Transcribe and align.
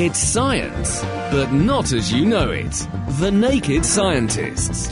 It's 0.00 0.20
science, 0.20 1.02
but 1.32 1.50
not 1.50 1.92
as 1.92 2.12
you 2.12 2.24
know 2.24 2.52
it. 2.52 2.70
The 3.18 3.32
Naked 3.32 3.84
Scientists. 3.84 4.86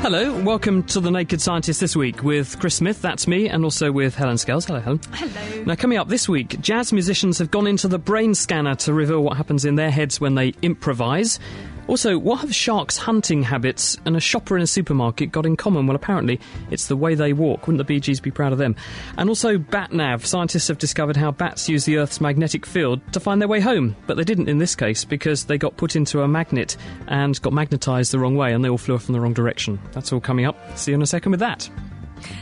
Hello, 0.00 0.40
welcome 0.44 0.84
to 0.84 1.00
The 1.00 1.10
Naked 1.10 1.40
Scientist 1.40 1.80
this 1.80 1.96
week 1.96 2.22
with 2.22 2.60
Chris 2.60 2.76
Smith, 2.76 3.02
that's 3.02 3.26
me, 3.26 3.48
and 3.48 3.64
also 3.64 3.90
with 3.90 4.14
Helen 4.14 4.38
Scales. 4.38 4.64
Hello, 4.66 4.78
Helen. 4.78 5.00
Hello. 5.10 5.64
Now, 5.64 5.74
coming 5.74 5.98
up 5.98 6.06
this 6.06 6.28
week, 6.28 6.60
jazz 6.60 6.92
musicians 6.92 7.38
have 7.38 7.50
gone 7.50 7.66
into 7.66 7.88
the 7.88 7.98
brain 7.98 8.32
scanner 8.32 8.76
to 8.76 8.94
reveal 8.94 9.24
what 9.24 9.36
happens 9.36 9.64
in 9.64 9.74
their 9.74 9.90
heads 9.90 10.20
when 10.20 10.36
they 10.36 10.54
improvise. 10.62 11.40
Also, 11.86 12.18
what 12.18 12.40
have 12.40 12.54
sharks' 12.54 12.96
hunting 12.96 13.42
habits 13.42 13.96
and 14.04 14.16
a 14.16 14.20
shopper 14.20 14.56
in 14.56 14.62
a 14.62 14.66
supermarket 14.66 15.30
got 15.30 15.46
in 15.46 15.56
common? 15.56 15.86
Well, 15.86 15.96
apparently, 15.96 16.40
it's 16.70 16.88
the 16.88 16.96
way 16.96 17.14
they 17.14 17.32
walk. 17.32 17.66
Wouldn't 17.66 17.78
the 17.78 17.84
Bee 17.84 18.00
Gees 18.00 18.20
be 18.20 18.30
proud 18.30 18.52
of 18.52 18.58
them? 18.58 18.76
And 19.18 19.28
also, 19.28 19.58
BatNav. 19.58 20.24
Scientists 20.24 20.68
have 20.68 20.78
discovered 20.78 21.16
how 21.16 21.30
bats 21.30 21.68
use 21.68 21.84
the 21.84 21.98
Earth's 21.98 22.20
magnetic 22.20 22.64
field 22.64 23.00
to 23.12 23.20
find 23.20 23.40
their 23.40 23.48
way 23.48 23.60
home. 23.60 23.94
But 24.06 24.16
they 24.16 24.24
didn't 24.24 24.48
in 24.48 24.58
this 24.58 24.74
case 24.74 25.04
because 25.04 25.44
they 25.44 25.58
got 25.58 25.76
put 25.76 25.96
into 25.96 26.22
a 26.22 26.28
magnet 26.28 26.76
and 27.06 27.40
got 27.42 27.52
magnetised 27.52 28.12
the 28.12 28.18
wrong 28.18 28.36
way 28.36 28.52
and 28.52 28.64
they 28.64 28.68
all 28.68 28.78
flew 28.78 28.94
off 28.94 29.08
in 29.08 29.12
the 29.12 29.20
wrong 29.20 29.34
direction. 29.34 29.78
That's 29.92 30.12
all 30.12 30.20
coming 30.20 30.46
up. 30.46 30.56
See 30.78 30.92
you 30.92 30.96
in 30.96 31.02
a 31.02 31.06
second 31.06 31.32
with 31.32 31.40
that. 31.40 31.68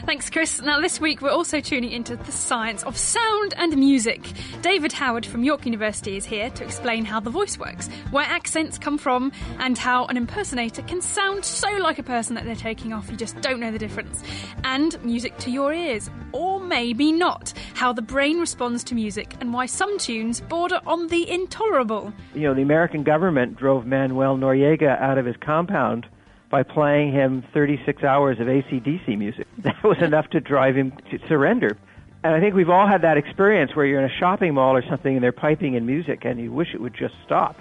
Thanks, 0.05 0.29
Chris. 0.29 0.61
Now, 0.61 0.81
this 0.81 0.99
week 0.99 1.21
we're 1.21 1.31
also 1.31 1.59
tuning 1.59 1.91
into 1.91 2.15
the 2.15 2.31
science 2.31 2.83
of 2.83 2.97
sound 2.97 3.53
and 3.57 3.75
music. 3.77 4.21
David 4.61 4.91
Howard 4.91 5.25
from 5.25 5.43
York 5.43 5.65
University 5.65 6.17
is 6.17 6.25
here 6.25 6.49
to 6.51 6.63
explain 6.63 7.05
how 7.05 7.19
the 7.19 7.29
voice 7.29 7.57
works, 7.57 7.87
where 8.11 8.25
accents 8.25 8.77
come 8.77 8.97
from, 8.97 9.31
and 9.59 9.77
how 9.77 10.05
an 10.05 10.17
impersonator 10.17 10.81
can 10.83 11.01
sound 11.01 11.45
so 11.45 11.69
like 11.77 11.99
a 11.99 12.03
person 12.03 12.35
that 12.35 12.45
they're 12.45 12.55
taking 12.55 12.93
off 12.93 13.09
you 13.09 13.17
just 13.17 13.39
don't 13.41 13.59
know 13.59 13.71
the 13.71 13.79
difference. 13.79 14.23
And 14.63 15.01
music 15.03 15.37
to 15.39 15.51
your 15.51 15.73
ears, 15.73 16.09
or 16.31 16.59
maybe 16.59 17.11
not. 17.11 17.53
How 17.75 17.93
the 17.93 18.01
brain 18.01 18.39
responds 18.39 18.83
to 18.85 18.95
music, 18.95 19.35
and 19.39 19.53
why 19.53 19.67
some 19.67 19.97
tunes 19.99 20.41
border 20.41 20.79
on 20.87 21.07
the 21.07 21.29
intolerable. 21.29 22.11
You 22.33 22.41
know, 22.41 22.53
the 22.53 22.61
American 22.61 23.03
government 23.03 23.55
drove 23.55 23.85
Manuel 23.85 24.37
Noriega 24.37 24.99
out 24.99 25.17
of 25.17 25.25
his 25.25 25.35
compound 25.41 26.07
by 26.53 26.61
playing 26.61 27.11
him 27.11 27.43
36 27.51 28.03
hours 28.03 28.39
of 28.39 28.45
ACDC 28.45 29.17
music. 29.17 29.47
That 29.63 29.81
was 29.83 29.97
enough 30.03 30.29
to 30.29 30.39
drive 30.39 30.75
him 30.75 30.91
to 31.09 31.17
surrender. 31.27 31.79
And 32.23 32.35
I 32.35 32.39
think 32.39 32.53
we've 32.53 32.69
all 32.69 32.85
had 32.85 33.01
that 33.01 33.17
experience 33.17 33.75
where 33.75 33.87
you're 33.87 33.99
in 33.99 34.05
a 34.05 34.19
shopping 34.19 34.53
mall 34.53 34.75
or 34.75 34.83
something 34.87 35.15
and 35.15 35.23
they're 35.23 35.31
piping 35.31 35.73
in 35.73 35.87
music 35.87 36.25
and 36.25 36.39
you 36.39 36.51
wish 36.51 36.75
it 36.75 36.79
would 36.79 36.93
just 36.93 37.15
stop. 37.25 37.57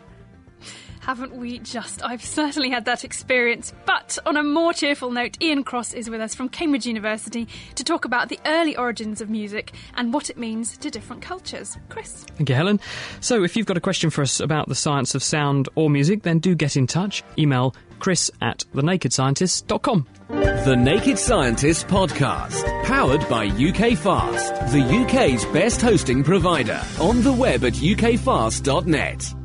Haven't 1.03 1.35
we 1.35 1.59
just? 1.59 2.01
I've 2.05 2.25
certainly 2.25 2.71
had 2.71 2.85
that 2.85 3.03
experience. 3.03 3.75
But 3.87 4.19
on 4.25 4.37
a 4.37 4.43
more 4.45 4.73
cheerful 4.73 5.11
note, 5.11 5.37
Ian 5.43 5.65
Cross 5.65 5.95
is 5.95 6.09
with 6.09 6.21
us 6.21 6.33
from 6.33 6.49
Cambridge 6.49 6.87
University 6.87 7.49
to 7.75 7.83
talk 7.83 8.05
about 8.05 8.29
the 8.29 8.39
early 8.47 8.77
origins 8.77 9.21
of 9.21 9.29
music 9.29 9.73
and 9.97 10.15
what 10.15 10.31
it 10.31 10.39
means 10.39 10.79
to 10.79 10.91
different 10.91 11.21
cultures. 11.21 11.77
Chris. 11.89 12.25
Thank 12.37 12.49
you, 12.51 12.55
Helen. 12.55 12.79
So, 13.19 13.43
if 13.43 13.57
you've 13.57 13.67
got 13.67 13.77
a 13.77 13.81
question 13.81 14.11
for 14.11 14.23
us 14.23 14.39
about 14.39 14.69
the 14.69 14.77
science 14.77 15.17
of 15.17 15.25
sound 15.25 15.69
or 15.75 15.91
music, 15.91 16.23
then 16.23 16.39
do 16.39 16.55
get 16.55 16.77
in 16.77 16.87
touch. 16.87 17.25
Email 17.37 17.75
chris 17.99 18.31
at 18.41 18.65
thenakedscientist.com. 18.73 20.07
The 20.29 20.77
Naked 20.77 21.19
Scientists 21.19 21.83
podcast, 21.83 22.85
powered 22.85 23.29
by 23.29 23.47
UK 23.47 23.99
Fast, 23.99 24.55
the 24.73 25.05
UK's 25.05 25.45
best 25.47 25.83
hosting 25.83 26.23
provider. 26.23 26.81
On 27.01 27.23
the 27.23 27.33
web 27.33 27.65
at 27.65 27.73
ukfast.net. 27.75 29.42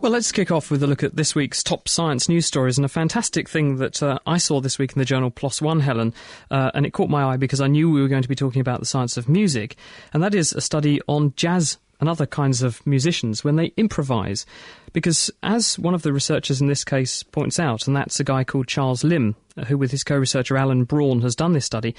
Well, 0.00 0.12
let's 0.12 0.32
kick 0.32 0.50
off 0.50 0.70
with 0.70 0.82
a 0.82 0.86
look 0.86 1.02
at 1.02 1.14
this 1.14 1.34
week's 1.34 1.62
top 1.62 1.86
science 1.86 2.26
news 2.26 2.46
stories 2.46 2.78
and 2.78 2.86
a 2.86 2.88
fantastic 2.88 3.50
thing 3.50 3.76
that 3.76 4.02
uh, 4.02 4.18
I 4.26 4.38
saw 4.38 4.62
this 4.62 4.78
week 4.78 4.92
in 4.92 4.98
the 4.98 5.04
journal 5.04 5.30
PLOS 5.30 5.60
ONE, 5.60 5.80
Helen, 5.80 6.14
uh, 6.50 6.70
and 6.72 6.86
it 6.86 6.94
caught 6.94 7.10
my 7.10 7.22
eye 7.22 7.36
because 7.36 7.60
I 7.60 7.66
knew 7.66 7.90
we 7.90 8.00
were 8.00 8.08
going 8.08 8.22
to 8.22 8.28
be 8.28 8.34
talking 8.34 8.62
about 8.62 8.80
the 8.80 8.86
science 8.86 9.18
of 9.18 9.28
music, 9.28 9.76
and 10.14 10.22
that 10.22 10.34
is 10.34 10.54
a 10.54 10.62
study 10.62 11.02
on 11.06 11.34
jazz 11.36 11.76
and 12.00 12.08
other 12.08 12.24
kinds 12.24 12.62
of 12.62 12.84
musicians 12.86 13.44
when 13.44 13.56
they 13.56 13.74
improvise. 13.76 14.46
Because, 14.94 15.30
as 15.42 15.78
one 15.78 15.92
of 15.92 16.00
the 16.00 16.14
researchers 16.14 16.62
in 16.62 16.66
this 16.66 16.82
case 16.82 17.22
points 17.22 17.60
out, 17.60 17.86
and 17.86 17.94
that's 17.94 18.18
a 18.18 18.24
guy 18.24 18.42
called 18.42 18.68
Charles 18.68 19.04
Limb, 19.04 19.36
who 19.66 19.76
with 19.76 19.90
his 19.90 20.02
co 20.02 20.16
researcher 20.16 20.56
Allen 20.56 20.84
Braun 20.84 21.20
has 21.20 21.36
done 21.36 21.52
this 21.52 21.66
study, 21.66 21.94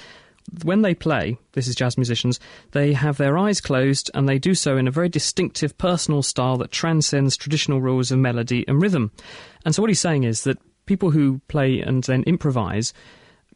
when 0.64 0.82
they 0.82 0.94
play, 0.94 1.38
this 1.52 1.66
is 1.66 1.74
jazz 1.74 1.96
musicians, 1.96 2.40
they 2.72 2.92
have 2.92 3.16
their 3.16 3.38
eyes 3.38 3.60
closed 3.60 4.10
and 4.14 4.28
they 4.28 4.38
do 4.38 4.54
so 4.54 4.76
in 4.76 4.88
a 4.88 4.92
very 4.92 5.08
distinctive 5.08 5.76
personal 5.78 6.22
style 6.22 6.56
that 6.58 6.70
transcends 6.70 7.36
traditional 7.36 7.80
rules 7.80 8.10
of 8.10 8.18
melody 8.18 8.64
and 8.68 8.80
rhythm. 8.80 9.10
And 9.64 9.74
so, 9.74 9.82
what 9.82 9.90
he's 9.90 10.00
saying 10.00 10.24
is 10.24 10.44
that 10.44 10.58
people 10.86 11.10
who 11.10 11.40
play 11.48 11.80
and 11.80 12.04
then 12.04 12.22
improvise 12.24 12.92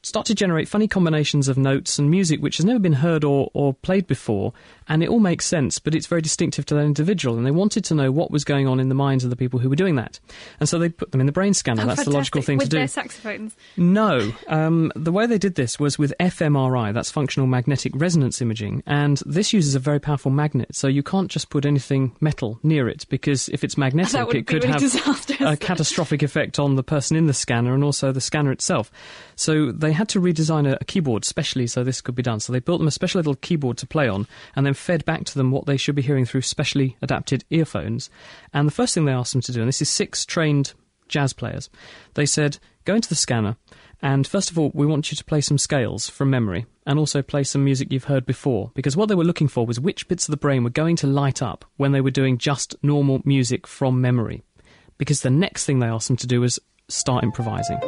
start 0.03 0.27
to 0.27 0.35
generate 0.35 0.69
funny 0.69 0.87
combinations 0.87 1.49
of 1.49 1.59
notes 1.59 1.99
and 1.99 2.09
music 2.09 2.41
which 2.41 2.59
has 2.59 2.65
never 2.65 2.79
been 2.79 2.93
heard 2.93 3.25
or, 3.25 3.51
or 3.55 3.75
played 3.75 4.07
before, 4.07 4.53
and 4.89 5.03
it 5.03 5.09
all 5.09 5.21
makes 5.21 5.47
sense, 5.47 5.79
but 5.79 5.95
it's 5.95 6.07
very 6.07 6.23
distinctive 6.23 6.65
to 6.67 6.75
that 6.75 6.83
individual. 6.85 7.37
And 7.37 7.47
they 7.47 7.51
wanted 7.51 7.85
to 7.87 7.95
know 7.95 8.11
what 8.13 8.31
was 8.31 8.45
going 8.45 8.69
on 8.69 8.81
in 8.81 8.89
the 8.89 8.95
minds 8.95 9.25
of 9.25 9.31
the 9.31 9.37
people 9.37 9.59
who 9.61 9.69
were 9.69 9.77
doing 9.77 9.97
that. 9.97 10.21
And 10.61 10.69
so 10.69 10.79
they 10.79 10.89
put 10.89 11.13
them 11.13 11.21
in 11.21 11.27
the 11.27 11.33
brain 11.33 11.55
scanner. 11.55 11.83
Oh, 11.83 11.87
That's 11.87 12.05
the 12.05 12.11
logical 12.11 12.43
thing 12.43 12.59
with 12.59 12.67
to 12.67 12.71
do. 12.71 12.77
their 12.79 12.89
saxophones. 12.89 13.57
No. 13.77 14.33
Um, 14.49 14.93
the 14.95 15.13
way 15.13 15.27
they 15.27 15.39
did 15.39 15.55
this 15.55 15.79
was 15.81 15.99
with 15.99 16.13
fMRI, 16.21 16.93
that's 16.95 17.11
functional 17.11 17.47
magnetic 17.47 17.93
resonance 17.97 18.41
imaging, 18.41 18.83
and 18.87 19.21
this 19.27 19.53
uses 19.53 19.75
a 19.75 19.79
very 19.79 19.99
powerful 20.01 20.31
magnet, 20.31 20.75
so 20.75 20.87
you 20.89 21.03
can't 21.03 21.31
just 21.31 21.51
put 21.51 21.65
anything 21.67 22.15
metal 22.21 22.59
near 22.63 22.89
it 22.89 23.07
because 23.09 23.49
if 23.49 23.65
it's 23.65 23.77
magnetic, 23.77 24.35
it 24.35 24.47
could 24.47 24.63
really 24.63 24.69
have 24.69 24.81
disastrous. 24.81 25.41
a 25.41 25.57
catastrophic 25.57 26.23
effect 26.23 26.59
on 26.59 26.77
the 26.77 26.83
person 26.83 27.17
in 27.17 27.27
the 27.27 27.35
scanner 27.35 27.75
and 27.75 27.83
also 27.83 28.13
the 28.13 28.21
scanner 28.21 28.53
itself. 28.53 28.91
So 29.35 29.73
they 29.73 29.93
had 29.93 30.09
to 30.11 30.21
redesign 30.21 30.71
a, 30.71 30.79
a 30.81 30.85
keyboard 30.85 31.25
specially 31.25 31.67
so 31.67 31.83
this 31.85 32.01
could 32.01 32.15
be 32.15 32.23
done. 32.23 32.41
So 32.41 32.53
they 32.53 32.61
built 32.61 32.79
them 32.81 32.89
a 32.89 32.93
special 32.93 33.19
little 33.19 33.35
keyboard 33.37 33.77
to 33.79 33.87
play 33.87 34.09
on 34.09 34.27
and 34.55 34.65
then 34.65 34.75
fed 34.77 35.05
back 35.05 35.25
to 35.25 35.35
them 35.35 35.51
what 35.51 35.67
they 35.67 35.77
should 35.77 35.95
be 35.95 36.03
hearing 36.03 36.25
through 36.25 36.43
specially 36.43 36.97
adapted 37.03 37.45
earphones. 37.51 38.11
And 38.53 38.67
the 38.67 38.73
first 38.73 38.95
thing 38.95 39.05
they 39.05 39.13
asked 39.13 39.33
them 39.33 39.43
to 39.43 39.53
do, 39.53 39.61
and 39.61 39.69
this 39.69 39.83
is 39.83 39.89
six 39.89 40.25
trained 40.25 40.75
jazz 41.09 41.33
players, 41.33 41.71
they 42.15 42.27
said, 42.27 42.59
go 42.85 42.95
into 42.95 43.09
the 43.09 43.15
scanner 43.15 43.57
and 44.03 44.27
first 44.27 44.51
of 44.51 44.59
all, 44.59 44.71
we 44.75 44.87
want 44.87 45.11
you 45.11 45.17
to 45.17 45.25
play 45.25 45.41
some 45.41 45.59
scales 45.59 46.09
from 46.09 46.31
memory 46.31 46.67
and 46.87 46.99
also 46.99 47.23
play 47.23 47.43
some 47.45 47.65
music 47.65 47.91
you've 47.91 48.05
heard 48.05 48.27
before. 48.27 48.71
Because 48.75 48.97
what 48.97 49.09
they 49.09 49.15
were 49.15 49.25
looking 49.25 49.49
for 49.49 49.65
was 49.65 49.81
which 49.81 50.07
bits 50.09 50.29
of 50.29 50.33
the 50.33 50.37
brain 50.37 50.65
were 50.65 50.71
going 50.71 50.97
to 50.97 51.07
light 51.07 51.43
up 51.43 51.65
when 51.77 51.93
they 51.93 52.01
were 52.01 52.11
doing 52.11 52.39
just 52.39 52.77
normal 52.83 53.23
music 53.25 53.67
from 53.67 54.01
memory. 54.01 54.43
Because 54.99 55.23
the 55.23 55.31
next 55.31 55.65
thing 55.65 55.79
they 55.79 55.87
asked 55.87 56.09
them 56.09 56.17
to 56.19 56.27
do 56.27 56.41
was 56.41 56.59
start 56.89 57.25
improvising. 57.25 57.79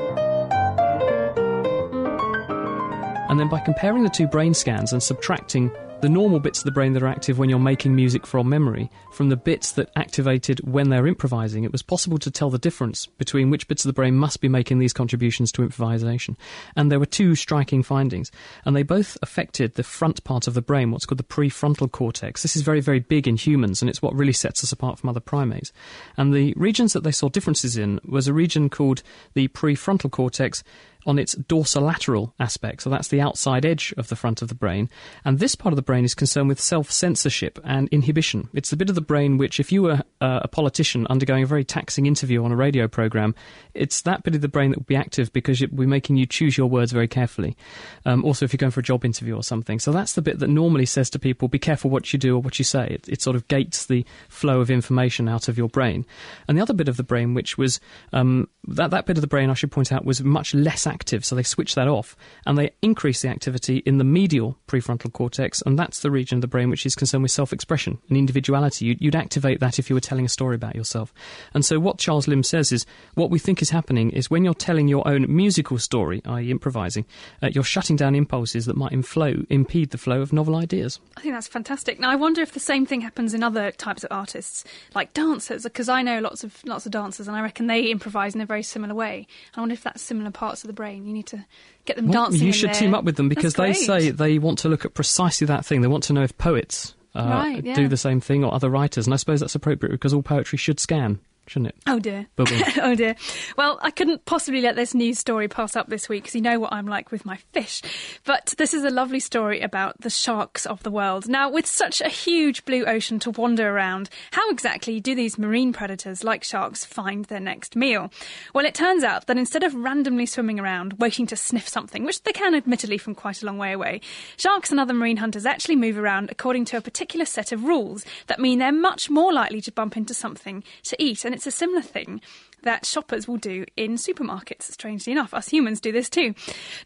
And 3.29 3.39
then 3.39 3.49
by 3.49 3.61
comparing 3.61 4.03
the 4.03 4.11
two 4.11 4.27
brain 4.27 4.55
scans 4.55 4.93
and 4.93 5.03
subtracting 5.03 5.71
the 6.01 6.09
normal 6.09 6.39
bits 6.39 6.61
of 6.61 6.65
the 6.65 6.71
brain 6.71 6.93
that 6.93 7.03
are 7.03 7.09
active 7.09 7.39
when 7.39 7.51
you're 7.51 7.59
making 7.59 7.95
music 7.95 8.25
from 8.25 8.49
memory 8.49 8.89
from 9.11 9.31
the 9.31 9.37
bits 9.37 9.73
that 9.73 9.91
activated 9.97 10.61
when 10.61 10.91
they're 10.91 11.09
improvising, 11.09 11.65
it 11.65 11.73
was 11.73 11.83
possible 11.83 12.19
to 12.19 12.31
tell 12.31 12.51
the 12.51 12.59
difference 12.59 13.07
between 13.07 13.51
which 13.51 13.67
bits 13.67 13.85
of 13.85 13.89
the 13.89 13.93
brain 13.93 14.15
must 14.15 14.41
be 14.41 14.49
making 14.49 14.79
these 14.79 14.93
contributions 14.93 15.51
to 15.51 15.63
improvisation. 15.63 16.37
And 16.77 16.93
there 16.93 17.01
were 17.01 17.07
two 17.07 17.35
striking 17.35 17.83
findings, 17.83 18.31
and 18.65 18.77
they 18.77 18.85
both 18.85 19.19
affected 19.23 19.75
the 19.75 19.83
front 19.83 20.23
part 20.23 20.47
of 20.47 20.55
the 20.55 20.63
brain, 20.63 20.93
what's 20.93 21.05
called 21.05 21.19
the 21.19 21.25
prefrontal 21.25 21.91
cortex. 21.91 22.43
This 22.43 22.55
is 22.55 22.63
very, 22.63 22.81
very 22.81 23.01
big 23.01 23.27
in 23.27 23.37
humans, 23.37 23.83
and 23.83 23.89
it's 23.91 24.01
what 24.01 24.15
really 24.15 24.33
sets 24.33 24.63
us 24.63 24.71
apart 24.71 25.01
from 25.01 25.11
other 25.11 25.19
primates. 25.19 25.73
And 26.17 26.33
the 26.33 26.55
regions 26.57 26.93
that 26.93 27.03
they 27.03 27.11
saw 27.11 27.29
differences 27.29 27.77
in 27.77 27.99
was 28.05 28.29
a 28.29 28.33
region 28.33 28.71
called 28.71 29.03
the 29.35 29.49
prefrontal 29.49 30.13
cortex 30.13 30.63
on 31.09 31.19
its 31.19 31.35
dorsolateral 31.35 32.33
aspect. 32.39 32.83
So 32.83 32.91
that's 32.91 33.09
the 33.09 33.21
outside 33.21 33.65
edge 33.65 33.95
of 33.97 34.09
the 34.09 34.17
front 34.17 34.43
of 34.43 34.49
the 34.49 34.55
brain. 34.55 34.91
And 35.25 35.39
this 35.39 35.55
part 35.55 35.73
of 35.73 35.77
the 35.77 35.83
brain 35.83 36.05
is 36.05 36.15
concerned 36.15 36.49
with 36.49 36.61
self 36.61 36.91
censorship 36.91 37.59
and 37.65 37.89
inhibition. 37.89 38.51
It's 38.53 38.69
the 38.69 38.77
bit 38.77 38.91
of 38.91 38.95
the 38.95 39.01
brain 39.01 39.39
which, 39.39 39.59
if 39.59 39.73
you 39.73 39.83
were 39.83 40.03
uh, 40.21 40.41
a 40.43 40.49
politician 40.49 41.07
undergoing 41.09 41.43
a 41.43 41.47
very 41.47 41.65
taxing 41.65 42.05
interview 42.05 42.45
on 42.45 42.53
a 42.53 42.57
radio 42.57 42.87
program, 42.87 43.35
it's 43.73 44.03
that 44.03 44.23
bit 44.23 44.35
of 44.35 44.43
the 44.43 44.49
brain 44.49 44.71
that 44.71 44.79
will 44.79 44.85
be 44.85 44.97
active 44.97 45.33
because 45.33 45.63
it 45.63 45.73
will 45.73 45.81
be 45.81 45.87
making 45.87 46.17
you 46.17 46.27
choose 46.27 46.59
your 46.59 46.69
words 46.69 46.93
very 46.93 47.09
carefully. 47.09 47.57
Um, 48.05 48.23
also, 48.23 48.45
if 48.45 48.53
you're 48.53 48.59
going 48.59 48.71
for 48.71 48.81
a 48.81 48.83
job 48.83 49.05
interview 49.05 49.35
or 49.35 49.43
something. 49.43 49.79
So 49.79 49.93
that's 49.93 50.13
the 50.13 50.23
bit 50.23 50.41
that 50.41 50.49
normally 50.49 50.87
says 50.87 51.09
to 51.11 51.19
people, 51.19 51.49
be 51.49 51.59
careful 51.59 51.91
what 51.91 52.13
you 52.13 52.19
do 52.19 52.37
or 52.37 52.43
what 52.43 52.59
you 52.59 52.65
say. 52.65 52.87
It, 52.87 53.09
it 53.09 53.23
sort 53.23 53.35
of 53.35 53.49
gates 53.49 53.87
the 53.87 54.05
flow 54.29 54.61
of 54.61 54.71
information 54.71 55.27
out 55.27 55.49
of 55.49 55.57
your 55.57 55.69
brain. 55.69 56.05
And 56.47 56.59
the 56.59 56.63
other 56.63 56.75
bit 56.75 56.89
of 56.89 56.99
the 56.99 57.03
brain, 57.03 57.33
which 57.33 57.57
was 57.57 57.81
um, 58.13 58.49
that, 58.67 58.91
that 58.91 59.07
bit 59.07 59.17
of 59.17 59.23
the 59.23 59.27
brain, 59.27 59.49
I 59.49 59.55
should 59.55 59.71
point 59.71 59.91
out, 59.91 60.05
was 60.05 60.23
much 60.23 60.53
less 60.53 60.87
active 60.87 60.98
active, 60.99 61.25
so 61.25 61.37
they 61.37 61.45
switch 61.45 61.77
that 61.77 61.87
off, 61.87 62.17
and 62.45 62.59
they 62.59 62.71
increase 62.83 63.23
the 63.23 63.29
activity 63.29 63.79
in 63.87 63.99
the 63.99 64.05
medial 64.05 64.59
prefrontal 64.67 65.13
cortex, 65.13 65.63
and 65.65 65.79
that's 65.79 66.01
the 66.01 66.11
region 66.11 66.39
of 66.39 66.41
the 66.41 66.49
brain 66.49 66.71
which 66.71 66.85
is 66.85 66.97
concerned 66.97 67.23
with 67.23 67.31
self 67.31 67.53
expression 67.53 67.99
and 68.09 68.19
individuality. 68.19 68.97
You'd, 68.99 69.19
activate 69.19 69.59
that 69.59 69.81
if 69.81 69.91
you 69.91 69.97
were 69.97 70.01
telling 70.01 70.25
a 70.25 70.29
story 70.29 70.55
about 70.55 70.77
yourself. 70.77 71.13
And 71.53 71.65
so, 71.65 71.81
what 71.81 71.99
Charles 71.99 72.29
Limb 72.29 72.45
says 72.45 72.71
is 72.71 72.87
what 73.15 73.31
we 73.31 73.39
think 73.39 73.61
is 73.61 73.71
happening 73.71 74.11
is 74.11 74.31
when 74.31 74.45
you're 74.45 74.55
telling 74.55 74.87
your 74.87 75.07
own 75.09 75.27
musical 75.29 75.79
story, 75.79 76.23
i.e., 76.25 76.51
improvising, 76.51 77.05
uh, 77.43 77.49
you're 77.53 77.65
shutting 77.65 77.97
down 77.97 78.15
impulses 78.15 78.67
that 78.67 78.77
might 78.77 78.93
inflow, 78.93 79.45
impede 79.51 79.91
the 79.91 79.99
flow 79.99 80.21
of 80.21 80.33
novel 80.33 80.55
ideas. 80.55 81.01
I 81.17 81.21
think 81.21 81.35
that's 81.35 81.49
fantastic. 81.49 81.99
Now, 81.99 82.11
I 82.11 82.17
wonder 82.17 82.43
if 82.43 82.53
the 82.53 82.61
same 82.61 82.87
thing 82.87 83.01
happens 83.01 83.35
in 83.35 83.43
other 83.43 83.73
types 83.73 84.05
of 84.05 84.13
artists, 84.13 84.65
like 84.95 85.13
dancers, 85.15 85.65
because 85.65 85.89
I 85.89 86.03
know 86.03 86.21
lots 86.21 86.45
of 86.45 86.65
lots 86.65 86.87
of 86.87 86.93
dancers, 86.93 87.27
and 87.27 87.37
I 87.37 87.43
reckon 87.43 87.67
they 87.67 87.87
improvise 87.87 88.35
in 88.35 88.41
a 88.41 88.47
very 88.47 88.63
similar 88.63 88.95
way. 88.95 89.27
I 89.57 89.61
wonder 89.61 89.73
if 89.73 89.83
that's 89.83 90.03
similar 90.03 90.31
parts 90.31 90.63
of 90.63 90.69
the 90.69 90.75
brain. 90.75 90.88
You 90.97 91.13
need 91.13 91.27
to 91.27 91.45
get 91.85 91.97
them 91.97 92.09
well, 92.09 92.25
dancing. 92.25 92.47
You 92.47 92.53
should 92.53 92.75
team 92.75 92.95
up 92.95 93.05
with 93.05 93.17
them 93.17 93.29
because 93.29 93.55
they 93.55 93.73
say 93.73 94.11
they 94.11 94.39
want 94.39 94.59
to 94.61 94.69
look 94.69 94.85
at 94.85 94.95
precisely 94.95 95.47
that 95.47 95.65
thing. 95.65 95.81
They 95.81 95.89
want 95.89 96.05
to 96.05 96.13
know 96.13 96.23
if 96.23 96.37
poets 96.39 96.95
uh, 97.15 97.25
right, 97.25 97.65
yeah. 97.65 97.75
do 97.75 97.89
the 97.89 97.97
same 97.97 98.21
thing 98.21 98.45
or 98.45 98.53
other 98.53 98.71
writers, 98.71 99.07
and 99.07 99.15
I 99.15 99.17
suppose 99.17 99.41
that's 99.41 99.55
appropriate 99.55 99.93
because 99.93 100.13
all 100.13 100.23
poetry 100.23 100.59
should 100.59 100.81
scan 100.81 101.21
shouldn't 101.49 101.69
it? 101.69 101.77
Oh 101.87 101.99
dear. 101.99 102.27
oh 102.39 102.95
dear. 102.95 103.17
Well, 103.57 103.79
I 103.83 103.91
couldn't 103.91 104.25
possibly 104.25 104.61
let 104.61 104.77
this 104.77 104.95
news 104.95 105.19
story 105.19 105.49
pass 105.49 105.77
up 105.77 105.89
this 105.89 106.09
week 106.09 106.25
because 106.25 106.35
you 106.35 106.41
know 106.41 106.59
what 106.59 106.73
I'm 106.73 106.87
like 106.87 107.11
with 107.11 107.25
my 107.25 107.37
fish. 107.53 107.83
But 108.25 108.55
this 108.59 108.75
is 108.75 108.85
a 108.85 108.91
lovely 108.91 109.21
story 109.21 109.61
about 109.61 110.01
the 110.01 110.11
sharks 110.11 110.67
of 110.67 110.83
the 110.83 110.91
world. 110.91 111.29
Now, 111.29 111.51
with 111.51 111.67
such 111.67 112.01
a 112.01 112.09
huge 112.09 112.65
blue 112.65 112.85
ocean 112.85 113.19
to 113.21 113.31
wander 113.31 113.69
around, 113.69 114.11
how 114.33 114.49
exactly 114.51 115.01
do 115.01 115.15
these 115.15 115.39
marine 115.39 115.73
predators 115.73 116.25
like 116.25 116.45
sharks 116.45 116.85
find 116.85 117.25
their 117.27 117.41
next 117.41 117.77
meal? 117.77 118.13
Well, 118.55 118.67
it 118.67 118.75
turns 118.75 119.05
out 119.05 119.27
that 119.27 119.39
instead 119.39 119.63
of 119.63 119.75
randomly 119.75 120.27
swimming 120.27 120.61
around 120.61 120.95
waiting 120.95 121.27
to 121.29 121.37
sniff 121.37 121.69
something, 121.69 122.05
which 122.05 122.23
they 122.23 122.33
can 122.33 122.55
admittedly 122.55 122.99
from 122.99 123.15
quite 123.15 123.43
a 123.43 123.47
long 123.47 123.59
way 123.59 123.73
away, 123.73 124.01
sharks 124.37 124.71
and 124.71 124.79
other 124.79 124.95
marine 124.95 125.19
hunters 125.19 125.47
actually 125.47 125.77
move 125.77 125.99
around 125.99 126.31
according 126.31 126.65
to 126.67 126.77
a 126.77 126.83
particular 126.83 127.25
set 127.25 127.53
of 127.53 127.65
rules 127.65 128.05
that 128.27 128.41
mean 128.41 128.59
they're 128.59 128.73
much 128.73 129.09
more 129.11 129.33
likely 129.33 129.61
to 129.61 129.73
bump 129.73 129.97
into 129.97 130.15
something 130.15 130.63
to 130.83 131.03
eat. 131.03 131.25
And 131.25 131.35
it's 131.39 131.47
a 131.47 131.53
similar 131.53 131.83
thing 131.83 132.21
that 132.65 132.85
shoppers 132.85 133.29
will 133.29 133.37
do 133.37 133.65
in 133.77 133.95
supermarkets. 133.95 134.63
Strangely 134.63 135.13
enough, 135.13 135.33
us 135.33 135.49
humans 135.49 135.81
do 135.81 135.93
this 135.93 136.11
too. 136.11 136.35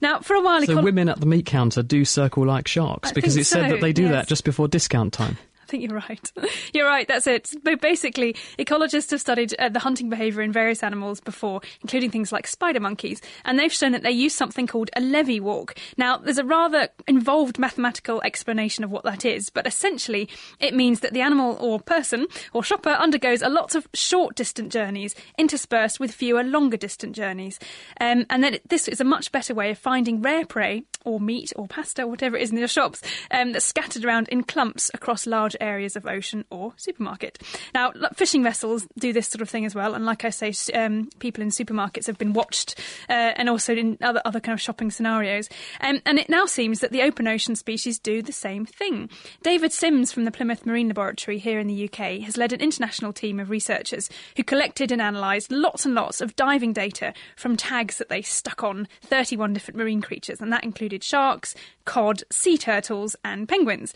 Now, 0.02 0.20
for 0.20 0.34
a 0.34 0.42
while, 0.42 0.62
so 0.62 0.76
econ- 0.76 0.84
women 0.84 1.08
at 1.08 1.20
the 1.20 1.26
meat 1.26 1.46
counter 1.46 1.82
do 1.82 2.04
circle 2.04 2.46
like 2.46 2.68
sharks 2.68 3.10
I 3.10 3.12
because 3.14 3.36
it's 3.38 3.48
so, 3.48 3.60
said 3.60 3.70
that 3.70 3.80
they 3.80 3.94
do 3.94 4.02
yes. 4.02 4.12
that 4.12 4.28
just 4.28 4.44
before 4.44 4.68
discount 4.68 5.14
time 5.14 5.38
think 5.72 5.82
you're 5.88 5.98
right. 5.98 6.32
you're 6.74 6.86
right, 6.86 7.08
that's 7.08 7.26
it. 7.26 7.50
But 7.64 7.80
basically, 7.80 8.34
ecologists 8.58 9.10
have 9.10 9.20
studied 9.20 9.54
uh, 9.58 9.68
the 9.68 9.80
hunting 9.80 10.08
behaviour 10.08 10.42
in 10.42 10.52
various 10.52 10.82
animals 10.82 11.20
before, 11.20 11.60
including 11.80 12.10
things 12.10 12.30
like 12.30 12.46
spider 12.46 12.80
monkeys, 12.80 13.20
and 13.44 13.58
they've 13.58 13.72
shown 13.72 13.92
that 13.92 14.02
they 14.02 14.10
use 14.10 14.34
something 14.34 14.66
called 14.66 14.90
a 14.94 15.00
Lévy 15.00 15.40
walk. 15.40 15.74
Now, 15.96 16.18
there's 16.18 16.38
a 16.38 16.44
rather 16.44 16.88
involved 17.08 17.58
mathematical 17.58 18.22
explanation 18.22 18.84
of 18.84 18.90
what 18.90 19.04
that 19.04 19.24
is, 19.24 19.50
but 19.50 19.66
essentially, 19.66 20.28
it 20.60 20.74
means 20.74 21.00
that 21.00 21.12
the 21.12 21.20
animal 21.22 21.56
or 21.60 21.80
person 21.80 22.26
or 22.52 22.62
shopper 22.62 22.90
undergoes 22.90 23.42
a 23.42 23.48
lot 23.48 23.74
of 23.74 23.88
short 23.94 24.36
distant 24.36 24.70
journeys 24.70 25.14
interspersed 25.38 25.98
with 25.98 26.12
fewer 26.12 26.44
longer 26.44 26.76
distant 26.76 27.16
journeys. 27.16 27.58
Um, 28.00 28.26
and 28.28 28.44
then 28.44 28.58
this 28.68 28.88
is 28.88 29.00
a 29.00 29.04
much 29.04 29.32
better 29.32 29.54
way 29.54 29.70
of 29.70 29.78
finding 29.78 30.20
rare 30.20 30.44
prey 30.44 30.84
or 31.04 31.18
meat 31.18 31.52
or 31.56 31.66
pasta, 31.66 32.02
or 32.02 32.08
whatever 32.08 32.36
it 32.36 32.42
is 32.42 32.50
in 32.50 32.58
your 32.58 32.68
shops, 32.68 33.02
um, 33.30 33.52
that's 33.52 33.64
scattered 33.64 34.04
around 34.04 34.28
in 34.28 34.42
clumps 34.42 34.90
across 34.94 35.26
large 35.26 35.56
areas 35.62 35.96
of 35.96 36.06
ocean 36.06 36.44
or 36.50 36.74
supermarket. 36.76 37.38
Now, 37.74 37.92
fishing 38.14 38.42
vessels 38.42 38.86
do 38.98 39.12
this 39.12 39.28
sort 39.28 39.40
of 39.40 39.48
thing 39.48 39.64
as 39.64 39.74
well, 39.74 39.94
and 39.94 40.04
like 40.04 40.24
I 40.24 40.30
say, 40.30 40.52
um, 40.74 41.08
people 41.18 41.42
in 41.42 41.48
supermarkets 41.48 42.06
have 42.06 42.18
been 42.18 42.32
watched, 42.32 42.78
uh, 43.08 43.32
and 43.36 43.48
also 43.48 43.74
in 43.74 43.96
other 44.02 44.20
other 44.24 44.40
kind 44.40 44.54
of 44.54 44.60
shopping 44.60 44.90
scenarios. 44.90 45.48
Um, 45.80 46.00
and 46.04 46.18
it 46.18 46.28
now 46.28 46.46
seems 46.46 46.80
that 46.80 46.92
the 46.92 47.02
open 47.02 47.26
ocean 47.28 47.56
species 47.56 47.98
do 47.98 48.22
the 48.22 48.32
same 48.32 48.66
thing. 48.66 49.08
David 49.42 49.72
Sims 49.72 50.12
from 50.12 50.24
the 50.24 50.30
Plymouth 50.30 50.66
Marine 50.66 50.88
Laboratory 50.88 51.38
here 51.38 51.58
in 51.58 51.68
the 51.68 51.84
UK 51.84 52.20
has 52.22 52.36
led 52.36 52.52
an 52.52 52.60
international 52.60 53.12
team 53.12 53.38
of 53.38 53.50
researchers 53.50 54.10
who 54.36 54.44
collected 54.44 54.90
and 54.90 55.00
analysed 55.00 55.50
lots 55.50 55.86
and 55.86 55.94
lots 55.94 56.20
of 56.20 56.36
diving 56.36 56.72
data 56.72 57.14
from 57.36 57.56
tags 57.56 57.98
that 57.98 58.08
they 58.08 58.22
stuck 58.22 58.62
on 58.62 58.88
31 59.02 59.52
different 59.52 59.78
marine 59.78 60.02
creatures, 60.02 60.40
and 60.40 60.52
that 60.52 60.64
included 60.64 61.04
sharks, 61.04 61.54
cod, 61.84 62.22
sea 62.30 62.58
turtles, 62.58 63.16
and 63.24 63.48
penguins. 63.48 63.94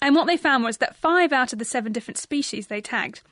And 0.00 0.14
what 0.14 0.26
they 0.26 0.36
found 0.36 0.64
was 0.64 0.78
that 0.78 0.96
five 0.96 1.32
out 1.32 1.52
of 1.52 1.58
the 1.58 1.64
seven 1.64 1.92
different 1.92 2.18
species 2.18 2.66
they 2.68 2.80
tagged 2.80 3.22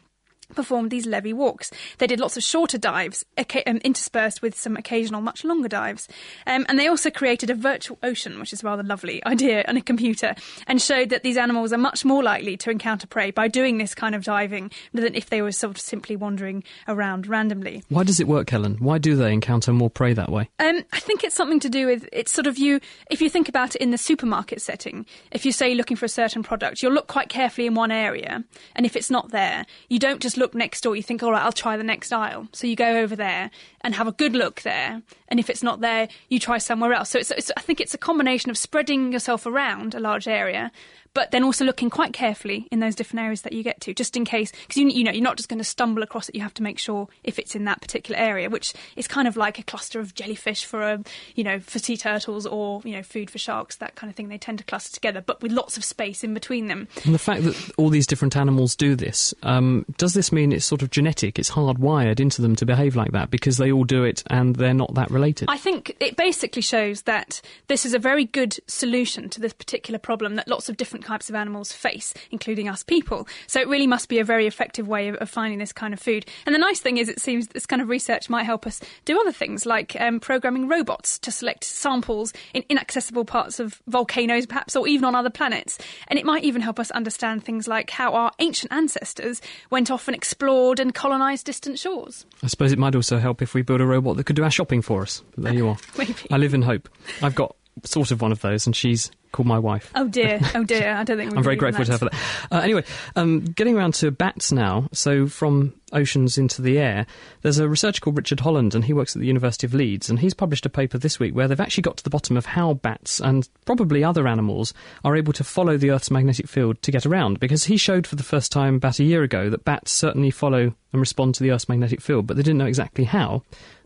performed 0.54 0.90
these 0.90 1.06
Lévy 1.06 1.34
walks. 1.34 1.70
They 1.98 2.06
did 2.06 2.20
lots 2.20 2.36
of 2.36 2.42
shorter 2.42 2.78
dives, 2.78 3.24
um, 3.66 3.78
interspersed 3.78 4.42
with 4.42 4.54
some 4.56 4.76
occasional 4.76 5.20
much 5.20 5.44
longer 5.44 5.68
dives. 5.68 6.08
Um, 6.46 6.66
and 6.68 6.78
they 6.78 6.86
also 6.86 7.10
created 7.10 7.50
a 7.50 7.54
virtual 7.54 7.98
ocean, 8.02 8.38
which 8.38 8.52
is 8.52 8.62
a 8.62 8.66
rather 8.66 8.82
lovely 8.82 9.24
idea, 9.26 9.64
on 9.68 9.76
a 9.76 9.82
computer, 9.82 10.34
and 10.66 10.80
showed 10.80 11.10
that 11.10 11.22
these 11.22 11.36
animals 11.36 11.72
are 11.72 11.78
much 11.78 12.04
more 12.04 12.22
likely 12.22 12.56
to 12.58 12.70
encounter 12.70 13.06
prey 13.06 13.30
by 13.30 13.48
doing 13.48 13.78
this 13.78 13.94
kind 13.94 14.14
of 14.14 14.24
diving 14.24 14.70
than 14.92 15.14
if 15.14 15.30
they 15.30 15.42
were 15.42 15.52
sort 15.52 15.72
of 15.72 15.80
simply 15.80 16.16
wandering 16.16 16.62
around 16.88 17.26
randomly. 17.26 17.82
Why 17.88 18.04
does 18.04 18.20
it 18.20 18.28
work, 18.28 18.50
Helen? 18.50 18.76
Why 18.78 18.98
do 18.98 19.16
they 19.16 19.32
encounter 19.32 19.72
more 19.72 19.90
prey 19.90 20.12
that 20.12 20.30
way? 20.30 20.48
Um, 20.58 20.82
I 20.92 21.00
think 21.00 21.24
it's 21.24 21.34
something 21.34 21.60
to 21.60 21.68
do 21.68 21.86
with 21.86 22.08
it's 22.12 22.32
sort 22.32 22.46
of 22.46 22.58
you. 22.58 22.80
If 23.10 23.20
you 23.20 23.30
think 23.30 23.48
about 23.48 23.74
it 23.74 23.80
in 23.80 23.90
the 23.90 23.98
supermarket 23.98 24.60
setting, 24.60 25.06
if 25.30 25.44
you 25.44 25.52
say 25.52 25.74
looking 25.74 25.96
for 25.96 26.04
a 26.04 26.08
certain 26.08 26.42
product, 26.42 26.82
you'll 26.82 26.92
look 26.92 27.06
quite 27.06 27.28
carefully 27.28 27.66
in 27.66 27.74
one 27.74 27.90
area, 27.90 28.44
and 28.74 28.86
if 28.86 28.96
it's 28.96 29.10
not 29.10 29.30
there, 29.30 29.66
you 29.88 29.98
don't 29.98 30.20
just 30.20 30.35
look 30.36 30.54
next 30.54 30.82
door, 30.82 30.96
you 30.96 31.02
think, 31.02 31.22
all 31.22 31.32
right, 31.32 31.42
I'll 31.42 31.52
try 31.52 31.76
the 31.76 31.84
next 31.84 32.12
aisle. 32.12 32.48
So 32.52 32.66
you 32.66 32.76
go 32.76 32.98
over 32.98 33.16
there 33.16 33.50
and 33.86 33.94
have 33.94 34.08
a 34.08 34.12
good 34.12 34.34
look 34.34 34.62
there. 34.62 35.00
And 35.28 35.38
if 35.38 35.48
it's 35.48 35.62
not 35.62 35.80
there, 35.80 36.08
you 36.28 36.40
try 36.40 36.58
somewhere 36.58 36.92
else. 36.92 37.10
So 37.10 37.20
it's, 37.20 37.30
it's, 37.30 37.52
I 37.56 37.60
think 37.60 37.80
it's 37.80 37.94
a 37.94 37.98
combination 37.98 38.50
of 38.50 38.58
spreading 38.58 39.12
yourself 39.12 39.46
around 39.46 39.94
a 39.94 40.00
large 40.00 40.26
area 40.26 40.72
but 41.16 41.30
then 41.30 41.42
also 41.42 41.64
looking 41.64 41.88
quite 41.88 42.12
carefully 42.12 42.68
in 42.70 42.80
those 42.80 42.94
different 42.94 43.24
areas 43.24 43.40
that 43.40 43.54
you 43.54 43.62
get 43.62 43.80
to, 43.80 43.94
just 43.94 44.18
in 44.18 44.26
case, 44.26 44.52
because 44.52 44.76
you, 44.76 44.86
you 44.88 45.02
know 45.02 45.10
you're 45.10 45.22
not 45.22 45.38
just 45.38 45.48
going 45.48 45.58
to 45.58 45.64
stumble 45.64 46.02
across 46.02 46.28
it. 46.28 46.34
You 46.34 46.42
have 46.42 46.52
to 46.52 46.62
make 46.62 46.78
sure 46.78 47.08
if 47.24 47.38
it's 47.38 47.54
in 47.54 47.64
that 47.64 47.80
particular 47.80 48.20
area, 48.20 48.50
which 48.50 48.74
is 48.96 49.08
kind 49.08 49.26
of 49.26 49.34
like 49.34 49.58
a 49.58 49.62
cluster 49.62 49.98
of 49.98 50.14
jellyfish 50.14 50.66
for 50.66 50.82
a, 50.82 51.02
you 51.34 51.42
know, 51.42 51.58
for 51.58 51.78
sea 51.78 51.96
turtles 51.96 52.44
or 52.44 52.82
you 52.84 52.92
know 52.92 53.02
food 53.02 53.30
for 53.30 53.38
sharks, 53.38 53.76
that 53.76 53.94
kind 53.94 54.10
of 54.10 54.14
thing. 54.14 54.28
They 54.28 54.36
tend 54.36 54.58
to 54.58 54.64
cluster 54.64 54.92
together, 54.92 55.22
but 55.22 55.40
with 55.40 55.52
lots 55.52 55.78
of 55.78 55.84
space 55.84 56.22
in 56.22 56.34
between 56.34 56.66
them. 56.66 56.86
And 57.06 57.14
the 57.14 57.18
fact 57.18 57.44
that 57.44 57.70
all 57.78 57.88
these 57.88 58.06
different 58.06 58.36
animals 58.36 58.76
do 58.76 58.94
this, 58.94 59.32
um, 59.42 59.86
does 59.96 60.12
this 60.12 60.30
mean 60.32 60.52
it's 60.52 60.66
sort 60.66 60.82
of 60.82 60.90
genetic? 60.90 61.38
It's 61.38 61.50
hardwired 61.50 62.20
into 62.20 62.42
them 62.42 62.54
to 62.56 62.66
behave 62.66 62.94
like 62.94 63.12
that 63.12 63.30
because 63.30 63.56
they 63.56 63.72
all 63.76 63.84
do 63.84 64.04
it 64.04 64.22
and 64.28 64.56
they're 64.56 64.74
not 64.74 64.94
that 64.94 65.10
related. 65.10 65.48
I 65.48 65.58
think 65.58 65.96
it 66.00 66.16
basically 66.16 66.62
shows 66.62 67.02
that 67.02 67.40
this 67.68 67.84
is 67.84 67.94
a 67.94 67.98
very 67.98 68.24
good 68.24 68.58
solution 68.66 69.28
to 69.30 69.40
this 69.40 69.52
particular 69.52 69.98
problem 69.98 70.36
that 70.36 70.48
lots 70.48 70.68
of 70.68 70.76
different 70.76 71.04
types 71.04 71.28
of 71.28 71.34
animals 71.34 71.72
face, 71.72 72.14
including 72.30 72.68
us 72.68 72.82
people. 72.82 73.28
So 73.46 73.60
it 73.60 73.68
really 73.68 73.86
must 73.86 74.08
be 74.08 74.18
a 74.18 74.24
very 74.24 74.46
effective 74.46 74.88
way 74.88 75.08
of, 75.08 75.16
of 75.16 75.30
finding 75.30 75.58
this 75.58 75.72
kind 75.72 75.92
of 75.92 76.00
food. 76.00 76.26
And 76.46 76.54
the 76.54 76.58
nice 76.58 76.80
thing 76.80 76.96
is, 76.96 77.08
it 77.08 77.20
seems 77.20 77.48
this 77.48 77.66
kind 77.66 77.82
of 77.82 77.88
research 77.88 78.28
might 78.30 78.44
help 78.44 78.66
us 78.66 78.80
do 79.04 79.20
other 79.20 79.32
things 79.32 79.66
like 79.66 79.96
um, 80.00 80.20
programming 80.20 80.68
robots 80.68 81.18
to 81.20 81.30
select 81.30 81.64
samples 81.64 82.32
in 82.54 82.64
inaccessible 82.68 83.24
parts 83.24 83.60
of 83.60 83.82
volcanoes, 83.86 84.46
perhaps, 84.46 84.76
or 84.76 84.88
even 84.88 85.04
on 85.04 85.14
other 85.14 85.30
planets. 85.30 85.78
And 86.08 86.18
it 86.18 86.24
might 86.24 86.44
even 86.44 86.62
help 86.62 86.80
us 86.80 86.90
understand 86.92 87.44
things 87.44 87.68
like 87.68 87.90
how 87.90 88.12
our 88.12 88.32
ancient 88.38 88.72
ancestors 88.72 89.42
went 89.70 89.90
off 89.90 90.08
and 90.08 90.16
explored 90.16 90.80
and 90.80 90.94
colonised 90.94 91.46
distant 91.46 91.78
shores. 91.78 92.24
I 92.42 92.46
suppose 92.46 92.72
it 92.72 92.78
might 92.78 92.94
also 92.94 93.18
help 93.18 93.42
if 93.42 93.54
we 93.56 93.62
build 93.62 93.80
a 93.80 93.86
robot 93.86 94.18
that 94.18 94.24
could 94.24 94.36
do 94.36 94.44
our 94.44 94.50
shopping 94.50 94.82
for 94.82 95.00
us. 95.02 95.22
But 95.34 95.44
there 95.44 95.54
you 95.54 95.68
are. 95.68 95.78
Maybe. 95.98 96.14
I 96.30 96.36
live 96.36 96.52
in 96.52 96.60
hope. 96.62 96.88
I've 97.22 97.34
got 97.34 97.56
sort 97.84 98.10
of 98.10 98.20
one 98.20 98.30
of 98.32 98.42
those, 98.42 98.66
and 98.66 98.76
she's 98.76 99.10
called 99.36 99.46
my 99.46 99.58
wife. 99.58 99.92
Oh 99.94 100.08
dear, 100.08 100.40
oh 100.54 100.64
dear. 100.64 100.94
I 100.94 101.04
don't 101.04 101.18
think 101.18 101.36
I'm 101.36 101.42
very 101.42 101.56
grateful 101.56 101.84
to 101.84 101.92
her 101.92 101.98
for 101.98 102.04
that. 102.06 102.14
Uh, 102.50 102.60
anyway, 102.60 102.84
um, 103.16 103.40
getting 103.40 103.76
around 103.76 103.94
to 103.94 104.10
bats 104.10 104.50
now. 104.50 104.88
So 104.92 105.26
from 105.26 105.74
oceans 105.92 106.38
into 106.38 106.62
the 106.62 106.78
air, 106.78 107.06
there's 107.42 107.58
a 107.58 107.68
researcher 107.68 108.00
called 108.00 108.16
Richard 108.16 108.40
Holland, 108.40 108.74
and 108.74 108.84
he 108.84 108.94
works 108.94 109.14
at 109.14 109.20
the 109.20 109.26
University 109.26 109.66
of 109.66 109.74
Leeds, 109.74 110.08
and 110.08 110.18
he's 110.18 110.32
published 110.32 110.64
a 110.64 110.70
paper 110.70 110.96
this 110.96 111.20
week 111.20 111.34
where 111.34 111.46
they've 111.46 111.60
actually 111.60 111.82
got 111.82 111.98
to 111.98 112.04
the 112.04 112.10
bottom 112.10 112.36
of 112.36 112.46
how 112.46 112.74
bats 112.74 113.20
and 113.20 113.46
probably 113.66 114.02
other 114.02 114.26
animals 114.26 114.72
are 115.04 115.16
able 115.16 115.34
to 115.34 115.44
follow 115.44 115.76
the 115.76 115.90
Earth's 115.90 116.10
magnetic 116.10 116.48
field 116.48 116.80
to 116.80 116.90
get 116.90 117.04
around. 117.04 117.38
Because 117.38 117.64
he 117.64 117.76
showed 117.76 118.06
for 118.06 118.16
the 118.16 118.22
first 118.22 118.50
time 118.50 118.76
about 118.76 118.98
a 118.98 119.04
year 119.04 119.22
ago 119.22 119.50
that 119.50 119.64
bats 119.64 119.92
certainly 119.92 120.30
follow 120.30 120.72
and 120.92 121.00
respond 121.00 121.34
to 121.34 121.42
the 121.42 121.50
Earth's 121.50 121.68
magnetic 121.68 122.00
field, 122.00 122.26
but 122.26 122.36
they 122.38 122.42
didn't 122.42 122.58
know 122.58 122.66
exactly 122.66 123.04
how. 123.04 123.42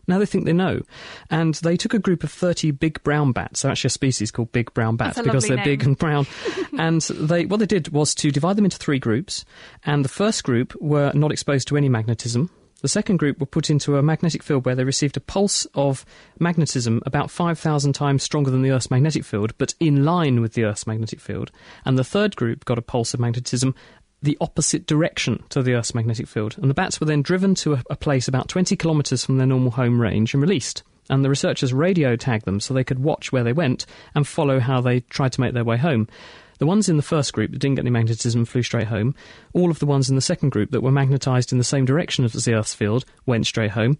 Now 0.07 0.19
they 0.19 0.25
think 0.25 0.45
they 0.45 0.53
know. 0.53 0.81
And 1.29 1.55
they 1.55 1.77
took 1.77 1.93
a 1.93 1.99
group 1.99 2.23
of 2.23 2.31
30 2.31 2.71
big 2.71 3.01
brown 3.03 3.31
bats. 3.31 3.61
They're 3.61 3.71
actually 3.71 3.89
a 3.89 3.91
species 3.91 4.31
called 4.31 4.51
big 4.51 4.73
brown 4.73 4.95
bats 4.95 5.21
because 5.21 5.47
they're 5.47 5.57
name. 5.57 5.65
big 5.65 5.83
and 5.83 5.97
brown. 5.97 6.27
and 6.77 7.01
they, 7.01 7.45
what 7.45 7.59
they 7.59 7.65
did 7.65 7.89
was 7.89 8.15
to 8.15 8.31
divide 8.31 8.55
them 8.55 8.65
into 8.65 8.77
three 8.77 8.99
groups. 8.99 9.45
And 9.85 10.03
the 10.03 10.09
first 10.09 10.43
group 10.43 10.75
were 10.81 11.11
not 11.13 11.31
exposed 11.31 11.67
to 11.69 11.77
any 11.77 11.89
magnetism. 11.89 12.49
The 12.81 12.87
second 12.87 13.17
group 13.17 13.39
were 13.39 13.45
put 13.45 13.69
into 13.69 13.97
a 13.97 14.01
magnetic 14.01 14.41
field 14.41 14.65
where 14.65 14.75
they 14.75 14.83
received 14.83 15.15
a 15.15 15.21
pulse 15.21 15.65
of 15.75 16.03
magnetism 16.39 17.01
about 17.05 17.29
5,000 17.29 17.93
times 17.93 18.23
stronger 18.23 18.49
than 18.49 18.63
the 18.63 18.71
Earth's 18.71 18.89
magnetic 18.89 19.23
field, 19.23 19.53
but 19.59 19.75
in 19.79 20.03
line 20.03 20.41
with 20.41 20.53
the 20.53 20.63
Earth's 20.63 20.87
magnetic 20.87 21.19
field. 21.19 21.51
And 21.85 21.97
the 21.97 22.03
third 22.03 22.35
group 22.35 22.65
got 22.65 22.79
a 22.79 22.81
pulse 22.81 23.13
of 23.13 23.19
magnetism 23.19 23.75
the 24.21 24.37
opposite 24.39 24.85
direction 24.85 25.43
to 25.49 25.63
the 25.63 25.73
Earth's 25.73 25.95
magnetic 25.95 26.27
field. 26.27 26.55
And 26.57 26.69
the 26.69 26.75
bats 26.75 26.99
were 26.99 27.07
then 27.07 27.21
driven 27.21 27.55
to 27.55 27.73
a, 27.73 27.83
a 27.89 27.95
place 27.95 28.27
about 28.27 28.47
20 28.47 28.75
kilometres 28.75 29.25
from 29.25 29.37
their 29.37 29.47
normal 29.47 29.71
home 29.71 29.99
range 29.99 30.33
and 30.33 30.41
released. 30.41 30.83
and 31.09 31.25
the 31.25 31.29
researchers 31.29 31.73
radio 31.73 32.15
tagged 32.15 32.45
them 32.45 32.59
so 32.59 32.73
they 32.73 32.83
could 32.83 32.99
watch 32.99 33.31
where 33.31 33.43
they 33.43 33.53
went 33.53 33.85
and 34.15 34.27
follow 34.27 34.59
how 34.59 34.79
they 34.79 35.01
tried 35.01 35.33
to 35.33 35.41
make 35.41 35.53
their 35.53 35.63
way 35.63 35.77
home. 35.77 36.07
The 36.59 36.67
ones 36.67 36.87
in 36.87 36.97
the 36.97 37.03
first 37.03 37.33
group 37.33 37.51
that 37.51 37.57
didn't 37.57 37.75
get 37.75 37.81
any 37.81 37.89
magnetism 37.89 38.45
flew 38.45 38.61
straight 38.61 38.87
home. 38.87 39.15
All 39.53 39.71
of 39.71 39.79
the 39.79 39.87
ones 39.87 40.09
in 40.09 40.15
the 40.15 40.21
second 40.21 40.49
group 40.49 40.69
that 40.71 40.81
were 40.81 40.91
magnetised 40.91 41.51
in 41.51 41.57
the 41.57 41.63
same 41.63 41.85
direction 41.85 42.23
as 42.23 42.33
the 42.33 42.53
Earth's 42.53 42.75
field 42.75 43.03
went 43.25 43.47
straight 43.47 43.71
home. 43.71 43.97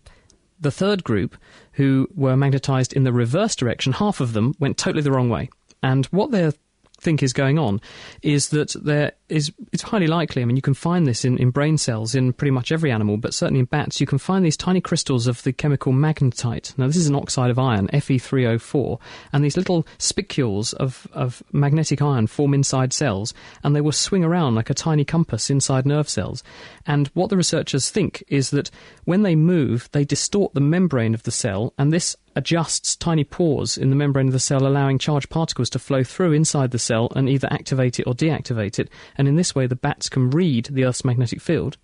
The 0.60 0.70
third 0.70 1.04
group, 1.04 1.36
who 1.74 2.08
were 2.14 2.38
magnetised 2.38 2.94
in 2.94 3.04
the 3.04 3.12
reverse 3.12 3.56
direction, 3.56 3.94
half 3.94 4.20
of 4.20 4.34
them 4.34 4.54
went 4.60 4.78
totally 4.78 5.02
the 5.02 5.12
wrong 5.12 5.30
way. 5.30 5.50
And 5.82 6.06
what 6.08 6.30
they're 6.30 6.54
think 7.02 7.24
is 7.24 7.34
going 7.34 7.58
on 7.58 7.82
is 8.22 8.50
that 8.50 8.76
there 8.82 9.14
is 9.28 9.52
it's 9.72 9.84
highly 9.84 10.08
likely. 10.08 10.42
I 10.42 10.46
mean, 10.46 10.56
you 10.56 10.62
can 10.62 10.74
find 10.74 11.08
this 11.08 11.26
in, 11.26 11.38
in 11.38 11.50
brain 11.50 11.78
cells 11.78 12.14
in 12.14 12.34
pretty 12.34 12.52
much 12.52 12.72
every 12.72 12.92
animal, 12.92 13.18
but 13.18 13.34
certainly 13.34 13.60
in 13.60 13.66
bats, 13.66 14.00
you 14.00 14.08
can 14.08 14.18
find 14.18 14.46
these 14.46 14.58
tiny 14.58 14.82
crystals 14.82 15.26
of 15.26 15.42
the 15.44 15.52
chemical 15.52 15.94
magnetite. 15.94 16.78
Now, 16.78 16.88
this 16.88 16.98
is 16.98 17.08
an 17.08 17.16
oxide 17.16 17.50
of 17.50 17.58
iron, 17.58 17.88
Fe3O4, 17.88 19.00
and 19.34 19.44
these 19.44 19.58
little 19.58 19.88
spicules 19.98 20.74
of, 20.74 21.08
of 21.14 21.42
magnetic 21.52 22.02
iron 22.02 22.28
form 22.28 22.54
inside 22.54 22.94
cells, 22.94 23.34
and 23.64 23.76
they 23.76 23.82
will 23.82 23.92
swing 23.92 24.24
around 24.24 24.56
like 24.56 24.70
a 24.70 24.76
tiny 24.76 25.06
compass 25.06 25.50
inside 25.50 25.86
nerve 25.86 26.10
cells. 26.10 26.44
And 26.86 27.08
what 27.10 27.30
the 27.30 27.38
researchers 27.38 27.90
think 27.90 28.24
is 28.28 28.52
that 28.52 28.70
when 29.06 29.24
they 29.24 29.36
move, 29.36 29.90
they 29.92 30.06
distort 30.06 30.54
the 30.54 30.62
membrane 30.62 31.14
of 31.14 31.24
the 31.24 31.32
cell, 31.32 31.74
and 31.78 31.92
this 31.92 32.16
adjusts 32.36 32.96
tiny 32.96 33.24
pores 33.24 33.78
in 33.78 33.90
the 33.90 33.96
membrane 33.96 34.28
of 34.28 34.34
the 34.34 34.40
cell, 34.40 34.66
allowing 34.66 34.98
charged 34.98 35.30
particles 35.30 35.70
to 35.72 35.80
flow 35.80 36.04
through 36.04 36.34
inside 36.34 36.72
the 36.72 36.80
cell 36.80 37.12
and 37.16 37.30
either 37.30 37.48
activate 37.52 38.00
it 38.00 38.08
or 38.08 38.14
deactivate 38.14 38.80
it. 38.80 38.90
And 39.18 39.28
in 39.28 39.36
this 39.36 39.56
way, 39.56 39.68
the 39.68 39.76
bats 39.76 40.10
can 40.10 40.30
read 40.30 40.66
the 40.66 40.86
Earth's 40.86 41.06
magnetic 41.06 41.42
field. 41.42 41.78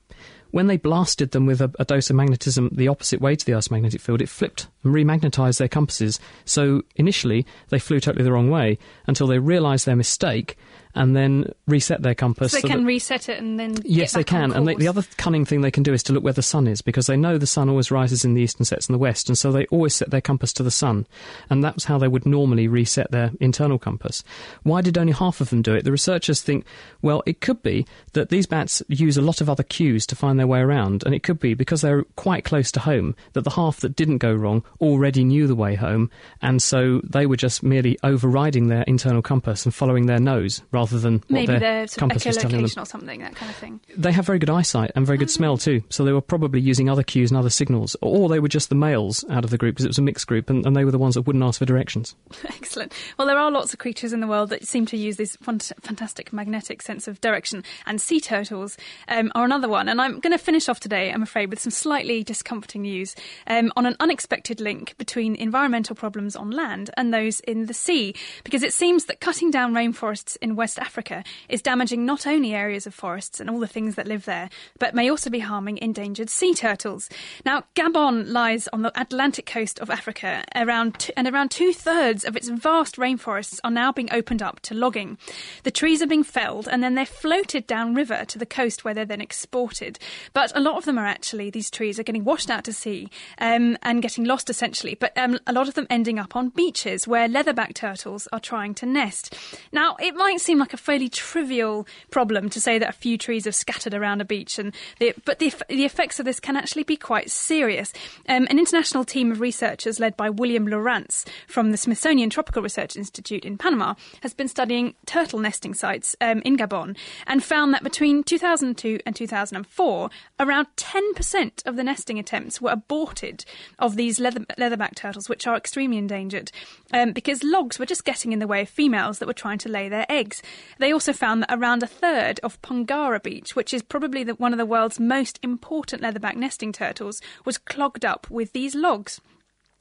When 0.51 0.68
they 0.68 0.77
blasted 0.77 1.32
them 1.32 1.46
with 1.46 1.62
a, 1.62 1.72
a 1.77 1.86
dose 1.86 2.10
of 2.10 2.16
magnetism 2.16 2.70
the 2.72 2.88
opposite 2.88 3.22
way 3.22 3.36
to 3.36 3.46
the 3.46 3.54
Earth's 3.54 3.72
magnetic 3.72 4.01
field, 4.01 4.22
it 4.22 4.30
flipped 4.30 4.68
and 4.84 4.94
remagnetized 4.94 5.58
their 5.58 5.68
compasses. 5.68 6.20
So 6.46 6.84
initially, 6.96 7.46
they 7.70 7.80
flew 7.80 8.00
totally 8.00 8.24
the 8.24 8.32
wrong 8.32 8.50
way 8.50 8.77
until 9.06 9.27
they 9.27 9.39
realized 9.39 9.86
their 9.86 9.96
mistake 9.96 10.58
and 10.98 11.16
then 11.16 11.54
reset 11.68 12.01
their 12.01 12.16
compass. 12.16 12.51
So 12.51 12.58
they 12.58 12.62
so 12.62 12.68
can 12.68 12.86
reset 12.86 13.30
it 13.30 13.39
and 13.39 13.60
then. 13.60 13.75
Yes, 13.84 14.13
they 14.13 14.24
can. 14.24 14.51
And 14.51 14.68
they, 14.68 14.75
the 14.75 14.88
other 14.88 15.04
cunning 15.18 15.46
thing 15.46 15.62
they 15.62 15.72
can 15.72 15.84
do 15.84 15.94
is 15.94 16.04
to 16.04 16.13
look 16.13 16.24
where 16.24 16.34
the 16.34 16.42
sun 16.42 16.68
is 16.68 16.82
because 16.82 17.08
they 17.08 17.16
know 17.16 17.38
the 17.38 17.48
sun 17.48 17.70
always 17.70 17.92
rises 17.92 18.25
in 18.25 18.34
the 18.34 18.42
east 18.42 18.58
and 18.58 18.68
sets 18.68 18.89
in 18.89 18.94
the 18.94 19.00
west, 19.00 19.30
and 19.30 19.38
so 19.38 19.51
they 19.51 19.66
always 19.68 19.94
set 19.94 20.10
their 20.10 20.22
compass 20.22 20.51
to 20.54 20.63
the 20.63 20.72
sun. 20.72 21.06
And 21.50 21.63
that's 21.63 21.86
how 21.86 21.98
they 21.98 22.08
would 22.08 22.25
normally 22.25 22.68
reset 22.68 23.12
their 23.12 23.32
internal 23.39 23.77
compass. 23.77 24.24
Why 24.63 24.82
did 24.82 24.98
only 24.98 25.13
half 25.13 25.39
of 25.39 25.51
them 25.51 25.62
do 25.62 25.75
it? 25.75 25.84
The 25.84 25.92
researchers 25.92 26.42
think, 26.42 26.66
well, 27.01 27.22
it 27.25 27.42
could 27.42 27.62
be 27.62 27.86
that 28.13 28.30
these 28.30 28.48
bats 28.48 28.82
use 28.88 29.18
a 29.18 29.22
lot 29.22 29.39
of 29.39 29.50
other 29.50 29.63
cues 29.63 30.08
to 30.08 30.16
find 30.16 30.39
their 30.39 30.48
way 30.48 30.60
around, 30.60 31.04
and 31.06 31.13
it 31.13 31.24
could 31.24 31.39
be 31.39 31.54
because 31.54 31.82
they're 31.82 32.04
quite 32.16 32.44
close 32.44 32.72
to 32.72 32.80
home 32.80 33.16
that 33.34 33.44
the 33.44 33.51
half 33.51 33.80
that 33.82 33.96
didn't 33.96 34.18
go 34.18 34.34
wrong 34.34 34.63
already 34.82 35.24
knew 35.24 35.46
the 35.46 35.56
way 35.56 35.75
home, 35.75 36.10
and 36.42 36.62
so 36.62 37.01
they 37.04 37.27
were 37.27 37.38
just 37.38 37.62
merely 37.62 38.00
overriding 38.04 38.68
their 38.68 38.84
internal 38.84 39.22
compass 39.22 39.63
and 39.63 39.75
following 39.75 40.08
their 40.08 40.20
nose 40.20 40.63
rather 40.72 40.87
rather 40.88 41.00
than 41.00 41.24
maybe 41.29 41.53
what 41.53 41.60
their 41.60 41.88
compass 41.88 42.25
was 42.25 42.38
telling 42.38 42.65
them. 42.65 42.72
or 42.77 42.86
something, 42.86 43.20
that 43.22 43.36
kind 43.36 43.50
of 43.50 43.56
thing. 43.58 43.79
They 43.96 44.12
have 44.12 44.25
very 44.25 44.39
good 44.39 44.50
eyesight 44.50 44.91
and 44.96 45.06
very 45.06 45.17
good 45.17 45.29
smell 45.29 45.53
oh. 45.53 45.58
too, 45.58 45.84
so 45.89 46.03
they 46.03 46.12
were 46.12 46.22
probably 46.22 46.60
using 46.60 46.89
other 46.89 47.03
cues 47.03 47.32
and 47.32 47.38
other 47.38 47.50
signals, 47.50 47.96
or 48.01 48.29
they 48.29 48.39
were 48.39 48.48
just 48.48 48.70
the 48.70 48.75
males 48.75 49.25
out 49.29 49.44
of 49.44 49.50
the 49.50 49.58
group 49.58 49.75
because 49.75 49.86
it 49.86 49.89
was 49.89 49.98
a 49.98 50.01
mixed 50.01 50.27
group, 50.27 50.50
and, 50.50 50.65
and 50.65 50.75
they 50.75 50.86
were 50.86 50.91
the 50.91 50.98
ones 50.98 51.15
that 51.15 51.24
wouldn't 51.24 51.44
ask 51.44 51.60
for 51.60 51.65
directions. 51.65 52.15
Excellent. 52.46 52.94
Well, 53.17 53.27
there 53.27 53.38
are 53.38 53.51
lots 53.51 53.74
of 53.74 53.79
creatures 53.79 54.13
in 54.13 54.20
the 54.20 54.27
world 54.27 54.50
that 54.50 54.65
seem 54.67 54.86
to 54.88 54.98
use 54.98 55.17
this 55.17 55.38
fantastic 55.38 56.32
magnetic 56.34 56.82
sense 56.82 57.08
of 57.08 57.20
direction, 57.22 57.63
and 57.86 58.00
sea 58.00 58.20
turtles 58.20 58.77
um, 59.08 59.32
are 59.36 59.46
another 59.46 59.70
one. 59.70 59.89
And 59.89 60.01
I'm 60.01 60.20
going 60.20 60.38
to 60.38 60.44
finish 60.44 60.70
off 60.70 60.79
today, 60.79 61.12
I'm 61.12 61.24
afraid, 61.24 61.50
with 61.50 61.60
some 61.60 61.72
slightly 61.72 62.24
discomforting 62.24 62.84
news 62.84 63.15
um, 63.48 63.72
on 63.75 63.86
an 63.86 63.96
unexpected 64.00 64.60
link 64.60 64.96
between 64.98 65.36
environmental 65.36 65.96
problems 65.96 66.36
on 66.36 66.51
land 66.51 66.89
and 66.98 67.13
those 67.13 67.39
in 67.41 67.65
the 67.65 67.74
sea, 67.74 68.15
because 68.44 68.63
it 68.63 68.74
seems 68.74 69.06
that 69.06 69.20
cutting 69.20 69.51
down 69.51 69.74
rainforests 69.74 70.38
in 70.41 70.56
West 70.56 70.76
Africa 70.79 71.24
is 71.50 71.62
damaging 71.62 72.05
not 72.05 72.27
only 72.27 72.53
areas 72.53 72.88
of 72.88 72.93
forests 72.93 73.39
and 73.39 73.50
all 73.50 73.60
the 73.60 73.67
things 73.67 73.96
that 73.96 74.07
live 74.07 74.25
there, 74.25 74.50
but 74.79 74.96
may 74.96 75.10
also 75.10 75.29
be 75.29 75.39
harming 75.39 75.77
endangered 75.79 76.29
sea 76.29 76.53
turtles. 76.53 77.10
Now, 77.46 77.63
Gabon 77.75 78.29
lies 78.29 78.67
on 78.69 78.81
the 78.81 79.00
Atlantic 79.00 79.46
coast 79.46 79.79
of 79.79 79.89
Africa, 79.89 80.43
around 80.55 81.00
t- 81.00 81.13
and 81.15 81.27
around 81.27 81.51
two 81.51 81.74
thirds 81.74 82.24
of 82.24 82.36
its 82.36 82.50
vast 82.50 82.98
rainforests 82.98 83.60
are 83.63 83.72
now 83.72 83.91
being 83.91 84.12
opened 84.12 84.41
up 84.41 84.60
to 84.62 84.74
logging. 84.74 85.17
The 85.63 85.72
trees 85.72 86.01
are 86.01 86.07
being 86.07 86.24
felled 86.24 86.67
and 86.67 86.84
then 86.84 86.96
they're 86.96 87.05
floated 87.05 87.67
downriver 87.67 88.25
to 88.25 88.38
the 88.38 88.46
coast 88.46 88.84
where 88.84 88.93
they're 88.93 89.05
then 89.05 89.22
exported. 89.22 90.00
But 90.34 90.51
a 90.55 90.60
lot 90.60 90.77
of 90.77 90.86
them 90.86 90.98
are 90.98 91.05
actually, 91.05 91.50
these 91.50 91.69
trees 91.69 92.00
are 92.00 92.03
getting 92.03 92.24
washed 92.24 92.50
out 92.50 92.63
to 92.65 92.74
sea 92.74 93.10
um, 93.39 93.77
and 93.81 94.01
getting 94.01 94.24
lost 94.24 94.50
essentially, 94.50 94.96
but 94.96 95.17
um, 95.17 95.39
a 95.48 95.53
lot 95.53 95.67
of 95.67 95.74
them 95.74 95.88
ending 95.89 96.19
up 96.19 96.36
on 96.36 96.50
beaches 96.50 97.07
where 97.07 97.27
leatherback 97.27 97.74
turtles 97.74 98.27
are 98.31 98.39
trying 98.39 98.74
to 98.75 98.86
nest. 98.86 99.36
Now, 99.72 99.96
it 100.00 100.15
might 100.15 100.39
seem 100.39 100.60
like 100.60 100.67
like 100.68 100.74
a 100.74 100.78
fairly 100.78 101.08
trivial 101.08 101.88
problem 102.12 102.50
to 102.50 102.60
say 102.60 102.78
that 102.78 102.90
a 102.90 102.94
few 102.94 103.18
trees 103.18 103.46
have 103.46 103.56
scattered 103.56 103.94
around 103.94 104.20
a 104.20 104.26
beach, 104.26 104.60
and 104.60 104.76
the, 105.00 105.14
but 105.24 105.40
the, 105.40 105.54
the 105.70 105.86
effects 105.86 106.20
of 106.20 106.26
this 106.26 106.42
can 106.42 106.58
actually 106.58 106.84
be 106.84 106.98
quite 106.98 107.32
serious. 107.32 107.94
Um, 108.28 108.48
an 108.50 108.60
international 108.60 109.06
team 109.06 109.32
of 109.32 109.40
researchers 109.40 109.98
led 109.98 110.18
by 110.18 110.30
William 110.30 110.68
Laurance 110.68 111.24
from 111.48 111.72
the 111.72 111.78
Smithsonian 111.78 112.30
Tropical 112.30 112.62
Research 112.62 112.98
Institute 112.98 113.46
in 113.46 113.58
Panama 113.58 113.94
has 114.24 114.34
been 114.34 114.50
studying 114.50 114.94
turtle 115.06 115.40
nesting 115.40 115.74
sites 115.74 116.18
um, 116.20 116.42
in 116.44 116.58
Gabon 116.58 116.98
and 117.26 117.42
found 117.42 117.74
that 117.74 117.82
between 117.84 118.24
2002 118.24 119.00
and 119.06 119.16
2004, 119.16 120.10
around 120.38 120.68
10% 120.76 121.66
of 121.66 121.78
the 121.78 121.84
nesting 121.84 122.20
attempts 122.20 122.60
were 122.60 122.72
aborted 122.72 123.46
of 123.80 123.96
these 123.96 124.20
leather, 124.20 124.42
leatherback 124.58 124.96
turtles, 124.96 125.30
which 125.30 125.48
are 125.48 125.56
extremely 125.56 125.98
endangered, 125.98 126.52
um, 126.92 127.14
because 127.14 127.42
logs 127.42 127.80
were 127.80 127.86
just 127.86 128.04
getting 128.04 128.34
in 128.34 128.40
the 128.40 128.48
way 128.48 128.64
of 128.64 128.70
females 128.70 129.20
that 129.20 129.28
were 129.28 129.34
trying 129.34 129.60
to 129.60 129.70
lay 129.70 129.88
their 129.88 130.06
eggs. 130.10 130.42
They 130.80 130.92
also 130.92 131.13
found 131.13 131.42
that 131.42 131.54
around 131.54 131.84
a 131.84 131.88
third 131.88 132.39
of 132.42 132.62
Pongara 132.62 133.22
Beach, 133.22 133.56
which 133.56 133.74
is 133.74 133.82
probably 133.82 134.24
the, 134.24 134.36
one 134.36 134.54
of 134.54 134.58
the 134.58 134.66
world's 134.66 135.00
most 135.00 135.39
important 135.42 136.01
leatherback 136.01 136.36
nesting 136.36 136.72
turtles, 136.72 137.22
was 137.46 137.58
clogged 137.58 138.06
up 138.06 138.30
with 138.30 138.54
these 138.54 138.75
logs. 138.75 139.20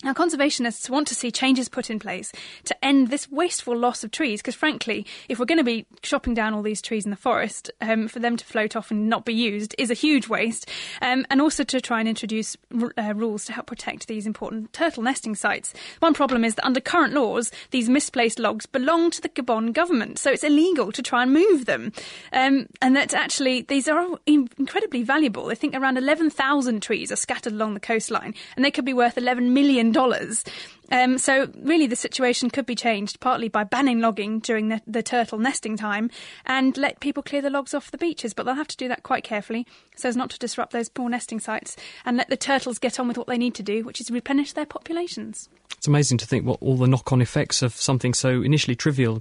Now, 0.04 0.12
conservationists 0.12 0.90
want 0.90 1.08
to 1.08 1.14
see 1.14 1.30
changes 1.30 1.70
put 1.70 1.88
in 1.88 1.98
place 1.98 2.30
to 2.64 2.84
end 2.84 3.08
this 3.08 3.30
wasteful 3.30 3.74
loss 3.74 4.04
of 4.04 4.10
trees, 4.10 4.42
because 4.42 4.54
frankly, 4.54 5.06
if 5.30 5.38
we're 5.38 5.46
going 5.46 5.56
to 5.56 5.64
be 5.64 5.86
chopping 6.02 6.34
down 6.34 6.52
all 6.52 6.60
these 6.60 6.82
trees 6.82 7.06
in 7.06 7.10
the 7.10 7.16
forest, 7.16 7.70
um, 7.80 8.06
for 8.06 8.18
them 8.18 8.36
to 8.36 8.44
float 8.44 8.76
off 8.76 8.90
and 8.90 9.08
not 9.08 9.24
be 9.24 9.32
used 9.32 9.74
is 9.78 9.90
a 9.90 9.94
huge 9.94 10.28
waste, 10.28 10.68
um, 11.00 11.24
and 11.30 11.40
also 11.40 11.64
to 11.64 11.80
try 11.80 11.98
and 11.98 12.10
introduce 12.10 12.58
uh, 12.98 13.14
rules 13.16 13.46
to 13.46 13.54
help 13.54 13.68
protect 13.68 14.06
these 14.06 14.26
important 14.26 14.70
turtle 14.74 15.02
nesting 15.02 15.34
sites. 15.34 15.72
One 16.00 16.12
problem 16.12 16.44
is 16.44 16.56
that 16.56 16.66
under 16.66 16.78
current 16.78 17.14
laws, 17.14 17.50
these 17.70 17.88
misplaced 17.88 18.38
logs 18.38 18.66
belong 18.66 19.10
to 19.12 19.22
the 19.22 19.30
Gabon 19.30 19.72
government, 19.72 20.18
so 20.18 20.30
it's 20.30 20.44
illegal 20.44 20.92
to 20.92 21.02
try 21.02 21.22
and 21.22 21.32
move 21.32 21.64
them. 21.64 21.90
Um, 22.34 22.66
and 22.82 22.94
that 22.96 23.14
actually, 23.14 23.62
these 23.62 23.88
are 23.88 24.18
incredibly 24.26 25.02
valuable. 25.02 25.48
I 25.48 25.54
think 25.54 25.74
around 25.74 25.96
11,000 25.96 26.82
trees 26.82 27.10
are 27.10 27.16
scattered 27.16 27.54
along 27.54 27.72
the 27.72 27.80
coastline, 27.80 28.34
and 28.56 28.64
they 28.64 28.70
could 28.70 28.84
be 28.84 28.92
worth 28.92 29.16
11 29.16 29.54
million 29.54 29.85
dollars. 29.92 30.44
Um, 30.90 31.18
so 31.18 31.50
really, 31.60 31.86
the 31.86 31.96
situation 31.96 32.48
could 32.48 32.66
be 32.66 32.76
changed 32.76 33.18
partly 33.18 33.48
by 33.48 33.64
banning 33.64 34.00
logging 34.00 34.38
during 34.38 34.68
the, 34.68 34.80
the, 34.86 35.02
turtle 35.02 35.38
nesting 35.38 35.76
time 35.76 36.10
and 36.44 36.76
let 36.76 37.00
people 37.00 37.22
clear 37.22 37.42
the 37.42 37.50
logs 37.50 37.74
off 37.74 37.90
the 37.90 37.98
beaches. 37.98 38.34
But 38.34 38.46
they'll 38.46 38.54
have 38.54 38.68
to 38.68 38.76
do 38.76 38.88
that 38.88 39.02
quite 39.02 39.24
carefully 39.24 39.66
so 39.96 40.08
as 40.08 40.16
not 40.16 40.30
to 40.30 40.38
disrupt 40.38 40.72
those 40.72 40.88
poor 40.88 41.08
nesting 41.08 41.40
sites 41.40 41.76
and 42.04 42.16
let 42.16 42.28
the 42.28 42.36
turtles 42.36 42.78
get 42.78 43.00
on 43.00 43.08
with 43.08 43.18
what 43.18 43.26
they 43.26 43.38
need 43.38 43.54
to 43.56 43.62
do, 43.62 43.82
which 43.84 44.00
is 44.00 44.10
replenish 44.10 44.52
their 44.52 44.66
populations. 44.66 45.48
It's 45.76 45.88
amazing 45.88 46.18
to 46.18 46.26
think 46.26 46.46
what 46.46 46.58
all 46.62 46.76
the 46.76 46.86
knock-on 46.86 47.20
effects 47.20 47.62
of 47.62 47.74
something 47.74 48.14
so 48.14 48.42
initially 48.42 48.76
trivial 48.76 49.20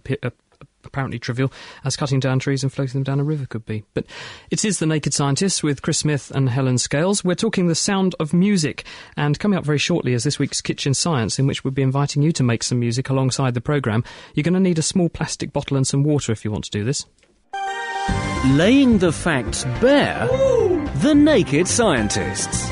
apparently 0.85 1.19
trivial 1.19 1.51
as 1.83 1.95
cutting 1.95 2.19
down 2.19 2.39
trees 2.39 2.63
and 2.63 2.71
floating 2.71 2.93
them 2.93 3.03
down 3.03 3.19
a 3.19 3.23
river 3.23 3.45
could 3.45 3.65
be. 3.65 3.83
But 3.93 4.05
it 4.51 4.63
is 4.63 4.79
The 4.79 4.85
Naked 4.85 5.13
Scientists 5.13 5.63
with 5.63 5.81
Chris 5.81 5.99
Smith 5.99 6.31
and 6.31 6.49
Helen 6.49 6.77
Scales. 6.77 7.23
We're 7.23 7.35
talking 7.35 7.67
the 7.67 7.75
sound 7.75 8.15
of 8.19 8.33
music, 8.33 8.85
and 9.17 9.39
coming 9.39 9.57
up 9.57 9.65
very 9.65 9.77
shortly 9.77 10.13
is 10.13 10.23
this 10.23 10.39
week's 10.39 10.61
Kitchen 10.61 10.93
Science, 10.93 11.39
in 11.39 11.47
which 11.47 11.63
we'll 11.63 11.71
be 11.71 11.81
inviting 11.81 12.21
you 12.21 12.31
to 12.33 12.43
make 12.43 12.63
some 12.63 12.79
music 12.79 13.09
alongside 13.09 13.53
the 13.53 13.61
programme. 13.61 14.03
You're 14.33 14.43
going 14.43 14.53
to 14.53 14.59
need 14.59 14.79
a 14.79 14.83
small 14.83 15.09
plastic 15.09 15.51
bottle 15.53 15.77
and 15.77 15.87
some 15.87 16.03
water 16.03 16.31
if 16.31 16.45
you 16.45 16.51
want 16.51 16.65
to 16.65 16.71
do 16.71 16.83
this. 16.83 17.05
Laying 18.49 18.99
the 18.99 19.11
facts 19.11 19.63
bare, 19.81 20.27
The 20.97 21.13
Naked 21.15 21.67
Scientists. 21.67 22.69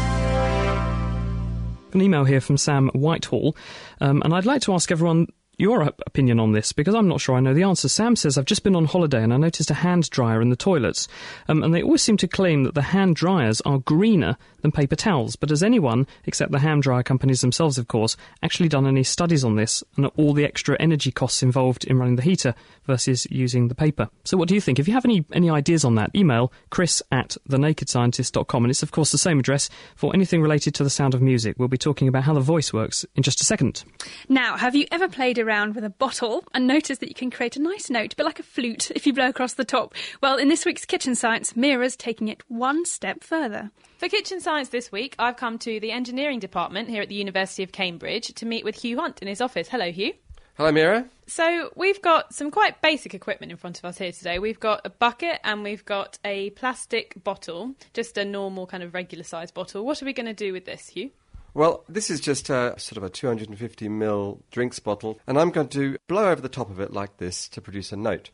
An 1.93 2.01
email 2.01 2.23
here 2.23 2.41
from 2.41 2.57
Sam 2.57 2.89
Whitehall, 2.89 3.55
um, 4.01 4.21
and 4.23 4.33
I'd 4.33 4.45
like 4.45 4.61
to 4.63 4.73
ask 4.73 4.91
everyone 4.91 5.27
your 5.57 5.81
opinion 6.05 6.39
on 6.39 6.51
this 6.51 6.73
because 6.73 6.95
I'm 6.95 7.07
not 7.07 7.21
sure 7.21 7.35
I 7.35 7.39
know 7.39 7.53
the 7.53 7.63
answer. 7.63 7.87
Sam 7.87 8.15
says, 8.15 8.37
I've 8.37 8.45
just 8.45 8.63
been 8.63 8.75
on 8.75 8.85
holiday 8.85 9.23
and 9.23 9.33
I 9.33 9.37
noticed 9.37 9.71
a 9.71 9.75
hand 9.75 10.09
dryer 10.09 10.41
in 10.41 10.49
the 10.49 10.55
toilets. 10.55 11.07
Um, 11.47 11.63
and 11.63 11.73
they 11.73 11.83
always 11.83 12.01
seem 12.01 12.17
to 12.17 12.27
claim 12.27 12.63
that 12.63 12.75
the 12.75 12.81
hand 12.81 13.15
dryers 13.15 13.61
are 13.61 13.77
greener 13.79 14.37
than 14.63 14.71
paper 14.71 14.95
towels. 14.95 15.35
But 15.35 15.51
has 15.51 15.61
anyone, 15.61 16.07
except 16.25 16.51
the 16.51 16.59
hand 16.59 16.81
dryer 16.81 17.03
companies 17.03 17.41
themselves, 17.41 17.77
of 17.77 17.87
course, 17.87 18.17
actually 18.41 18.69
done 18.69 18.87
any 18.87 19.03
studies 19.03 19.43
on 19.43 19.55
this 19.55 19.83
and 19.95 20.07
all 20.17 20.33
the 20.33 20.45
extra 20.45 20.75
energy 20.79 21.11
costs 21.11 21.43
involved 21.43 21.83
in 21.83 21.99
running 21.99 22.15
the 22.15 22.23
heater 22.23 22.55
versus 22.85 23.27
using 23.29 23.67
the 23.67 23.75
paper? 23.75 24.09
So 24.23 24.37
what 24.37 24.47
do 24.47 24.55
you 24.55 24.61
think? 24.61 24.79
If 24.79 24.87
you 24.87 24.95
have 24.95 25.05
any, 25.05 25.23
any 25.33 25.51
ideas 25.51 25.85
on 25.85 25.95
that, 25.95 26.09
email 26.15 26.51
chris 26.71 27.03
at 27.11 27.37
thenakedscientist.com. 27.49 28.63
And 28.63 28.71
it's, 28.71 28.81
of 28.81 28.91
course, 28.91 29.11
the 29.11 29.17
same 29.17 29.39
address 29.39 29.69
for 29.95 30.13
anything 30.15 30.41
related 30.41 30.73
to 30.75 30.83
the 30.83 30.89
sound 30.89 31.13
of 31.13 31.21
music. 31.21 31.57
We'll 31.59 31.67
be 31.67 31.77
talking 31.77 32.07
about 32.07 32.23
how 32.23 32.33
the 32.33 32.39
voice 32.39 32.73
works 32.73 33.05
in 33.15 33.21
just 33.21 33.41
a 33.41 33.45
second. 33.45 33.83
Now, 34.29 34.57
have 34.57 34.75
you 34.75 34.87
ever 34.91 35.07
played 35.07 35.37
around 35.37 35.75
with 35.75 35.83
a 35.83 35.89
bottle 35.89 36.45
and 36.53 36.65
noticed 36.65 37.01
that 37.01 37.09
you 37.09 37.15
can 37.15 37.29
create 37.29 37.57
a 37.57 37.61
nice 37.61 37.89
note, 37.89 38.15
but 38.15 38.25
like 38.25 38.39
a 38.39 38.43
flute, 38.43 38.91
if 38.91 39.05
you 39.05 39.13
blow 39.13 39.27
across 39.27 39.53
the 39.53 39.65
top? 39.65 39.93
Well, 40.21 40.37
in 40.37 40.47
this 40.47 40.65
week's 40.65 40.85
Kitchen 40.85 41.15
Science, 41.15 41.53
Meera's 41.53 41.97
taking 41.97 42.29
it 42.29 42.41
one 42.47 42.85
step 42.85 43.23
further. 43.23 43.71
For 44.03 44.09
Kitchen 44.09 44.41
Science 44.41 44.67
this 44.67 44.91
week, 44.91 45.15
I've 45.17 45.37
come 45.37 45.57
to 45.59 45.79
the 45.79 45.93
engineering 45.93 46.39
department 46.39 46.89
here 46.89 47.01
at 47.01 47.07
the 47.07 47.15
University 47.15 47.63
of 47.63 47.71
Cambridge 47.71 48.33
to 48.33 48.45
meet 48.45 48.65
with 48.65 48.75
Hugh 48.75 48.99
Hunt 48.99 49.21
in 49.21 49.29
his 49.29 49.39
office. 49.39 49.69
Hello, 49.69 49.93
Hugh. 49.93 50.11
Hello, 50.55 50.73
Meera. 50.73 51.07
So, 51.25 51.71
we've 51.77 52.01
got 52.01 52.33
some 52.33 52.51
quite 52.51 52.81
basic 52.81 53.13
equipment 53.13 53.53
in 53.53 53.57
front 53.57 53.77
of 53.77 53.85
us 53.85 53.97
here 53.97 54.11
today. 54.11 54.39
We've 54.39 54.59
got 54.59 54.81
a 54.83 54.89
bucket 54.89 55.39
and 55.45 55.63
we've 55.63 55.85
got 55.85 56.19
a 56.25 56.49
plastic 56.49 57.13
bottle, 57.23 57.75
just 57.93 58.17
a 58.17 58.25
normal 58.25 58.67
kind 58.67 58.83
of 58.83 58.93
regular 58.93 59.23
size 59.23 59.51
bottle. 59.51 59.85
What 59.85 60.01
are 60.01 60.05
we 60.05 60.11
going 60.11 60.25
to 60.25 60.33
do 60.33 60.51
with 60.51 60.65
this, 60.65 60.89
Hugh? 60.89 61.11
Well, 61.53 61.85
this 61.87 62.09
is 62.09 62.19
just 62.19 62.49
a 62.49 62.75
sort 62.77 62.97
of 62.97 63.03
a 63.03 63.09
250 63.09 63.87
ml 63.87 64.41
drinks 64.51 64.79
bottle, 64.79 65.17
and 65.25 65.39
I'm 65.39 65.51
going 65.51 65.69
to 65.69 65.95
blow 66.09 66.29
over 66.29 66.41
the 66.41 66.49
top 66.49 66.69
of 66.69 66.81
it 66.81 66.91
like 66.91 67.19
this 67.19 67.47
to 67.47 67.61
produce 67.61 67.93
a 67.93 67.95
note. 67.95 68.31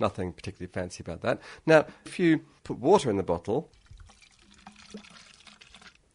Nothing 0.00 0.32
particularly 0.32 0.72
fancy 0.72 1.02
about 1.02 1.20
that. 1.20 1.40
Now, 1.66 1.84
if 2.06 2.18
you 2.18 2.40
put 2.64 2.78
water 2.78 3.10
in 3.10 3.18
the 3.18 3.22
bottle, 3.22 3.70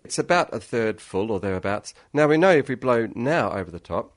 it's 0.03 0.17
about 0.17 0.53
a 0.53 0.59
third 0.59 0.99
full 0.99 1.31
or 1.31 1.39
thereabouts. 1.39 1.93
Now, 2.11 2.27
we 2.27 2.37
know 2.37 2.51
if 2.51 2.67
we 2.67 2.75
blow 2.75 3.07
now 3.15 3.51
over 3.51 3.69
the 3.69 3.79
top, 3.79 4.13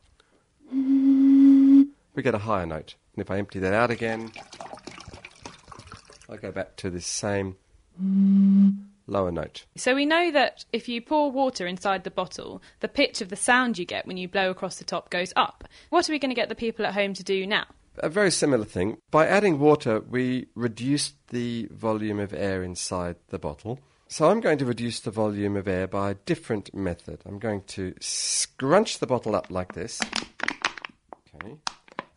we 0.72 2.22
get 2.22 2.34
a 2.34 2.38
higher 2.38 2.66
note. 2.66 2.94
And 3.14 3.22
if 3.22 3.30
I 3.30 3.38
empty 3.38 3.58
that 3.58 3.74
out 3.74 3.90
again, 3.90 4.32
I 6.30 6.36
go 6.36 6.50
back 6.50 6.76
to 6.76 6.90
this 6.90 7.06
same 7.06 7.56
lower 9.06 9.32
note. 9.32 9.66
So, 9.76 9.94
we 9.94 10.06
know 10.06 10.30
that 10.30 10.64
if 10.72 10.88
you 10.88 11.02
pour 11.02 11.30
water 11.30 11.66
inside 11.66 12.04
the 12.04 12.10
bottle, 12.10 12.62
the 12.80 12.88
pitch 12.88 13.20
of 13.20 13.28
the 13.28 13.36
sound 13.36 13.78
you 13.78 13.84
get 13.84 14.06
when 14.06 14.16
you 14.16 14.28
blow 14.28 14.50
across 14.50 14.76
the 14.76 14.84
top 14.84 15.10
goes 15.10 15.32
up. 15.36 15.64
What 15.90 16.08
are 16.08 16.12
we 16.12 16.18
going 16.18 16.30
to 16.30 16.34
get 16.34 16.48
the 16.48 16.54
people 16.54 16.86
at 16.86 16.94
home 16.94 17.12
to 17.14 17.22
do 17.22 17.46
now? 17.46 17.66
A 18.00 18.08
very 18.08 18.30
similar 18.30 18.64
thing. 18.64 18.98
By 19.10 19.26
adding 19.26 19.58
water, 19.58 20.00
we 20.00 20.46
reduced 20.54 21.14
the 21.28 21.68
volume 21.70 22.20
of 22.20 22.32
air 22.32 22.62
inside 22.62 23.16
the 23.28 23.38
bottle. 23.38 23.80
So 24.08 24.30
I'm 24.30 24.40
going 24.40 24.58
to 24.58 24.64
reduce 24.64 25.00
the 25.00 25.10
volume 25.10 25.56
of 25.56 25.68
air 25.68 25.86
by 25.86 26.10
a 26.10 26.14
different 26.14 26.74
method. 26.74 27.20
I'm 27.26 27.38
going 27.38 27.62
to 27.68 27.94
scrunch 28.00 28.98
the 28.98 29.06
bottle 29.06 29.34
up 29.34 29.50
like 29.50 29.72
this. 29.72 30.00
Okay. 31.34 31.56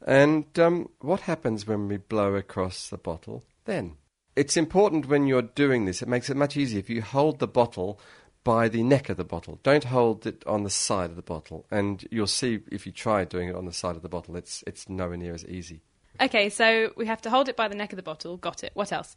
And 0.06 0.46
um, 0.60 0.90
what 1.00 1.22
happens 1.22 1.68
when 1.68 1.88
we 1.88 1.98
blow 1.98 2.36
across 2.36 2.90
the 2.90 2.98
bottle 2.98 3.44
then? 3.66 3.98
It's 4.36 4.56
important 4.56 5.10
when 5.10 5.28
you're 5.28 5.42
doing 5.42 5.86
this, 5.86 6.02
it 6.02 6.08
makes 6.08 6.30
it 6.30 6.38
much 6.38 6.56
easier 6.56 6.80
if 6.80 6.90
you 6.90 7.02
hold 7.02 7.40
the 7.40 7.48
bottle 7.48 8.00
by 8.44 8.68
the 8.68 8.84
neck 8.84 9.10
of 9.10 9.18
the 9.18 9.24
bottle. 9.24 9.60
Don't 9.64 9.84
hold 9.86 10.26
it 10.26 10.44
on 10.48 10.64
the 10.64 10.70
side 10.70 11.10
of 11.10 11.16
the 11.16 11.22
bottle. 11.22 11.66
And 11.70 12.08
you'll 12.12 12.28
see 12.28 12.60
if 12.72 12.86
you 12.86 12.92
try 12.92 13.24
doing 13.26 13.50
it 13.50 13.56
on 13.56 13.66
the 13.66 13.74
side 13.74 13.96
of 13.96 14.02
the 14.02 14.10
bottle, 14.10 14.36
it's, 14.36 14.64
it's 14.66 14.90
nowhere 14.90 15.18
near 15.18 15.34
as 15.34 15.46
easy. 15.46 15.82
Okay, 16.20 16.50
so 16.50 16.92
we 16.98 17.06
have 17.06 17.22
to 17.22 17.30
hold 17.30 17.50
it 17.50 17.56
by 17.56 17.68
the 17.68 17.76
neck 17.76 17.94
of 17.94 17.98
the 17.98 18.04
bottle. 18.04 18.38
Got 18.38 18.64
it. 18.64 18.72
What 18.74 18.92
else? 18.92 19.16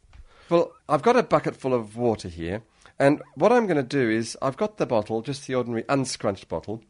Well, 0.49 0.73
I've 0.87 1.01
got 1.01 1.15
a 1.15 1.23
bucket 1.23 1.55
full 1.55 1.73
of 1.73 1.97
water 1.97 2.29
here, 2.29 2.61
and 2.99 3.21
what 3.33 3.51
I'm 3.51 3.65
going 3.65 3.77
to 3.77 3.83
do 3.83 4.09
is 4.09 4.37
I've 4.41 4.57
got 4.57 4.77
the 4.77 4.85
bottle, 4.85 5.21
just 5.21 5.47
the 5.47 5.55
ordinary 5.55 5.83
unscrunched 5.89 6.47
bottle, 6.47 6.83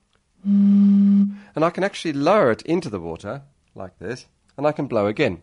and 0.44 1.40
I 1.56 1.70
can 1.70 1.84
actually 1.84 2.14
lower 2.14 2.52
it 2.52 2.62
into 2.64 2.90
the 2.90 3.00
water 3.00 3.44
like 3.74 3.98
this, 3.98 4.26
and 4.58 4.68
I 4.68 4.74
can 4.74 4.88
blow 4.88 5.08
again. 5.08 5.42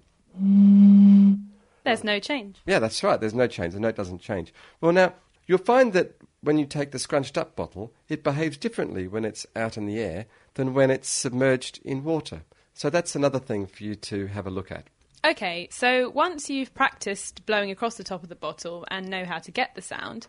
There's 1.85 2.05
no 2.05 2.21
change. 2.21 2.59
Yeah, 2.67 2.79
that's 2.79 3.03
right. 3.03 3.19
There's 3.19 3.35
no 3.35 3.47
change. 3.47 3.75
The 3.75 3.81
note 3.81 3.97
doesn't 3.97 4.21
change. 4.21 4.53
Well, 4.81 4.93
now 4.93 5.15
you'll 5.47 5.59
find 5.59 5.93
that 5.95 6.17
when 6.43 6.59
you 6.59 6.67
take 6.67 6.91
the 6.91 6.99
scrunched 6.99 7.39
up 7.39 7.57
bottle, 7.57 7.93
it 8.09 8.25
behaves 8.25 8.57
differently 8.57 9.07
when 9.07 9.25
it's 9.25 9.47
out 9.55 9.77
in 9.77 9.87
the 9.87 10.01
air 10.01 10.27
than 10.55 10.75
when 10.75 10.91
it's 10.91 11.09
submerged 11.09 11.81
in 11.85 12.05
water. 12.05 12.43
So 12.75 12.91
that's 12.91 13.15
another 13.15 13.39
thing 13.39 13.67
for 13.67 13.85
you 13.85 13.95
to 13.95 14.27
have 14.27 14.47
a 14.47 14.51
look 14.51 14.71
at. 14.73 14.89
Okay, 15.25 15.69
so 15.71 16.11
once 16.11 16.51
you've 16.51 16.75
practiced 16.75 17.47
blowing 17.47 17.71
across 17.71 17.95
the 17.95 18.03
top 18.03 18.25
of 18.25 18.29
the 18.29 18.35
bottle 18.35 18.85
and 18.91 19.09
know 19.09 19.25
how 19.25 19.39
to 19.39 19.53
get 19.53 19.75
the 19.75 19.83
sound, 19.83 20.27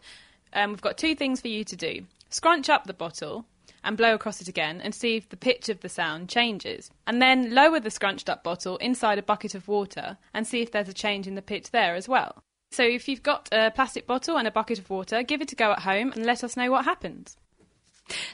um, 0.54 0.70
we've 0.70 0.82
got 0.82 0.98
two 0.98 1.16
things 1.16 1.42
for 1.42 1.48
you 1.48 1.64
to 1.64 1.76
do. 1.76 2.06
Scrunch 2.30 2.70
up 2.70 2.86
the 2.86 2.94
bottle 2.94 3.46
and 3.84 3.98
blow 3.98 4.14
across 4.14 4.40
it 4.40 4.48
again 4.48 4.82
and 4.82 4.94
see 4.94 5.16
if 5.16 5.30
the 5.30 5.38
pitch 5.38 5.68
of 5.68 5.80
the 5.80 5.90
sound 5.90 6.30
changes. 6.30 6.92
And 7.08 7.22
then 7.22 7.56
lower 7.56 7.80
the 7.80 7.90
scrunched 7.90 8.30
up 8.30 8.44
bottle 8.44 8.78
inside 8.78 9.18
a 9.18 9.24
bucket 9.24 9.56
of 9.56 9.68
water 9.68 10.18
and 10.32 10.46
see 10.46 10.62
if 10.62 10.72
there's 10.72 10.90
a 10.90 10.94
change 10.94 11.28
in 11.28 11.34
the 11.34 11.42
pitch 11.42 11.72
there 11.72 11.96
as 11.96 12.08
well. 12.08 12.44
So 12.74 12.84
if 12.84 13.08
you've 13.08 13.24
got 13.24 13.50
a 13.52 13.72
plastic 13.72 14.08
bottle 14.08 14.38
and 14.38 14.48
a 14.48 14.52
bucket 14.52 14.80
of 14.80 14.90
water, 14.90 15.22
give 15.24 15.42
it 15.42 15.52
a 15.52 15.56
go 15.56 15.72
at 15.72 15.80
home 15.80 16.12
and 16.12 16.26
let 16.26 16.44
us 16.44 16.58
know 16.58 16.72
what 16.72 16.86
happens. 16.86 17.38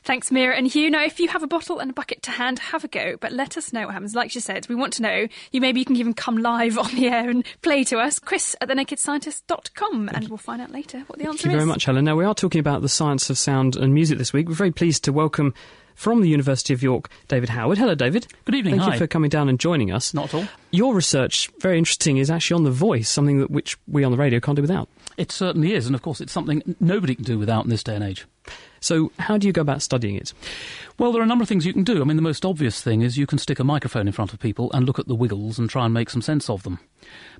Thanks, 0.04 0.30
Meera 0.30 0.58
and 0.58 0.66
Hugh. 0.66 0.90
Now, 0.90 1.04
if 1.04 1.20
you 1.20 1.28
have 1.28 1.44
a 1.44 1.48
bottle 1.48 1.80
and 1.80 1.92
a 1.92 1.94
bucket 1.94 2.24
to 2.24 2.32
hand, 2.32 2.58
have 2.60 2.84
a 2.84 2.88
go, 2.88 3.18
but 3.20 3.32
let 3.32 3.58
us 3.58 3.72
know 3.72 3.86
what 3.86 3.94
happens. 3.94 4.16
Like 4.16 4.32
she 4.32 4.40
said, 4.40 4.68
we 4.68 4.76
want 4.76 4.94
to 4.94 5.02
know. 5.02 5.28
You 5.52 5.62
maybe 5.62 5.80
you 5.80 5.86
can 5.86 5.96
even 5.98 6.14
come 6.14 6.38
live 6.38 6.78
on 6.80 6.94
the 6.96 7.08
air 7.08 7.30
and 7.30 7.46
play 7.62 7.84
to 7.86 8.00
us. 8.00 8.18
Chris 8.18 8.56
at 8.62 8.70
thenakedscientist.com, 8.70 10.10
and 10.10 10.28
we'll 10.28 10.38
find 10.38 10.62
out 10.62 10.72
later 10.72 11.00
what 11.08 11.20
the 11.20 11.26
answer 11.26 11.36
is. 11.36 11.42
Thank 11.42 11.52
you 11.54 11.60
very 11.60 11.68
much, 11.68 11.86
Helen. 11.86 12.06
Now, 12.06 12.16
we 12.16 12.26
are 12.26 12.34
talking 12.34 12.60
about 12.60 12.82
the 12.82 12.90
science 12.90 13.30
of 13.30 13.38
sound 13.38 13.76
and 13.76 13.94
music 13.94 14.18
this 14.18 14.34
week. 14.34 14.48
We're 14.48 14.56
very 14.56 14.72
pleased 14.72 15.04
to 15.04 15.14
welcome 15.14 15.54
from 16.00 16.22
the 16.22 16.30
University 16.30 16.74
of 16.74 16.82
York, 16.82 17.10
David 17.28 17.50
Howard. 17.50 17.78
Hello, 17.78 17.94
David. 17.94 18.26
Good 18.46 18.56
evening, 18.56 18.76
Thank 18.76 18.84
hi. 18.84 18.94
you 18.94 19.00
for 19.00 19.06
coming 19.06 19.30
down 19.30 19.50
and 19.50 19.60
joining 19.60 19.92
us. 19.92 20.14
Not 20.14 20.34
at 20.34 20.34
all. 20.34 20.48
Your 20.72 20.96
research, 20.96 21.50
very 21.60 21.78
interesting, 21.78 22.16
is 22.16 22.32
actually 22.32 22.56
on 22.56 22.64
the 22.64 22.72
voice, 22.72 23.10
something 23.10 23.40
that 23.40 23.52
which 23.52 23.78
we 23.86 24.06
on 24.06 24.14
the 24.14 24.18
radio 24.18 24.40
can't 24.40 24.56
do 24.56 24.62
without. 24.62 24.88
It 25.18 25.30
certainly 25.30 25.74
is, 25.74 25.88
and 25.88 25.96
of 25.96 26.02
course, 26.02 26.22
it's 26.22 26.32
something 26.32 26.74
nobody 26.80 27.16
can 27.16 27.26
do 27.26 27.38
without 27.38 27.66
in 27.66 27.70
this 27.70 27.84
day 27.84 27.96
and 27.96 28.04
age. 28.06 28.26
So, 28.80 29.12
how 29.20 29.38
do 29.38 29.46
you 29.46 29.52
go 29.52 29.60
about 29.60 29.82
studying 29.82 30.16
it? 30.16 30.32
Well, 30.98 31.12
there 31.12 31.20
are 31.22 31.26
a 31.26 31.28
number 31.28 31.44
of 31.44 31.50
things 31.50 31.66
you 31.66 31.74
can 31.74 31.84
do. 31.84 32.00
I 32.00 32.06
mean, 32.06 32.16
the 32.16 32.22
most 32.22 32.46
obvious 32.46 32.82
thing 32.82 33.02
is 33.02 33.18
you 33.18 33.28
can 33.28 33.38
stick 33.38 33.60
a 33.60 33.66
microphone 33.66 34.08
in 34.08 34.14
front 34.14 34.32
of 34.32 34.40
people 34.40 34.72
and 34.72 34.86
look 34.86 35.00
at 35.00 35.10
the 35.10 35.16
wiggles 35.16 35.60
and 35.60 35.70
try 35.70 35.84
and 35.84 35.94
make 35.94 36.10
some 36.10 36.22
sense 36.22 36.50
of 36.50 36.64
them. 36.64 36.80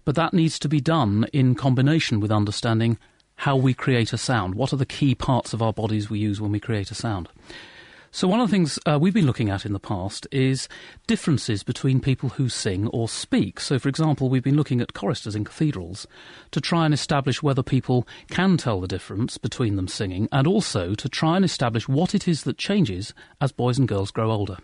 But 0.04 0.16
that 0.16 0.34
needs 0.34 0.60
to 0.60 0.68
be 0.68 0.82
done 0.82 1.28
in 1.32 1.56
combination 1.56 2.20
with 2.20 2.30
understanding 2.30 2.98
how 3.36 3.56
we 3.56 3.74
create 3.74 4.12
a 4.12 4.18
sound. 4.18 4.56
What 4.56 4.74
are 4.74 4.78
the 4.78 4.86
key 4.86 5.16
parts 5.16 5.54
of 5.54 5.62
our 5.62 5.72
bodies 5.72 6.10
we 6.10 6.20
use 6.20 6.42
when 6.42 6.52
we 6.52 6.60
create 6.60 6.92
a 6.92 6.96
sound? 6.96 7.30
So, 8.12 8.28
one 8.28 8.40
of 8.40 8.48
the 8.48 8.52
things 8.52 8.80
uh, 8.88 8.98
we've 9.00 9.14
been 9.14 9.28
looking 9.28 9.50
at 9.50 9.66
in 9.66 9.74
the 9.74 9.80
past 9.80 10.26
is 10.32 10.68
differences 11.06 11.62
between 11.62 12.00
people 12.00 12.30
who 12.30 12.50
sing 12.50 12.88
or 12.88 13.08
speak. 13.08 13.60
So, 13.60 13.78
for 13.78 13.88
example, 13.88 14.30
we've 14.30 14.44
been 14.44 14.56
looking 14.56 14.82
at 14.82 14.94
choristers 14.94 15.36
in 15.36 15.46
cathedrals 15.46 16.08
to 16.52 16.60
try 16.60 16.86
and 16.86 16.94
establish 16.94 17.44
whether 17.44 17.62
people 17.62 18.08
can 18.32 18.58
tell 18.58 18.82
the 18.82 18.88
difference 18.88 19.38
between 19.38 19.76
them 19.76 19.88
singing 19.88 20.28
and 20.32 20.48
also 20.48 20.96
to 20.96 21.08
try 21.08 21.36
and 21.36 21.46
establish 21.46 21.88
what 21.88 22.16
it 22.16 22.28
is 22.28 22.44
that 22.44 22.58
changes 22.58 23.14
as 23.42 23.52
boys 23.52 23.78
and 23.78 23.88
girls 23.88 24.10
grow 24.10 24.32
older. 24.32 24.58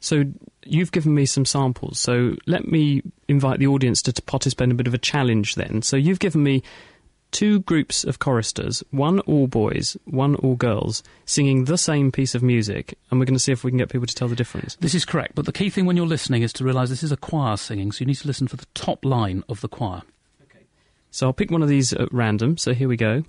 So, 0.00 0.24
you've 0.64 0.90
given 0.90 1.14
me 1.14 1.24
some 1.26 1.44
samples. 1.44 2.00
So, 2.00 2.34
let 2.46 2.66
me 2.66 3.02
invite 3.28 3.60
the 3.60 3.68
audience 3.68 4.02
to, 4.02 4.12
to 4.12 4.22
participate 4.22 4.64
in 4.64 4.72
a 4.72 4.74
bit 4.74 4.88
of 4.88 4.94
a 4.94 4.98
challenge 4.98 5.54
then. 5.54 5.82
So, 5.82 5.96
you've 5.96 6.18
given 6.18 6.42
me 6.42 6.64
two 7.32 7.60
groups 7.60 8.04
of 8.04 8.18
choristers, 8.18 8.84
one 8.90 9.18
all 9.20 9.48
boys, 9.48 9.96
one 10.04 10.36
all 10.36 10.54
girls, 10.54 11.02
singing 11.24 11.64
the 11.64 11.76
same 11.76 12.12
piece 12.12 12.34
of 12.34 12.42
music, 12.42 12.96
and 13.10 13.18
we're 13.18 13.26
going 13.26 13.34
to 13.34 13.40
see 13.40 13.52
if 13.52 13.64
we 13.64 13.70
can 13.70 13.78
get 13.78 13.88
people 13.88 14.06
to 14.06 14.14
tell 14.14 14.28
the 14.28 14.36
difference. 14.36 14.76
This 14.76 14.94
is 14.94 15.04
correct, 15.04 15.34
but 15.34 15.46
the 15.46 15.52
key 15.52 15.70
thing 15.70 15.86
when 15.86 15.96
you're 15.96 16.06
listening 16.06 16.42
is 16.42 16.52
to 16.54 16.64
realise 16.64 16.88
this 16.90 17.02
is 17.02 17.12
a 17.12 17.16
choir 17.16 17.56
singing, 17.56 17.90
so 17.90 18.00
you 18.00 18.06
need 18.06 18.16
to 18.16 18.28
listen 18.28 18.46
for 18.46 18.56
the 18.56 18.66
top 18.74 19.04
line 19.04 19.42
of 19.48 19.60
the 19.60 19.68
choir. 19.68 20.02
Okay. 20.44 20.64
So, 21.10 21.26
I'll 21.26 21.32
pick 21.32 21.50
one 21.50 21.62
of 21.62 21.68
these 21.68 21.92
at 21.92 22.12
random. 22.12 22.56
So, 22.56 22.74
here 22.74 22.88
we 22.88 22.96
go. 22.96 23.24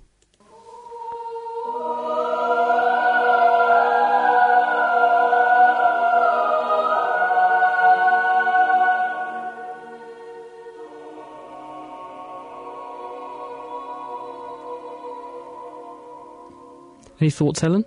Any 17.24 17.30
thoughts, 17.30 17.60
Helen? 17.60 17.86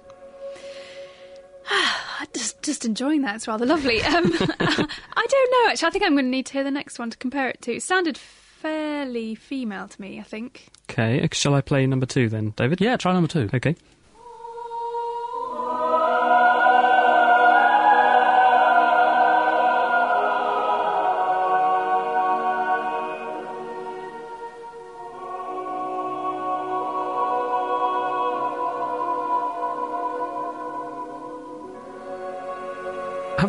Just, 2.34 2.60
just 2.64 2.86
enjoying 2.86 3.22
that. 3.22 3.36
It's 3.36 3.48
rather 3.48 3.68
lovely. 3.68 4.02
Um, 4.02 4.26
I 4.60 5.26
don't 5.30 5.52
know, 5.52 5.70
actually. 5.70 5.88
I 5.88 5.92
think 5.92 6.04
I'm 6.04 6.14
going 6.14 6.26
to 6.26 6.32
need 6.32 6.48
to 6.48 6.54
hear 6.54 6.64
the 6.64 6.72
next 6.72 6.98
one 6.98 7.12
to 7.12 7.18
compare 7.18 7.50
it 7.50 7.62
to. 7.62 7.76
It 7.76 7.84
sounded 7.84 8.18
fairly 8.18 9.36
female 9.36 9.88
to 9.88 10.02
me, 10.02 10.20
I 10.20 10.24
think. 10.24 10.70
Okay, 10.90 11.28
shall 11.34 11.54
I 11.54 11.62
play 11.62 11.86
number 11.86 12.08
two 12.08 12.30
then, 12.30 12.54
David? 12.56 12.82
Yeah, 12.82 12.98
try 12.98 13.14
number 13.14 13.28
two. 13.28 13.48
Okay. 13.54 13.76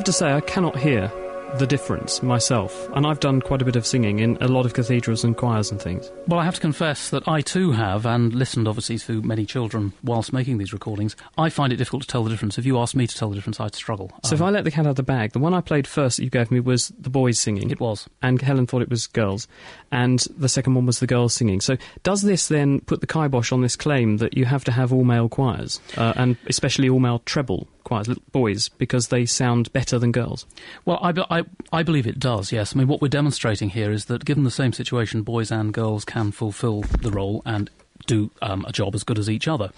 To 0.08 0.12
say 0.14 0.32
I 0.32 0.40
cannot 0.40 0.78
hear 0.78 1.12
the 1.58 1.66
difference 1.66 2.22
myself, 2.22 2.88
and 2.94 3.06
I've 3.06 3.20
done 3.20 3.40
quite 3.42 3.60
a 3.62 3.64
bit 3.64 3.76
of 3.76 3.86
singing 3.86 4.20
in 4.20 4.36
a 4.40 4.48
lot 4.48 4.64
of 4.66 4.72
cathedrals 4.72 5.22
and 5.24 5.36
choirs 5.36 5.70
and 5.70 5.80
things. 5.80 6.10
Well, 6.26 6.40
I 6.40 6.44
have 6.44 6.54
to 6.54 6.60
confess 6.60 7.10
that 7.10 7.26
I 7.28 7.40
too 7.42 7.72
have, 7.72 8.04
and 8.06 8.34
listened 8.34 8.68
obviously 8.68 8.98
to 8.98 9.20
many 9.22 9.44
children 9.44 9.92
whilst 10.02 10.32
making 10.32 10.58
these 10.58 10.72
recordings. 10.72 11.14
I 11.36 11.50
find 11.50 11.72
it 11.72 11.76
difficult 11.76 12.02
to 12.02 12.08
tell 12.08 12.22
the 12.24 12.30
difference. 12.30 12.58
If 12.58 12.64
you 12.66 12.78
asked 12.78 12.94
me 12.96 13.06
to 13.06 13.16
tell 13.16 13.28
the 13.28 13.34
difference, 13.34 13.60
I'd 13.60 13.74
struggle. 13.74 14.10
So 14.24 14.34
if 14.34 14.40
Um, 14.40 14.48
I 14.48 14.50
let 14.50 14.64
the 14.64 14.70
cat 14.70 14.86
out 14.86 14.90
of 14.90 14.96
the 14.96 15.02
bag, 15.02 15.32
the 15.32 15.38
one 15.38 15.52
I 15.52 15.60
played 15.60 15.86
first 15.86 16.16
that 16.16 16.24
you 16.24 16.30
gave 16.30 16.50
me 16.50 16.60
was 16.60 16.92
the 16.98 17.10
boys 17.10 17.38
singing. 17.38 17.70
It 17.70 17.80
was. 17.80 18.08
And 18.22 18.40
Helen 18.40 18.66
thought 18.66 18.82
it 18.82 18.90
was 18.90 19.06
girls. 19.06 19.46
And 19.90 20.20
the 20.36 20.48
second 20.48 20.74
one 20.74 20.86
was 20.86 21.00
the 21.00 21.06
girls 21.06 21.34
singing. 21.34 21.60
So 21.60 21.76
does 22.02 22.22
this 22.22 22.48
then 22.48 22.80
put 22.80 23.00
the 23.00 23.06
kibosh 23.06 23.52
on 23.52 23.62
this 23.62 23.76
claim 23.76 24.18
that 24.18 24.36
you 24.36 24.44
have 24.46 24.64
to 24.64 24.72
have 24.72 24.92
all 24.92 25.04
male 25.04 25.28
choirs, 25.28 25.80
uh, 25.96 26.14
and 26.16 26.36
especially 26.46 26.88
all 26.88 27.00
male 27.00 27.20
treble 27.26 27.68
choirs, 27.88 28.06
little 28.08 28.22
boys, 28.32 28.68
because 28.68 29.08
they 29.08 29.26
sound 29.26 29.72
better 29.72 29.98
than 29.98 30.12
girls? 30.12 30.46
Well, 30.84 30.98
I, 31.00 31.12
be- 31.12 31.24
I, 31.30 31.44
I 31.72 31.82
believe 31.82 32.06
it 32.06 32.18
does, 32.18 32.52
yes. 32.52 32.74
I 32.74 32.78
mean, 32.78 32.88
what 32.88 33.00
we're 33.00 33.08
demonstrating 33.08 33.70
here 33.70 33.90
is 33.90 34.04
that 34.06 34.24
given 34.24 34.44
the 34.44 34.50
same 34.50 34.72
situation, 34.72 35.22
boys 35.22 35.50
and 35.50 35.72
girls 35.72 36.04
can 36.04 36.30
fulfil 36.30 36.82
the 36.82 37.10
role 37.10 37.42
and 37.46 37.70
do 38.06 38.30
um, 38.42 38.64
a 38.66 38.72
job 38.72 38.94
as 38.94 39.04
good 39.04 39.18
as 39.18 39.28
each 39.28 39.48
other. 39.48 39.70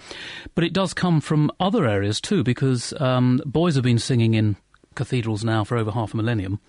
But 0.55 0.63
it 0.63 0.73
does 0.73 0.93
come 0.93 1.21
from 1.21 1.51
other 1.59 1.87
areas 1.87 2.21
too, 2.21 2.43
because 2.43 2.93
um, 2.99 3.41
boys 3.45 3.75
have 3.75 3.83
been 3.83 3.99
singing 3.99 4.33
in 4.33 4.57
cathedrals 4.95 5.43
now 5.43 5.63
for 5.63 5.77
over 5.77 5.91
half 5.91 6.13
a 6.13 6.17
millennium, 6.17 6.59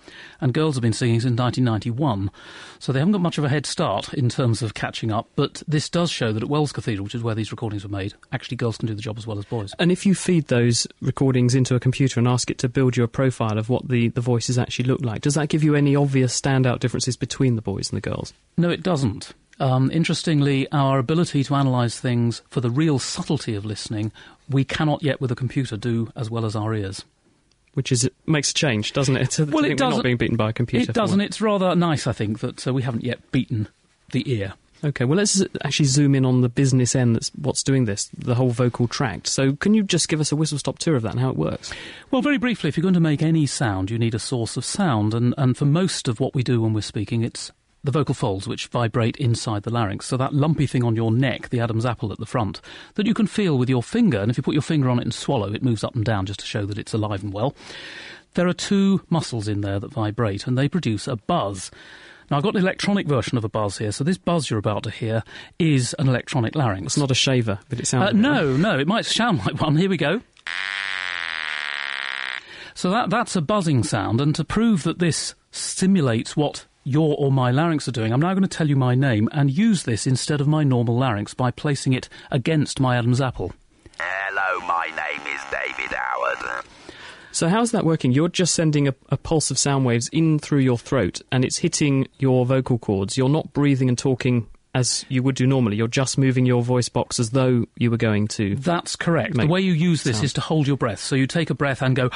and 0.40 0.54
girls 0.54 0.76
have 0.76 0.82
been 0.82 0.92
singing 0.92 1.20
since 1.20 1.38
1991. 1.38 2.30
So 2.78 2.92
they 2.92 2.98
haven't 2.98 3.12
got 3.12 3.20
much 3.20 3.38
of 3.38 3.44
a 3.44 3.48
head 3.48 3.66
start 3.66 4.12
in 4.14 4.28
terms 4.28 4.62
of 4.62 4.74
catching 4.74 5.12
up, 5.12 5.28
but 5.36 5.62
this 5.66 5.88
does 5.88 6.10
show 6.10 6.32
that 6.32 6.42
at 6.42 6.48
Wells 6.48 6.72
Cathedral, 6.72 7.04
which 7.04 7.14
is 7.14 7.22
where 7.22 7.34
these 7.34 7.50
recordings 7.50 7.84
were 7.84 7.96
made, 7.96 8.14
actually 8.32 8.56
girls 8.56 8.76
can 8.76 8.86
do 8.86 8.94
the 8.94 9.02
job 9.02 9.18
as 9.18 9.26
well 9.26 9.38
as 9.38 9.44
boys. 9.44 9.72
And 9.78 9.92
if 9.92 10.06
you 10.06 10.14
feed 10.14 10.48
those 10.48 10.86
recordings 11.00 11.54
into 11.54 11.74
a 11.74 11.80
computer 11.80 12.20
and 12.20 12.28
ask 12.28 12.50
it 12.50 12.58
to 12.58 12.68
build 12.68 12.96
you 12.96 13.04
a 13.04 13.08
profile 13.08 13.58
of 13.58 13.68
what 13.68 13.88
the, 13.88 14.08
the 14.08 14.20
voices 14.20 14.58
actually 14.58 14.86
look 14.86 15.00
like, 15.02 15.22
does 15.22 15.34
that 15.34 15.48
give 15.48 15.62
you 15.62 15.74
any 15.74 15.96
obvious 15.96 16.38
standout 16.38 16.80
differences 16.80 17.16
between 17.16 17.56
the 17.56 17.62
boys 17.62 17.90
and 17.90 17.96
the 17.96 18.08
girls? 18.08 18.32
No, 18.56 18.70
it 18.70 18.82
doesn't. 18.82 19.32
Um, 19.60 19.90
interestingly, 19.92 20.70
our 20.72 20.98
ability 20.98 21.44
to 21.44 21.54
analyse 21.54 22.00
things 22.00 22.42
for 22.48 22.60
the 22.60 22.70
real 22.70 22.98
subtlety 22.98 23.54
of 23.54 23.64
listening, 23.64 24.10
we 24.48 24.64
cannot 24.64 25.02
yet 25.02 25.20
with 25.20 25.30
a 25.30 25.36
computer 25.36 25.76
do 25.76 26.10
as 26.16 26.30
well 26.30 26.44
as 26.44 26.56
our 26.56 26.74
ears. 26.74 27.04
Which 27.74 27.90
is 27.90 28.04
it 28.04 28.14
makes 28.26 28.50
a 28.50 28.54
change, 28.54 28.92
doesn't 28.92 29.16
it? 29.16 29.30
To, 29.32 29.46
to 29.46 29.52
Well, 29.52 29.64
it 29.64 29.78
doesn't- 29.78 29.98
not 29.98 30.02
being 30.04 30.16
beaten 30.18 30.36
by 30.36 30.50
a 30.50 30.52
computer. 30.52 30.90
It 30.90 30.94
doesn't. 30.94 31.20
It's 31.20 31.40
rather 31.40 31.74
nice, 31.74 32.06
I 32.06 32.12
think, 32.12 32.40
that 32.40 32.66
uh, 32.66 32.72
we 32.74 32.82
haven't 32.82 33.04
yet 33.04 33.18
beaten 33.32 33.68
the 34.12 34.30
ear. 34.30 34.54
Okay, 34.84 35.04
well, 35.04 35.16
let's 35.16 35.40
actually 35.64 35.86
zoom 35.86 36.14
in 36.16 36.24
on 36.24 36.40
the 36.40 36.48
business 36.48 36.96
end 36.96 37.14
that's 37.14 37.30
what's 37.36 37.62
doing 37.62 37.84
this, 37.84 38.10
the 38.18 38.34
whole 38.34 38.50
vocal 38.50 38.88
tract. 38.88 39.28
So, 39.28 39.54
can 39.54 39.74
you 39.74 39.84
just 39.84 40.08
give 40.08 40.20
us 40.20 40.32
a 40.32 40.36
whistle 40.36 40.58
stop 40.58 40.80
tour 40.80 40.96
of 40.96 41.02
that 41.02 41.12
and 41.12 41.20
how 41.20 41.30
it 41.30 41.36
works? 41.36 41.72
Well, 42.10 42.20
very 42.20 42.36
briefly, 42.36 42.66
if 42.68 42.76
you're 42.76 42.82
going 42.82 42.94
to 42.94 43.00
make 43.00 43.22
any 43.22 43.46
sound, 43.46 43.92
you 43.92 43.98
need 43.98 44.12
a 44.14 44.18
source 44.18 44.56
of 44.56 44.64
sound, 44.64 45.14
and, 45.14 45.34
and 45.38 45.56
for 45.56 45.66
most 45.66 46.08
of 46.08 46.18
what 46.18 46.34
we 46.34 46.42
do 46.42 46.60
when 46.60 46.72
we're 46.72 46.80
speaking, 46.80 47.22
it's 47.22 47.52
the 47.84 47.90
vocal 47.90 48.14
folds 48.14 48.46
which 48.46 48.68
vibrate 48.68 49.16
inside 49.16 49.64
the 49.64 49.72
larynx. 49.72 50.06
So 50.06 50.16
that 50.16 50.34
lumpy 50.34 50.66
thing 50.66 50.84
on 50.84 50.96
your 50.96 51.10
neck, 51.10 51.48
the 51.48 51.60
Adam's 51.60 51.86
apple 51.86 52.12
at 52.12 52.18
the 52.18 52.26
front, 52.26 52.60
that 52.94 53.06
you 53.06 53.14
can 53.14 53.26
feel 53.26 53.58
with 53.58 53.68
your 53.68 53.82
finger, 53.82 54.20
and 54.20 54.30
if 54.30 54.36
you 54.36 54.42
put 54.42 54.54
your 54.54 54.62
finger 54.62 54.88
on 54.88 54.98
it 54.98 55.02
and 55.02 55.14
swallow, 55.14 55.52
it 55.52 55.62
moves 55.62 55.82
up 55.82 55.94
and 55.94 56.04
down 56.04 56.26
just 56.26 56.40
to 56.40 56.46
show 56.46 56.64
that 56.66 56.78
it's 56.78 56.94
alive 56.94 57.22
and 57.22 57.32
well. 57.32 57.54
There 58.34 58.48
are 58.48 58.54
two 58.54 59.02
muscles 59.10 59.48
in 59.48 59.60
there 59.60 59.80
that 59.80 59.92
vibrate, 59.92 60.46
and 60.46 60.56
they 60.56 60.68
produce 60.68 61.06
a 61.06 61.16
buzz. 61.16 61.70
Now, 62.30 62.38
I've 62.38 62.42
got 62.42 62.54
an 62.54 62.62
electronic 62.62 63.06
version 63.06 63.36
of 63.36 63.44
a 63.44 63.48
buzz 63.48 63.78
here, 63.78 63.92
so 63.92 64.04
this 64.04 64.16
buzz 64.16 64.48
you're 64.48 64.58
about 64.58 64.84
to 64.84 64.90
hear 64.90 65.22
is 65.58 65.94
an 65.98 66.08
electronic 66.08 66.54
larynx. 66.54 66.86
It's 66.86 66.96
not 66.96 67.10
a 67.10 67.14
shaver, 67.14 67.58
but 67.68 67.78
it 67.78 67.86
sounds. 67.86 68.10
Uh, 68.10 68.12
no, 68.12 68.56
no, 68.56 68.78
it 68.78 68.86
might 68.86 69.04
sound 69.04 69.38
like 69.46 69.60
one. 69.60 69.76
Here 69.76 69.90
we 69.90 69.96
go. 69.96 70.22
So 72.74 72.90
that 72.90 73.10
that's 73.10 73.36
a 73.36 73.42
buzzing 73.42 73.82
sound, 73.82 74.20
and 74.20 74.34
to 74.34 74.44
prove 74.44 74.84
that 74.84 74.98
this 74.98 75.34
stimulates 75.50 76.36
what 76.36 76.64
your 76.84 77.14
or 77.18 77.30
my 77.30 77.50
larynx 77.50 77.86
are 77.88 77.92
doing, 77.92 78.12
I'm 78.12 78.20
now 78.20 78.32
going 78.34 78.42
to 78.42 78.48
tell 78.48 78.68
you 78.68 78.76
my 78.76 78.94
name 78.94 79.28
and 79.32 79.50
use 79.50 79.84
this 79.84 80.06
instead 80.06 80.40
of 80.40 80.48
my 80.48 80.64
normal 80.64 80.96
larynx 80.96 81.34
by 81.34 81.50
placing 81.50 81.92
it 81.92 82.08
against 82.30 82.80
my 82.80 82.96
Adam's 82.96 83.20
apple. 83.20 83.52
Hello, 83.98 84.66
my 84.66 84.86
name 84.86 85.26
is 85.34 85.40
David 85.50 85.96
Howard. 85.96 86.64
So, 87.30 87.48
how's 87.48 87.70
that 87.70 87.84
working? 87.84 88.12
You're 88.12 88.28
just 88.28 88.54
sending 88.54 88.88
a, 88.88 88.94
a 89.08 89.16
pulse 89.16 89.50
of 89.50 89.58
sound 89.58 89.86
waves 89.86 90.08
in 90.12 90.38
through 90.38 90.58
your 90.58 90.76
throat, 90.76 91.22
and 91.30 91.46
it's 91.46 91.58
hitting 91.58 92.08
your 92.18 92.44
vocal 92.44 92.78
cords. 92.78 93.16
You're 93.16 93.30
not 93.30 93.54
breathing 93.54 93.88
and 93.88 93.96
talking 93.96 94.48
as 94.74 95.04
you 95.08 95.22
would 95.22 95.34
do 95.34 95.46
normally. 95.46 95.76
You're 95.76 95.88
just 95.88 96.18
moving 96.18 96.46
your 96.46 96.62
voice 96.62 96.88
box 96.88 97.20
as 97.20 97.30
though 97.30 97.66
you 97.76 97.90
were 97.90 97.96
going 97.96 98.28
to. 98.28 98.56
That's 98.56 98.96
correct. 98.96 99.34
The 99.34 99.46
way 99.46 99.60
you 99.60 99.72
use 99.72 100.02
this 100.02 100.16
sound. 100.16 100.24
is 100.24 100.32
to 100.34 100.40
hold 100.40 100.66
your 100.66 100.76
breath. 100.76 101.00
So 101.00 101.14
you 101.14 101.26
take 101.26 101.50
a 101.50 101.54
breath 101.54 101.82
and 101.82 101.94
go 101.96 102.10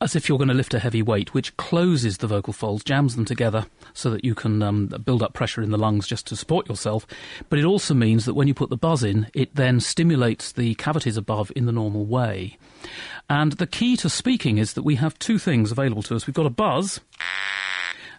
as 0.00 0.16
if 0.16 0.28
you're 0.28 0.38
going 0.38 0.48
to 0.48 0.54
lift 0.54 0.72
a 0.72 0.78
heavy 0.78 1.02
weight, 1.02 1.34
which 1.34 1.56
closes 1.56 2.18
the 2.18 2.26
vocal 2.26 2.52
folds, 2.52 2.82
jams 2.82 3.16
them 3.16 3.24
together 3.24 3.66
so 3.92 4.10
that 4.10 4.24
you 4.24 4.34
can 4.34 4.62
um, 4.62 4.86
build 5.04 5.22
up 5.22 5.34
pressure 5.34 5.62
in 5.62 5.70
the 5.70 5.78
lungs 5.78 6.06
just 6.06 6.26
to 6.26 6.36
support 6.36 6.68
yourself. 6.68 7.06
But 7.48 7.58
it 7.58 7.64
also 7.64 7.92
means 7.92 8.24
that 8.24 8.34
when 8.34 8.48
you 8.48 8.54
put 8.54 8.70
the 8.70 8.76
buzz 8.76 9.04
in, 9.04 9.26
it 9.34 9.54
then 9.54 9.78
stimulates 9.80 10.52
the 10.52 10.74
cavities 10.76 11.16
above 11.16 11.52
in 11.54 11.66
the 11.66 11.72
normal 11.72 12.06
way. 12.06 12.56
And 13.28 13.52
the 13.52 13.66
key 13.66 13.96
to 13.98 14.08
speaking 14.08 14.58
is 14.58 14.72
that 14.72 14.82
we 14.82 14.96
have 14.96 15.18
two 15.18 15.38
things 15.38 15.70
available 15.70 16.02
to 16.04 16.16
us. 16.16 16.26
We've 16.26 16.34
got 16.34 16.46
a 16.46 16.50
buzz 16.50 17.00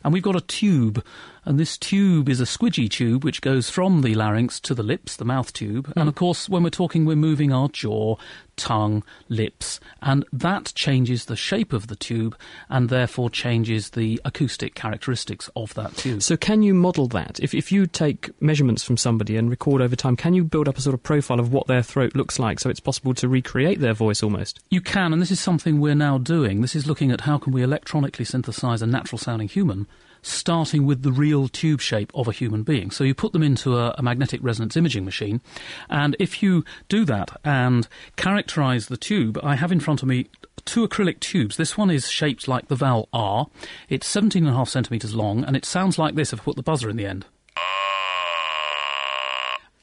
and 0.03 0.13
we've 0.13 0.23
got 0.23 0.35
a 0.35 0.41
tube. 0.41 1.03
And 1.43 1.59
this 1.59 1.77
tube 1.77 2.29
is 2.29 2.39
a 2.39 2.45
squidgy 2.45 2.89
tube 2.89 3.23
which 3.23 3.41
goes 3.41 3.69
from 3.69 4.01
the 4.01 4.13
larynx 4.13 4.59
to 4.61 4.75
the 4.75 4.83
lips, 4.83 5.15
the 5.15 5.25
mouth 5.25 5.51
tube. 5.53 5.91
And 5.95 6.03
hmm. 6.03 6.09
of 6.09 6.15
course, 6.15 6.47
when 6.47 6.63
we're 6.63 6.69
talking, 6.69 7.05
we're 7.05 7.15
moving 7.15 7.51
our 7.51 7.67
jaw, 7.69 8.17
tongue, 8.55 9.03
lips, 9.27 9.79
and 10.03 10.23
that 10.31 10.71
changes 10.75 11.25
the 11.25 11.35
shape 11.35 11.73
of 11.73 11.87
the 11.87 11.95
tube 11.95 12.37
and 12.69 12.89
therefore 12.89 13.29
changes 13.29 13.91
the 13.91 14.21
acoustic 14.23 14.75
characteristics 14.75 15.49
of 15.55 15.73
that 15.73 15.97
tube. 15.97 16.21
So, 16.21 16.37
can 16.37 16.61
you 16.61 16.75
model 16.75 17.07
that? 17.07 17.39
If, 17.39 17.55
if 17.55 17.71
you 17.71 17.87
take 17.87 18.29
measurements 18.39 18.83
from 18.83 18.97
somebody 18.97 19.35
and 19.35 19.49
record 19.49 19.81
over 19.81 19.95
time, 19.95 20.15
can 20.15 20.35
you 20.35 20.43
build 20.43 20.67
up 20.67 20.77
a 20.77 20.81
sort 20.81 20.93
of 20.93 21.01
profile 21.01 21.39
of 21.39 21.51
what 21.51 21.65
their 21.65 21.81
throat 21.81 22.15
looks 22.15 22.37
like 22.37 22.59
so 22.59 22.69
it's 22.69 22.79
possible 22.79 23.15
to 23.15 23.27
recreate 23.27 23.79
their 23.79 23.93
voice 23.93 24.21
almost? 24.21 24.59
You 24.69 24.81
can, 24.81 25.11
and 25.11 25.21
this 25.21 25.31
is 25.31 25.39
something 25.39 25.79
we're 25.79 25.95
now 25.95 26.19
doing. 26.19 26.61
This 26.61 26.75
is 26.75 26.85
looking 26.85 27.11
at 27.11 27.21
how 27.21 27.39
can 27.39 27.53
we 27.53 27.63
electronically 27.63 28.25
synthesize 28.25 28.83
a 28.83 28.87
natural 28.87 29.17
sounding 29.17 29.47
human, 29.47 29.87
starting 30.21 30.85
with 30.85 31.03
the 31.03 31.11
real 31.11 31.47
tube 31.47 31.81
shape 31.81 32.11
of 32.13 32.27
a 32.27 32.31
human 32.31 32.63
being. 32.63 32.91
So 32.91 33.03
you 33.03 33.13
put 33.13 33.33
them 33.33 33.43
into 33.43 33.77
a, 33.77 33.95
a 33.97 34.03
magnetic 34.03 34.41
resonance 34.43 34.77
imaging 34.77 35.05
machine, 35.05 35.41
and 35.89 36.15
if 36.19 36.43
you 36.43 36.63
do 36.89 37.05
that 37.05 37.39
and 37.43 37.87
characterize 38.15 38.87
the 38.87 38.97
tube, 38.97 39.39
I 39.43 39.55
have 39.55 39.71
in 39.71 39.79
front 39.79 40.01
of 40.01 40.07
me 40.07 40.27
two 40.65 40.87
acrylic 40.87 41.19
tubes. 41.19 41.57
This 41.57 41.77
one 41.77 41.89
is 41.89 42.09
shaped 42.09 42.47
like 42.47 42.67
the 42.67 42.75
vowel 42.75 43.09
R. 43.13 43.47
It's 43.89 44.07
17 44.07 44.45
and 44.45 44.53
a 44.53 44.57
half 44.57 44.69
centimeters 44.69 45.15
long, 45.15 45.43
and 45.43 45.55
it 45.55 45.65
sounds 45.65 45.97
like 45.97 46.15
this 46.15 46.33
if 46.33 46.41
I 46.41 46.43
put 46.43 46.55
the 46.55 46.63
buzzer 46.63 46.89
in 46.89 46.97
the 46.97 47.05
end. 47.05 47.25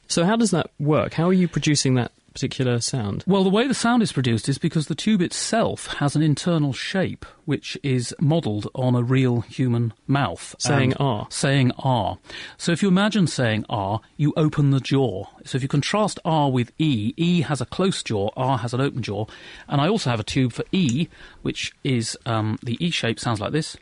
So, 0.07 0.25
how 0.25 0.35
does 0.35 0.51
that 0.51 0.71
work? 0.79 1.13
How 1.13 1.29
are 1.29 1.33
you 1.33 1.47
producing 1.47 1.93
that 1.95 2.11
particular 2.33 2.79
sound? 2.79 3.23
Well, 3.27 3.43
the 3.43 3.49
way 3.49 3.67
the 3.67 3.73
sound 3.73 4.03
is 4.03 4.11
produced 4.11 4.49
is 4.49 4.57
because 4.57 4.87
the 4.87 4.95
tube 4.95 5.21
itself 5.21 5.87
has 5.95 6.15
an 6.15 6.21
internal 6.21 6.73
shape 6.73 7.25
which 7.49 7.75
is 7.81 8.13
modelled 8.19 8.69
on 8.75 8.93
a 8.93 9.01
real 9.01 9.41
human 9.41 9.91
mouth. 10.05 10.55
Saying 10.59 10.93
R. 10.97 11.25
Saying 11.31 11.71
R. 11.79 12.19
So 12.57 12.71
if 12.71 12.83
you 12.83 12.87
imagine 12.87 13.25
saying 13.25 13.65
R, 13.67 14.01
you 14.17 14.33
open 14.37 14.69
the 14.69 14.79
jaw. 14.79 15.25
So 15.45 15.55
if 15.55 15.63
you 15.63 15.67
contrast 15.67 16.19
R 16.23 16.51
with 16.51 16.71
E, 16.77 17.15
E 17.17 17.41
has 17.41 17.59
a 17.59 17.65
close 17.65 18.03
jaw, 18.03 18.29
R 18.37 18.59
has 18.59 18.75
an 18.75 18.81
open 18.81 19.01
jaw. 19.01 19.25
And 19.67 19.81
I 19.81 19.87
also 19.87 20.11
have 20.11 20.19
a 20.19 20.23
tube 20.23 20.53
for 20.53 20.63
E, 20.71 21.07
which 21.41 21.73
is 21.83 22.15
um, 22.27 22.59
the 22.61 22.77
E 22.79 22.91
shape 22.91 23.19
sounds 23.19 23.39
like 23.39 23.51
this. 23.51 23.75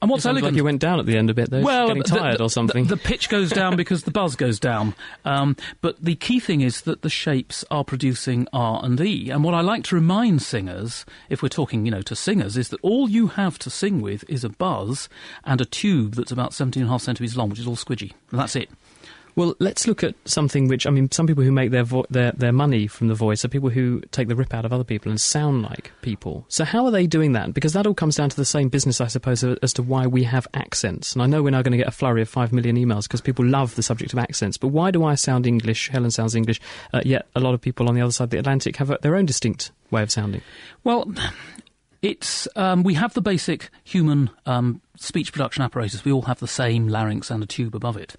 And 0.00 0.10
what's 0.10 0.24
elegant? 0.26 0.52
like 0.52 0.56
you 0.56 0.64
went 0.64 0.80
down 0.80 1.00
at 1.00 1.06
the 1.06 1.16
end 1.16 1.28
a 1.28 1.34
bit 1.34 1.50
there. 1.50 1.62
well, 1.62 1.88
getting 1.88 2.02
the- 2.02 2.08
tired 2.08 2.38
the, 2.38 2.44
or 2.44 2.50
something. 2.50 2.84
The, 2.84 2.96
the 2.96 3.02
pitch 3.02 3.28
goes 3.28 3.50
down 3.50 3.76
because 3.82 4.04
the 4.04 4.10
buzz 4.10 4.36
goes 4.36 4.60
down. 4.60 4.94
Um, 5.24 5.56
but 5.80 5.96
the 6.02 6.14
key 6.14 6.38
thing 6.38 6.60
is 6.60 6.82
that 6.82 7.02
the 7.02 7.10
shapes 7.10 7.64
are 7.70 7.82
producing 7.84 8.46
R 8.52 8.80
and 8.84 9.00
E. 9.00 9.30
And 9.30 9.42
what 9.42 9.54
I 9.54 9.60
like 9.60 9.84
to 9.84 9.94
remind 9.96 10.42
singers, 10.42 11.04
if 11.28 11.42
we're 11.42 11.48
talking, 11.48 11.84
you 11.84 11.90
know, 11.90 12.02
to 12.02 12.14
singers, 12.14 12.56
is 12.56 12.68
that 12.68 12.80
all 12.82 13.08
you 13.08 13.28
have 13.28 13.58
to 13.60 13.70
sing 13.70 14.00
with 14.00 14.24
is 14.28 14.44
a 14.44 14.48
buzz 14.48 15.08
and 15.44 15.60
a 15.60 15.64
tube 15.64 16.14
that's 16.14 16.32
about 16.32 16.54
17 16.54 16.82
and 16.82 16.88
a 16.88 16.92
half 16.92 17.02
centimetres 17.02 17.36
long, 17.36 17.50
which 17.50 17.58
is 17.58 17.66
all 17.66 17.76
squidgy. 17.76 18.12
And 18.30 18.38
that's 18.38 18.54
it. 18.54 18.70
Well, 19.38 19.54
let's 19.60 19.86
look 19.86 20.02
at 20.02 20.16
something 20.24 20.66
which 20.66 20.84
I 20.84 20.90
mean, 20.90 21.12
some 21.12 21.28
people 21.28 21.44
who 21.44 21.52
make 21.52 21.70
their 21.70 21.84
vo- 21.84 22.06
their 22.10 22.32
their 22.32 22.50
money 22.50 22.88
from 22.88 23.06
the 23.06 23.14
voice 23.14 23.44
are 23.44 23.48
people 23.48 23.68
who 23.68 24.00
take 24.10 24.26
the 24.26 24.34
rip 24.34 24.52
out 24.52 24.64
of 24.64 24.72
other 24.72 24.82
people 24.82 25.12
and 25.12 25.20
sound 25.20 25.62
like 25.62 25.92
people. 26.02 26.44
So 26.48 26.64
how 26.64 26.84
are 26.86 26.90
they 26.90 27.06
doing 27.06 27.34
that? 27.34 27.54
Because 27.54 27.72
that 27.74 27.86
all 27.86 27.94
comes 27.94 28.16
down 28.16 28.30
to 28.30 28.36
the 28.36 28.44
same 28.44 28.68
business, 28.68 29.00
I 29.00 29.06
suppose, 29.06 29.44
as 29.44 29.72
to 29.74 29.82
why 29.84 30.08
we 30.08 30.24
have 30.24 30.48
accents. 30.54 31.12
And 31.12 31.22
I 31.22 31.26
know 31.26 31.40
we're 31.40 31.50
now 31.50 31.62
going 31.62 31.70
to 31.70 31.78
get 31.78 31.86
a 31.86 31.92
flurry 31.92 32.20
of 32.20 32.28
five 32.28 32.52
million 32.52 32.74
emails 32.74 33.04
because 33.04 33.20
people 33.20 33.44
love 33.44 33.76
the 33.76 33.82
subject 33.84 34.12
of 34.12 34.18
accents. 34.18 34.56
But 34.56 34.68
why 34.68 34.90
do 34.90 35.04
I 35.04 35.14
sound 35.14 35.46
English? 35.46 35.90
Helen 35.90 36.10
sounds 36.10 36.34
English. 36.34 36.60
Uh, 36.92 37.02
yet 37.04 37.28
a 37.36 37.40
lot 37.40 37.54
of 37.54 37.60
people 37.60 37.88
on 37.88 37.94
the 37.94 38.00
other 38.00 38.10
side 38.10 38.24
of 38.24 38.30
the 38.30 38.38
Atlantic 38.38 38.74
have 38.78 38.90
a, 38.90 38.98
their 39.02 39.14
own 39.14 39.24
distinct 39.26 39.70
way 39.92 40.02
of 40.02 40.10
sounding. 40.10 40.42
Well, 40.82 41.14
It's 42.00 42.46
um, 42.54 42.84
we 42.84 42.94
have 42.94 43.14
the 43.14 43.20
basic 43.20 43.70
human 43.82 44.30
um, 44.46 44.80
speech 44.96 45.32
production 45.32 45.64
apparatus. 45.64 46.04
We 46.04 46.12
all 46.12 46.22
have 46.22 46.38
the 46.38 46.46
same 46.46 46.86
larynx 46.86 47.28
and 47.28 47.42
a 47.42 47.46
tube 47.46 47.74
above 47.74 47.96
it, 47.96 48.14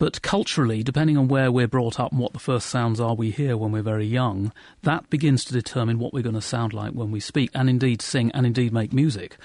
but 0.00 0.22
culturally, 0.22 0.82
depending 0.82 1.16
on 1.16 1.28
where 1.28 1.52
we're 1.52 1.68
brought 1.68 2.00
up 2.00 2.10
and 2.10 2.20
what 2.20 2.32
the 2.32 2.40
first 2.40 2.68
sounds 2.68 2.98
are 2.98 3.14
we 3.14 3.30
hear 3.30 3.56
when 3.56 3.70
we're 3.70 3.82
very 3.82 4.06
young, 4.06 4.52
that 4.82 5.08
begins 5.08 5.44
to 5.44 5.52
determine 5.52 6.00
what 6.00 6.12
we're 6.12 6.22
going 6.22 6.34
to 6.34 6.40
sound 6.40 6.72
like 6.72 6.92
when 6.92 7.12
we 7.12 7.20
speak, 7.20 7.50
and 7.54 7.70
indeed 7.70 8.02
sing, 8.02 8.32
and 8.32 8.44
indeed 8.44 8.72
make 8.72 8.92
music. 8.92 9.36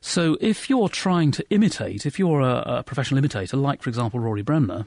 So, 0.00 0.36
if 0.40 0.68
you're 0.68 0.88
trying 0.88 1.30
to 1.32 1.48
imitate, 1.50 2.06
if 2.06 2.18
you're 2.18 2.40
a, 2.40 2.78
a 2.78 2.82
professional 2.82 3.18
imitator, 3.18 3.56
like 3.56 3.82
for 3.82 3.88
example 3.88 4.18
Rory 4.18 4.42
Bremner, 4.42 4.86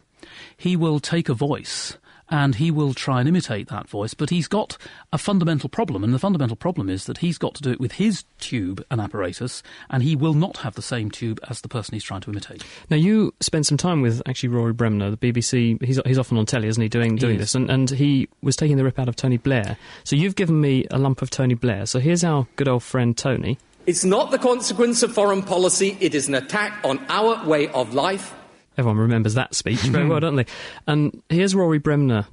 he 0.58 0.76
will 0.76 1.00
take 1.00 1.30
a 1.30 1.34
voice 1.34 1.98
and 2.30 2.56
he 2.56 2.72
will 2.72 2.94
try 2.94 3.20
and 3.20 3.28
imitate 3.28 3.68
that 3.70 3.88
voice, 3.90 4.14
but 4.14 4.30
he's 4.30 4.48
got 4.48 4.78
a 5.12 5.18
fundamental 5.18 5.70
problem, 5.70 6.04
and 6.04 6.14
the 6.14 6.20
fundamental 6.20 6.56
problem 6.56 6.90
is 6.90 7.06
that 7.06 7.20
he's 7.20 7.38
got 7.38 7.56
to 7.56 7.62
do 7.62 7.72
it 7.72 7.80
with 7.80 7.94
his 7.94 8.24
tube 8.40 8.84
and 8.90 9.02
apparatus, 9.02 9.64
and 9.90 10.04
he 10.04 10.16
will 10.16 10.34
not 10.34 10.58
have 10.58 10.76
the 10.76 10.82
same 10.82 11.10
tube 11.10 11.40
as 11.50 11.62
the 11.62 11.70
person 11.70 11.94
he's 11.94 12.04
trying 12.04 12.22
to 12.22 12.30
imitate. 12.30 12.64
Now, 12.90 12.98
you 12.98 13.34
spent 13.40 13.66
some 13.66 13.78
time 13.78 14.02
with 14.02 14.22
actually 14.28 14.50
Rory 14.50 14.74
Bremner, 14.74 15.12
the 15.12 15.18
BBC. 15.18 15.84
He's, 15.84 16.00
he's 16.06 16.20
often 16.20 16.38
on 16.38 16.46
telly, 16.46 16.68
isn't 16.68 16.82
he, 16.82 16.90
doing, 16.90 17.16
doing 17.16 17.34
He 17.34 17.40
this? 17.40 17.56
And, 17.56 17.70
and 17.70 17.90
he 17.90 18.30
was 18.42 18.56
taking 18.56 18.78
the 18.78 18.84
rip 18.84 19.00
out 19.00 19.10
of 19.10 19.16
Tony 19.16 19.38
Blair. 19.38 19.78
So 20.04 20.16
you've 20.16 20.36
given 20.36 20.60
me 20.62 20.86
a 20.92 20.98
lump 20.98 21.22
of 21.22 21.30
Tony 21.30 21.56
Blair. 21.56 21.86
So 21.86 22.00
here's 22.00 22.24
our 22.24 22.48
good 22.56 22.68
old 22.68 22.84
friend 22.84 23.18
Tony. 23.18 23.58
It's 23.86 24.04
not 24.04 24.30
the 24.30 24.38
consequence 24.38 25.02
of 25.02 25.14
foreign 25.14 25.42
policy, 25.42 25.98
it 26.00 26.14
is 26.14 26.28
an 26.28 26.36
attack 26.36 26.80
on 26.84 27.04
our 27.10 27.44
way 27.48 27.70
of 27.70 27.94
life. 27.94 28.36
Everyone 28.80 28.98
remembers 28.98 29.34
that 29.34 29.54
speech 29.56 29.82
very 29.82 30.08
well, 30.08 30.20
don't 30.22 30.38
they? 30.38 30.46
And 30.88 31.22
here's 31.28 31.54
Rory 31.54 31.80
Bremner 31.80 32.28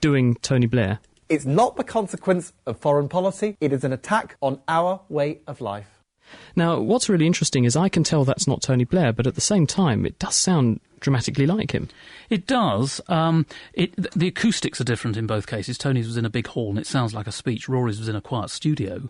doing 0.00 0.36
Tony 0.36 0.66
Blair. 0.66 1.00
It's 1.28 1.44
not 1.44 1.74
the 1.74 1.82
consequence 1.82 2.52
of 2.66 2.78
foreign 2.78 3.08
policy, 3.08 3.56
it 3.60 3.72
is 3.72 3.82
an 3.82 3.92
attack 3.92 4.36
on 4.40 4.60
our 4.68 5.00
way 5.08 5.40
of 5.48 5.60
life. 5.60 5.88
Now, 6.54 6.78
what's 6.78 7.08
really 7.08 7.26
interesting 7.26 7.64
is 7.64 7.74
I 7.74 7.88
can 7.88 8.04
tell 8.04 8.24
that's 8.24 8.46
not 8.46 8.62
Tony 8.62 8.84
Blair, 8.84 9.12
but 9.12 9.26
at 9.26 9.34
the 9.34 9.40
same 9.40 9.66
time, 9.66 10.06
it 10.06 10.20
does 10.20 10.36
sound 10.36 10.78
dramatically 11.00 11.46
like 11.46 11.72
him. 11.72 11.88
It 12.30 12.46
does. 12.46 13.00
Um, 13.08 13.44
it, 13.72 13.92
the 14.16 14.28
acoustics 14.28 14.80
are 14.80 14.84
different 14.84 15.16
in 15.16 15.26
both 15.26 15.48
cases. 15.48 15.78
Tony's 15.78 16.06
was 16.06 16.16
in 16.16 16.24
a 16.24 16.30
big 16.30 16.46
hall 16.46 16.70
and 16.70 16.78
it 16.78 16.86
sounds 16.86 17.12
like 17.12 17.26
a 17.26 17.32
speech. 17.32 17.68
Rory's 17.68 17.98
was 17.98 18.08
in 18.08 18.14
a 18.14 18.20
quiet 18.20 18.50
studio. 18.50 19.08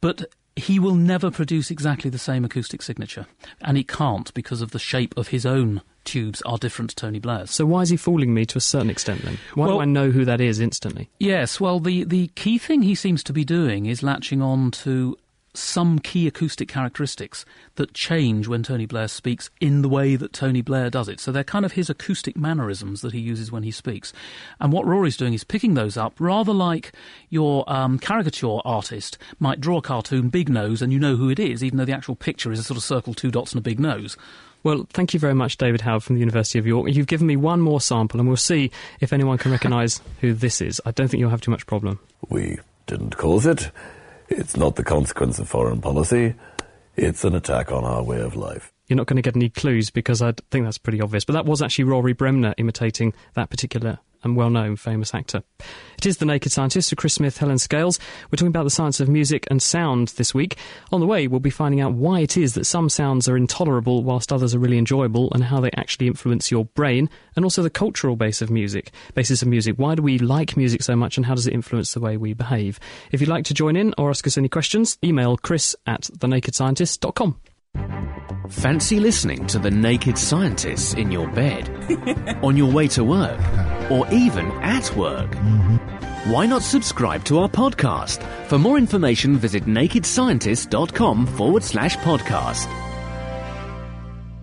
But 0.00 0.26
he 0.54 0.78
will 0.78 0.94
never 0.94 1.32
produce 1.32 1.70
exactly 1.72 2.10
the 2.10 2.18
same 2.18 2.44
acoustic 2.44 2.80
signature. 2.80 3.26
And 3.60 3.76
he 3.76 3.82
can't 3.82 4.32
because 4.34 4.62
of 4.62 4.70
the 4.70 4.78
shape 4.78 5.16
of 5.16 5.28
his 5.28 5.44
own 5.44 5.82
tubes 6.04 6.42
are 6.42 6.58
different 6.58 6.90
to 6.90 6.96
Tony 6.96 7.18
Blair's. 7.18 7.50
So 7.50 7.66
why 7.66 7.82
is 7.82 7.90
he 7.90 7.96
fooling 7.96 8.34
me 8.34 8.44
to 8.46 8.58
a 8.58 8.60
certain 8.60 8.90
extent 8.90 9.22
then? 9.22 9.38
Why 9.54 9.66
do 9.66 9.80
I 9.80 9.84
know 9.84 10.10
who 10.10 10.24
that 10.24 10.40
is 10.40 10.60
instantly? 10.60 11.08
Yes, 11.18 11.60
well, 11.60 11.80
the, 11.80 12.04
the 12.04 12.28
key 12.34 12.58
thing 12.58 12.82
he 12.82 12.94
seems 12.94 13.22
to 13.24 13.32
be 13.32 13.44
doing 13.44 13.86
is 13.86 14.02
latching 14.02 14.42
on 14.42 14.70
to 14.72 15.16
some 15.54 15.98
key 15.98 16.26
acoustic 16.26 16.68
characteristics 16.68 17.44
that 17.74 17.92
change 17.92 18.48
when 18.48 18.62
Tony 18.62 18.86
Blair 18.86 19.08
speaks 19.08 19.50
in 19.60 19.82
the 19.82 19.88
way 19.88 20.16
that 20.16 20.32
Tony 20.32 20.62
Blair 20.62 20.88
does 20.88 21.08
it. 21.08 21.20
So 21.20 21.30
they're 21.30 21.44
kind 21.44 21.64
of 21.64 21.72
his 21.72 21.90
acoustic 21.90 22.36
mannerisms 22.36 23.02
that 23.02 23.12
he 23.12 23.20
uses 23.20 23.52
when 23.52 23.62
he 23.62 23.70
speaks. 23.70 24.12
And 24.60 24.72
what 24.72 24.86
Rory's 24.86 25.16
doing 25.16 25.34
is 25.34 25.44
picking 25.44 25.74
those 25.74 25.96
up, 25.96 26.14
rather 26.18 26.52
like 26.52 26.92
your 27.28 27.70
um, 27.70 27.98
caricature 27.98 28.60
artist 28.64 29.18
might 29.38 29.60
draw 29.60 29.78
a 29.78 29.82
cartoon, 29.82 30.30
big 30.30 30.48
nose, 30.48 30.80
and 30.80 30.92
you 30.92 30.98
know 30.98 31.16
who 31.16 31.28
it 31.28 31.38
is, 31.38 31.62
even 31.62 31.78
though 31.78 31.84
the 31.84 31.92
actual 31.92 32.16
picture 32.16 32.52
is 32.52 32.58
a 32.58 32.64
sort 32.64 32.78
of 32.78 32.84
circle, 32.84 33.14
two 33.14 33.30
dots, 33.30 33.52
and 33.52 33.58
a 33.58 33.62
big 33.62 33.78
nose. 33.80 34.16
Well, 34.64 34.86
thank 34.92 35.12
you 35.12 35.20
very 35.20 35.34
much, 35.34 35.56
David 35.56 35.80
Howard 35.80 36.02
from 36.04 36.14
the 36.14 36.20
University 36.20 36.58
of 36.58 36.66
York. 36.66 36.88
You've 36.92 37.06
given 37.06 37.26
me 37.26 37.36
one 37.36 37.60
more 37.60 37.80
sample, 37.80 38.20
and 38.20 38.28
we'll 38.28 38.36
see 38.36 38.70
if 39.00 39.12
anyone 39.12 39.38
can 39.38 39.50
recognise 39.50 40.00
who 40.20 40.32
this 40.32 40.60
is. 40.60 40.80
I 40.84 40.92
don't 40.92 41.08
think 41.08 41.20
you'll 41.20 41.30
have 41.30 41.40
too 41.40 41.50
much 41.50 41.66
problem. 41.66 41.98
We 42.28 42.58
didn't 42.86 43.16
cause 43.16 43.46
it. 43.46 43.70
It's 44.28 44.56
not 44.56 44.76
the 44.76 44.84
consequence 44.84 45.38
of 45.38 45.48
foreign 45.48 45.80
policy. 45.80 46.34
It's 46.96 47.24
an 47.24 47.34
attack 47.34 47.72
on 47.72 47.84
our 47.84 48.02
way 48.02 48.20
of 48.20 48.36
life. 48.36 48.72
You're 48.86 48.96
not 48.96 49.06
going 49.06 49.16
to 49.16 49.22
get 49.22 49.36
any 49.36 49.48
clues 49.48 49.90
because 49.90 50.22
I 50.22 50.32
think 50.50 50.64
that's 50.64 50.78
pretty 50.78 51.00
obvious. 51.00 51.24
But 51.24 51.34
that 51.34 51.46
was 51.46 51.62
actually 51.62 51.84
Rory 51.84 52.12
Bremner 52.12 52.54
imitating 52.58 53.14
that 53.34 53.50
particular 53.50 53.98
and 54.24 54.36
well 54.36 54.50
known 54.50 54.76
famous 54.76 55.14
actor. 55.14 55.42
It 55.96 56.06
is 56.06 56.18
The 56.18 56.24
Naked 56.24 56.52
Scientist 56.52 56.90
with 56.90 56.98
Chris 56.98 57.14
Smith, 57.14 57.38
Helen 57.38 57.58
Scales. 57.58 57.98
We're 58.24 58.36
talking 58.36 58.48
about 58.48 58.64
the 58.64 58.70
science 58.70 59.00
of 59.00 59.08
music 59.08 59.46
and 59.50 59.62
sound 59.62 60.08
this 60.08 60.34
week. 60.34 60.56
On 60.90 61.00
the 61.00 61.06
way, 61.06 61.26
we'll 61.26 61.40
be 61.40 61.50
finding 61.50 61.80
out 61.80 61.94
why 61.94 62.20
it 62.20 62.36
is 62.36 62.54
that 62.54 62.64
some 62.64 62.88
sounds 62.88 63.28
are 63.28 63.36
intolerable 63.36 64.02
whilst 64.02 64.32
others 64.32 64.54
are 64.54 64.58
really 64.58 64.78
enjoyable 64.78 65.32
and 65.32 65.44
how 65.44 65.60
they 65.60 65.70
actually 65.76 66.06
influence 66.06 66.50
your 66.50 66.64
brain 66.64 67.08
and 67.36 67.44
also 67.44 67.62
the 67.62 67.70
cultural 67.70 68.16
base 68.16 68.42
of 68.42 68.50
music, 68.50 68.90
basis 69.14 69.42
of 69.42 69.48
music. 69.48 69.76
Why 69.76 69.94
do 69.94 70.02
we 70.02 70.18
like 70.18 70.56
music 70.56 70.82
so 70.82 70.96
much 70.96 71.16
and 71.16 71.26
how 71.26 71.34
does 71.34 71.46
it 71.46 71.54
influence 71.54 71.94
the 71.94 72.00
way 72.00 72.16
we 72.16 72.34
behave? 72.34 72.78
If 73.10 73.20
you'd 73.20 73.30
like 73.30 73.44
to 73.46 73.54
join 73.54 73.76
in 73.76 73.94
or 73.98 74.10
ask 74.10 74.26
us 74.26 74.38
any 74.38 74.48
questions, 74.48 74.98
email 75.04 75.36
chris 75.36 75.76
at 75.86 76.02
thenakedscientist.com. 76.02 77.51
Fancy 78.48 79.00
listening 79.00 79.46
to 79.46 79.58
The 79.58 79.70
Naked 79.70 80.18
Scientists 80.18 80.94
in 80.94 81.10
your 81.10 81.26
bed, 81.28 81.68
on 82.42 82.56
your 82.56 82.70
way 82.70 82.86
to 82.88 83.02
work, 83.02 83.40
or 83.90 84.06
even 84.12 84.46
at 84.62 84.94
work? 84.96 85.30
Mm-hmm. 85.30 86.30
Why 86.30 86.46
not 86.46 86.62
subscribe 86.62 87.24
to 87.24 87.38
our 87.40 87.48
podcast? 87.48 88.22
For 88.46 88.58
more 88.58 88.78
information, 88.78 89.36
visit 89.36 89.64
nakedscientist.com 89.64 91.26
forward 91.26 91.64
slash 91.64 91.96
podcast. 91.98 92.91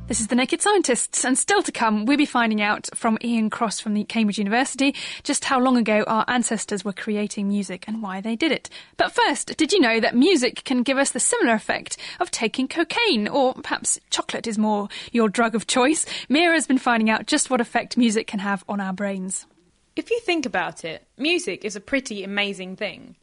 This 0.09 0.21
is 0.21 0.25
The 0.25 0.35
Naked 0.35 0.59
Scientists, 0.59 1.23
and 1.23 1.37
still 1.37 1.61
to 1.61 1.71
come, 1.71 2.07
we'll 2.07 2.17
be 2.17 2.25
finding 2.25 2.63
out 2.63 2.89
from 2.95 3.19
Ian 3.23 3.51
Cross 3.51 3.79
from 3.79 3.93
the 3.93 4.03
Cambridge 4.05 4.39
University 4.39 4.95
just 5.21 5.45
how 5.45 5.59
long 5.59 5.77
ago 5.77 6.03
our 6.07 6.25
ancestors 6.27 6.83
were 6.83 6.93
creating 6.93 7.47
music 7.47 7.87
and 7.87 8.01
why 8.01 8.19
they 8.19 8.35
did 8.35 8.51
it. 8.51 8.71
But 8.97 9.11
first, 9.11 9.55
did 9.55 9.71
you 9.71 9.79
know 9.79 9.99
that 9.99 10.15
music 10.15 10.63
can 10.63 10.81
give 10.81 10.97
us 10.97 11.11
the 11.11 11.19
similar 11.19 11.53
effect 11.53 11.95
of 12.19 12.31
taking 12.31 12.67
cocaine, 12.67 13.27
or 13.27 13.53
perhaps 13.53 13.99
chocolate 14.09 14.47
is 14.47 14.57
more 14.57 14.89
your 15.11 15.29
drug 15.29 15.53
of 15.53 15.67
choice? 15.67 16.07
Meera 16.27 16.55
has 16.55 16.65
been 16.65 16.79
finding 16.79 17.11
out 17.11 17.27
just 17.27 17.51
what 17.51 17.61
effect 17.61 17.95
music 17.95 18.25
can 18.25 18.39
have 18.39 18.63
on 18.67 18.81
our 18.81 18.93
brains. 18.93 19.45
If 19.95 20.09
you 20.09 20.19
think 20.21 20.47
about 20.47 20.83
it, 20.83 21.05
music 21.19 21.63
is 21.63 21.75
a 21.75 21.79
pretty 21.79 22.23
amazing 22.23 22.77
thing. 22.77 23.15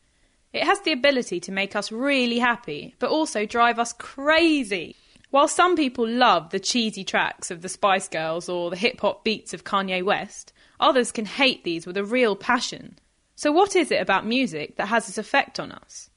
It 0.53 0.63
has 0.63 0.81
the 0.83 0.93
ability 0.93 1.41
to 1.41 1.51
make 1.51 1.75
us 1.75 1.91
really 1.91 2.39
happy, 2.39 2.95
but 3.01 3.11
also 3.11 3.45
drive 3.45 3.81
us 3.81 3.93
crazy. 3.93 4.95
While 5.37 5.49
some 5.49 5.77
people 5.77 6.09
love 6.09 6.49
the 6.49 6.59
cheesy 6.59 7.05
tracks 7.05 7.51
of 7.51 7.61
the 7.61 7.69
Spice 7.69 8.09
Girls 8.09 8.49
or 8.49 8.71
the 8.71 8.77
hip 8.77 9.03
hop 9.03 9.23
beats 9.23 9.53
of 9.53 9.65
Kanye 9.65 10.03
West, 10.03 10.51
others 10.81 11.13
can 11.13 11.27
hate 11.27 11.63
these 11.63 11.87
with 11.87 11.99
a 11.99 12.05
real 12.05 12.35
passion. 12.35 12.99
So, 13.35 13.53
what 13.53 13.77
is 13.77 13.91
it 13.91 14.01
about 14.01 14.27
music 14.27 14.77
that 14.77 14.89
has 14.89 15.05
this 15.05 15.19
effect 15.19 15.61
on 15.61 15.73
us? 15.73 16.09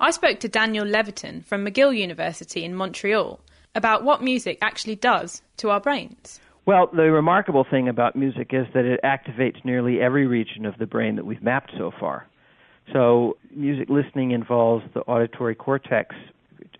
I 0.00 0.10
spoke 0.10 0.40
to 0.40 0.48
Daniel 0.48 0.84
Levitin 0.84 1.44
from 1.44 1.64
McGill 1.64 1.96
University 1.96 2.64
in 2.64 2.74
Montreal 2.74 3.38
about 3.76 4.02
what 4.02 4.24
music 4.24 4.58
actually 4.60 4.96
does 4.96 5.40
to 5.58 5.70
our 5.70 5.78
brains. 5.78 6.40
Well, 6.66 6.90
the 6.92 7.12
remarkable 7.12 7.64
thing 7.70 7.88
about 7.88 8.16
music 8.16 8.50
is 8.52 8.66
that 8.74 8.84
it 8.84 8.98
activates 9.04 9.64
nearly 9.64 10.00
every 10.00 10.26
region 10.26 10.66
of 10.66 10.76
the 10.78 10.86
brain 10.86 11.14
that 11.14 11.26
we've 11.26 11.44
mapped 11.44 11.70
so 11.78 11.92
far. 12.00 12.26
So, 12.92 13.36
music 13.54 13.88
listening 13.88 14.32
involves 14.32 14.84
the 14.94 15.02
auditory 15.02 15.54
cortex, 15.54 16.16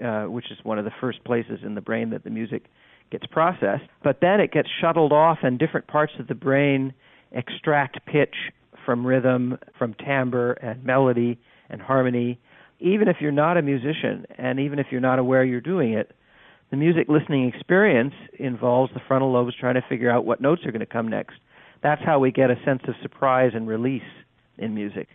uh, 0.02 0.24
which 0.24 0.50
is 0.50 0.59
one 0.62 0.78
of 0.78 0.85
the 0.85 0.92
first 1.00 1.24
places 1.24 1.61
in 1.64 1.74
the 1.74 1.81
brain 1.81 2.11
that 2.11 2.24
the 2.24 2.31
music 2.31 2.64
gets 3.11 3.26
processed. 3.26 3.85
But 4.02 4.18
then 4.20 4.40
it 4.40 4.52
gets 4.52 4.68
shuttled 4.81 5.12
off, 5.12 5.38
and 5.42 5.59
different 5.59 5.87
parts 5.87 6.12
of 6.18 6.26
the 6.28 6.35
brain 6.35 6.94
extract 7.33 8.05
pitch 8.07 8.35
from 8.85 9.07
rhythm, 9.07 9.59
from 9.78 9.94
timbre 9.94 10.52
and 10.52 10.85
melody 10.85 11.38
and 11.70 11.81
harmony. 11.81 12.38
Even 12.81 13.09
if 13.09 13.16
you're 13.20 13.31
not 13.31 13.57
a 13.57 13.62
musician, 13.62 14.26
and 14.37 14.59
even 14.59 14.78
if 14.78 14.87
you're 14.90 15.00
not 15.00 15.18
aware 15.18 15.44
you're 15.44 15.61
doing 15.61 15.92
it, 15.92 16.12
the 16.70 16.76
music 16.76 17.07
listening 17.09 17.48
experience 17.48 18.14
involves 18.38 18.92
the 18.94 19.00
frontal 19.07 19.31
lobes 19.31 19.55
trying 19.61 19.74
to 19.74 19.85
figure 19.88 20.11
out 20.11 20.24
what 20.24 20.40
notes 20.40 20.62
are 20.64 20.72
going 20.72 20.81
to 20.81 20.87
come 20.87 21.07
next. 21.07 21.37
That's 21.83 22.02
how 22.02 22.18
we 22.18 22.33
get 22.33 22.50
a 22.50 22.57
sense 22.64 22.83
of 22.88 22.94
surprise 23.02 23.52
and 23.55 23.68
release 23.68 24.02
in 24.57 24.74
music. 24.74 25.09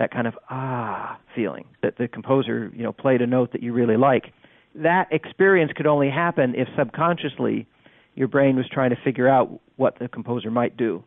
That 0.00 0.10
kind 0.10 0.26
of 0.26 0.34
ah 0.48 1.18
feeling 1.36 1.66
that 1.82 1.98
the 1.98 2.08
composer, 2.08 2.72
you 2.74 2.82
know, 2.82 2.92
played 2.92 3.20
a 3.20 3.26
note 3.26 3.52
that 3.52 3.62
you 3.62 3.74
really 3.74 3.98
like. 3.98 4.32
That 4.74 5.08
experience 5.12 5.72
could 5.76 5.86
only 5.86 6.08
happen 6.08 6.54
if 6.56 6.68
subconsciously 6.76 7.66
your 8.14 8.26
brain 8.26 8.56
was 8.56 8.66
trying 8.72 8.90
to 8.90 8.96
figure 9.04 9.28
out 9.28 9.60
what 9.76 9.98
the 9.98 10.08
composer 10.08 10.50
might 10.50 10.76
do. 10.76 11.04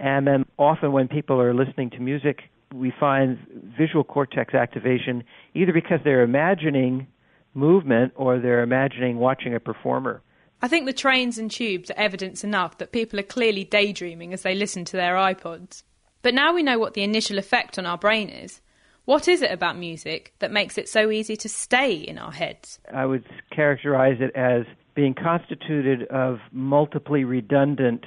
And 0.00 0.26
then 0.26 0.44
often 0.58 0.90
when 0.90 1.06
people 1.06 1.40
are 1.40 1.54
listening 1.54 1.90
to 1.90 2.00
music, 2.00 2.42
we 2.74 2.92
find 2.98 3.38
visual 3.78 4.02
cortex 4.04 4.52
activation 4.52 5.22
either 5.54 5.72
because 5.72 6.00
they're 6.02 6.22
imagining 6.22 7.06
movement 7.54 8.12
or 8.16 8.40
they're 8.40 8.62
imagining 8.62 9.18
watching 9.18 9.54
a 9.54 9.60
performer. 9.60 10.22
I 10.60 10.66
think 10.66 10.86
the 10.86 10.92
trains 10.92 11.38
and 11.38 11.50
tubes 11.50 11.88
are 11.90 11.98
evidence 11.98 12.42
enough 12.42 12.78
that 12.78 12.90
people 12.90 13.20
are 13.20 13.24
clearly 13.24 13.64
daydreaming 13.64 14.32
as 14.32 14.42
they 14.42 14.56
listen 14.56 14.84
to 14.86 14.96
their 14.96 15.14
iPods. 15.14 15.84
But 16.22 16.34
now 16.34 16.52
we 16.52 16.62
know 16.62 16.78
what 16.78 16.94
the 16.94 17.02
initial 17.02 17.38
effect 17.38 17.78
on 17.78 17.86
our 17.86 17.98
brain 17.98 18.28
is. 18.28 18.60
What 19.04 19.28
is 19.28 19.40
it 19.40 19.50
about 19.50 19.78
music 19.78 20.34
that 20.40 20.52
makes 20.52 20.76
it 20.76 20.88
so 20.88 21.10
easy 21.10 21.36
to 21.36 21.48
stay 21.48 21.94
in 21.94 22.18
our 22.18 22.32
heads? 22.32 22.78
I 22.92 23.06
would 23.06 23.24
characterize 23.50 24.18
it 24.20 24.34
as 24.36 24.64
being 24.94 25.14
constituted 25.14 26.02
of 26.08 26.40
multiply 26.52 27.20
redundant 27.20 28.04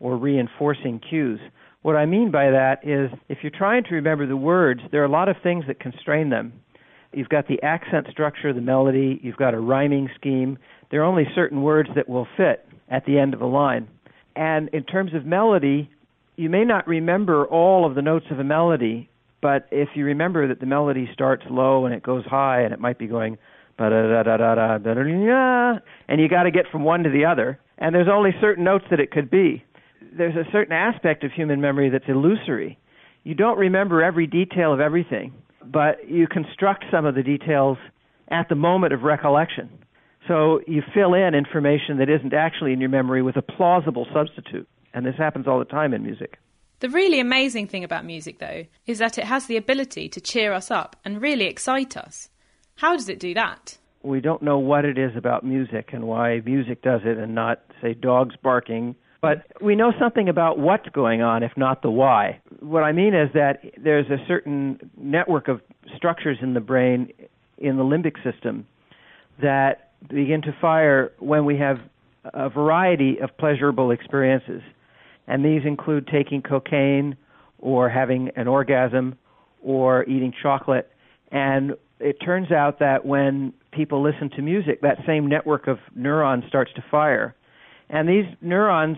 or 0.00 0.16
reinforcing 0.16 0.98
cues. 0.98 1.38
What 1.82 1.96
I 1.96 2.06
mean 2.06 2.30
by 2.30 2.50
that 2.50 2.80
is 2.82 3.10
if 3.28 3.38
you're 3.42 3.52
trying 3.56 3.84
to 3.84 3.94
remember 3.94 4.26
the 4.26 4.36
words, 4.36 4.80
there 4.90 5.02
are 5.02 5.06
a 5.06 5.10
lot 5.10 5.28
of 5.28 5.36
things 5.42 5.64
that 5.68 5.80
constrain 5.80 6.30
them. 6.30 6.52
You've 7.12 7.28
got 7.28 7.46
the 7.46 7.62
accent 7.62 8.06
structure, 8.10 8.52
the 8.52 8.60
melody, 8.60 9.20
you've 9.22 9.36
got 9.36 9.54
a 9.54 9.60
rhyming 9.60 10.08
scheme. 10.14 10.58
There 10.90 11.00
are 11.02 11.04
only 11.04 11.26
certain 11.34 11.62
words 11.62 11.88
that 11.94 12.08
will 12.08 12.26
fit 12.36 12.66
at 12.88 13.04
the 13.04 13.18
end 13.18 13.34
of 13.34 13.40
a 13.40 13.46
line. 13.46 13.88
And 14.34 14.68
in 14.70 14.84
terms 14.84 15.14
of 15.14 15.24
melody, 15.24 15.90
you 16.40 16.48
may 16.48 16.64
not 16.64 16.88
remember 16.88 17.44
all 17.44 17.84
of 17.84 17.94
the 17.94 18.00
notes 18.00 18.24
of 18.30 18.38
a 18.38 18.44
melody, 18.44 19.10
but 19.42 19.68
if 19.70 19.90
you 19.94 20.06
remember 20.06 20.48
that 20.48 20.58
the 20.58 20.64
melody 20.64 21.06
starts 21.12 21.44
low 21.50 21.84
and 21.84 21.94
it 21.94 22.02
goes 22.02 22.24
high 22.24 22.62
and 22.62 22.72
it 22.72 22.80
might 22.80 22.98
be 22.98 23.06
going 23.06 23.36
and 26.08 26.20
you 26.20 26.28
got 26.28 26.44
to 26.44 26.50
get 26.50 26.64
from 26.72 26.82
one 26.82 27.02
to 27.02 27.10
the 27.10 27.26
other, 27.26 27.60
and 27.76 27.94
there's 27.94 28.08
only 28.10 28.30
certain 28.40 28.64
notes 28.64 28.84
that 28.90 29.00
it 29.00 29.10
could 29.10 29.30
be. 29.30 29.64
There's 30.16 30.34
a 30.34 30.50
certain 30.50 30.72
aspect 30.72 31.24
of 31.24 31.32
human 31.32 31.60
memory 31.60 31.90
that's 31.90 32.04
illusory. 32.08 32.78
You 33.22 33.34
don't 33.34 33.58
remember 33.58 34.02
every 34.02 34.26
detail 34.26 34.72
of 34.72 34.80
everything, 34.80 35.34
but 35.62 36.08
you 36.08 36.26
construct 36.26 36.86
some 36.90 37.04
of 37.04 37.14
the 37.14 37.22
details 37.22 37.76
at 38.28 38.48
the 38.48 38.54
moment 38.54 38.94
of 38.94 39.02
recollection. 39.02 39.68
So 40.26 40.60
you 40.66 40.82
fill 40.94 41.12
in 41.12 41.34
information 41.34 41.98
that 41.98 42.08
isn't 42.08 42.32
actually 42.32 42.72
in 42.72 42.80
your 42.80 42.88
memory 42.88 43.22
with 43.22 43.36
a 43.36 43.42
plausible 43.42 44.06
substitute. 44.12 44.68
And 44.92 45.06
this 45.06 45.16
happens 45.16 45.46
all 45.46 45.58
the 45.58 45.64
time 45.64 45.94
in 45.94 46.02
music. 46.02 46.38
The 46.80 46.88
really 46.88 47.20
amazing 47.20 47.68
thing 47.68 47.84
about 47.84 48.04
music, 48.04 48.38
though, 48.38 48.64
is 48.86 48.98
that 48.98 49.18
it 49.18 49.24
has 49.24 49.46
the 49.46 49.56
ability 49.56 50.08
to 50.08 50.20
cheer 50.20 50.52
us 50.52 50.70
up 50.70 50.96
and 51.04 51.20
really 51.20 51.44
excite 51.44 51.96
us. 51.96 52.30
How 52.76 52.96
does 52.96 53.08
it 53.08 53.20
do 53.20 53.34
that? 53.34 53.76
We 54.02 54.22
don't 54.22 54.40
know 54.42 54.58
what 54.58 54.86
it 54.86 54.96
is 54.96 55.14
about 55.14 55.44
music 55.44 55.90
and 55.92 56.04
why 56.04 56.40
music 56.44 56.80
does 56.80 57.02
it 57.04 57.18
and 57.18 57.34
not, 57.34 57.60
say, 57.82 57.92
dogs 57.92 58.34
barking. 58.42 58.96
But 59.20 59.46
we 59.60 59.76
know 59.76 59.92
something 60.00 60.30
about 60.30 60.58
what's 60.58 60.88
going 60.88 61.20
on, 61.20 61.42
if 61.42 61.52
not 61.54 61.82
the 61.82 61.90
why. 61.90 62.40
What 62.60 62.82
I 62.82 62.92
mean 62.92 63.14
is 63.14 63.28
that 63.34 63.60
there's 63.76 64.06
a 64.06 64.16
certain 64.26 64.90
network 64.96 65.48
of 65.48 65.60
structures 65.94 66.38
in 66.40 66.54
the 66.54 66.60
brain, 66.60 67.12
in 67.58 67.76
the 67.76 67.84
limbic 67.84 68.16
system, 68.24 68.66
that 69.42 69.92
begin 70.08 70.40
to 70.42 70.56
fire 70.58 71.12
when 71.18 71.44
we 71.44 71.58
have 71.58 71.76
a 72.32 72.48
variety 72.48 73.18
of 73.20 73.36
pleasurable 73.36 73.90
experiences. 73.90 74.62
And 75.26 75.44
these 75.44 75.62
include 75.64 76.06
taking 76.06 76.42
cocaine 76.42 77.16
or 77.58 77.88
having 77.88 78.30
an 78.36 78.48
orgasm 78.48 79.16
or 79.62 80.04
eating 80.04 80.32
chocolate. 80.42 80.90
And 81.30 81.74
it 82.00 82.16
turns 82.24 82.50
out 82.50 82.78
that 82.80 83.04
when 83.04 83.52
people 83.72 84.02
listen 84.02 84.30
to 84.30 84.42
music, 84.42 84.80
that 84.80 84.98
same 85.06 85.28
network 85.28 85.66
of 85.68 85.78
neurons 85.94 86.44
starts 86.48 86.72
to 86.74 86.84
fire. 86.90 87.34
And 87.88 88.08
these 88.08 88.24
neurons 88.40 88.96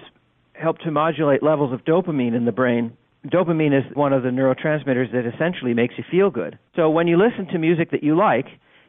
help 0.55 0.79
to 0.81 0.91
modulate 0.91 1.43
levels 1.43 1.73
of 1.73 1.85
dopamine 1.85 2.37
in 2.37 2.45
the 2.45 2.53
brain. 2.53 2.97
Dopamine 3.27 3.77
is 3.77 3.85
one 3.97 4.13
of 4.13 4.23
the 4.23 4.31
neurotransmitters 4.31 5.13
that 5.13 5.31
essentially 5.33 5.75
makes 5.75 5.95
you 5.97 6.05
feel 6.11 6.31
good. 6.31 6.59
So 6.77 6.91
when 6.91 7.07
you 7.07 7.17
listen 7.17 7.47
to 7.53 7.59
music 7.59 7.91
that 7.91 8.03
you 8.03 8.17
like, 8.17 8.47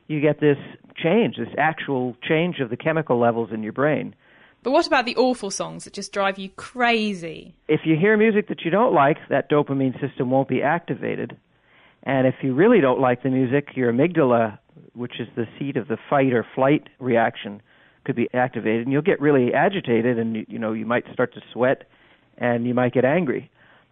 you 0.08 0.22
get 0.22 0.40
this 0.40 0.58
change, 0.96 1.38
this 1.38 1.54
actual 1.58 2.16
change 2.22 2.60
of 2.60 2.70
the 2.70 2.78
chemical 2.78 3.20
levels 3.20 3.50
in 3.54 3.64
your 3.64 3.74
brain. 3.74 4.16
But 4.64 4.72
what 4.72 4.88
about 4.88 5.06
the 5.06 5.16
awful 5.18 5.52
songs 5.52 5.84
that 5.84 5.94
just 5.94 6.14
drive 6.14 6.40
you 6.40 6.50
crazy? 6.50 7.54
If 7.68 7.82
you 7.84 7.98
hear 7.98 8.16
music 8.16 8.48
that 8.48 8.62
you 8.62 8.72
don't 8.72 8.94
like, 8.94 9.18
that 9.30 9.50
dopamine 9.50 10.00
system 10.00 10.32
won't 10.32 10.48
be 10.48 10.62
activated. 10.62 11.38
And 12.04 12.26
if 12.26 12.36
you 12.42 12.54
really 12.54 12.80
don't 12.80 13.00
like 13.00 13.24
the 13.24 13.30
music, 13.30 13.70
your 13.76 13.92
amygdala, 13.92 14.58
which 14.94 15.20
is 15.20 15.28
the 15.36 15.46
seat 15.60 15.76
of 15.76 15.90
the 15.90 15.98
fight 16.10 16.34
or 16.34 16.46
flight 16.56 16.88
reaction, 17.00 17.62
could 18.06 18.16
be 18.16 18.30
activated, 18.34 18.84
and 18.84 18.92
you'll 18.92 19.02
get 19.02 19.20
really 19.22 19.54
agitated, 19.54 20.18
and 20.18 20.46
you, 20.48 20.60
know 20.60 20.74
you 20.74 20.86
might 20.86 21.06
start 21.14 21.34
to 21.34 21.42
sweat, 21.52 21.84
and 22.38 22.66
you 22.66 22.74
might 22.74 22.94
get 22.94 23.06
angry. 23.06 23.50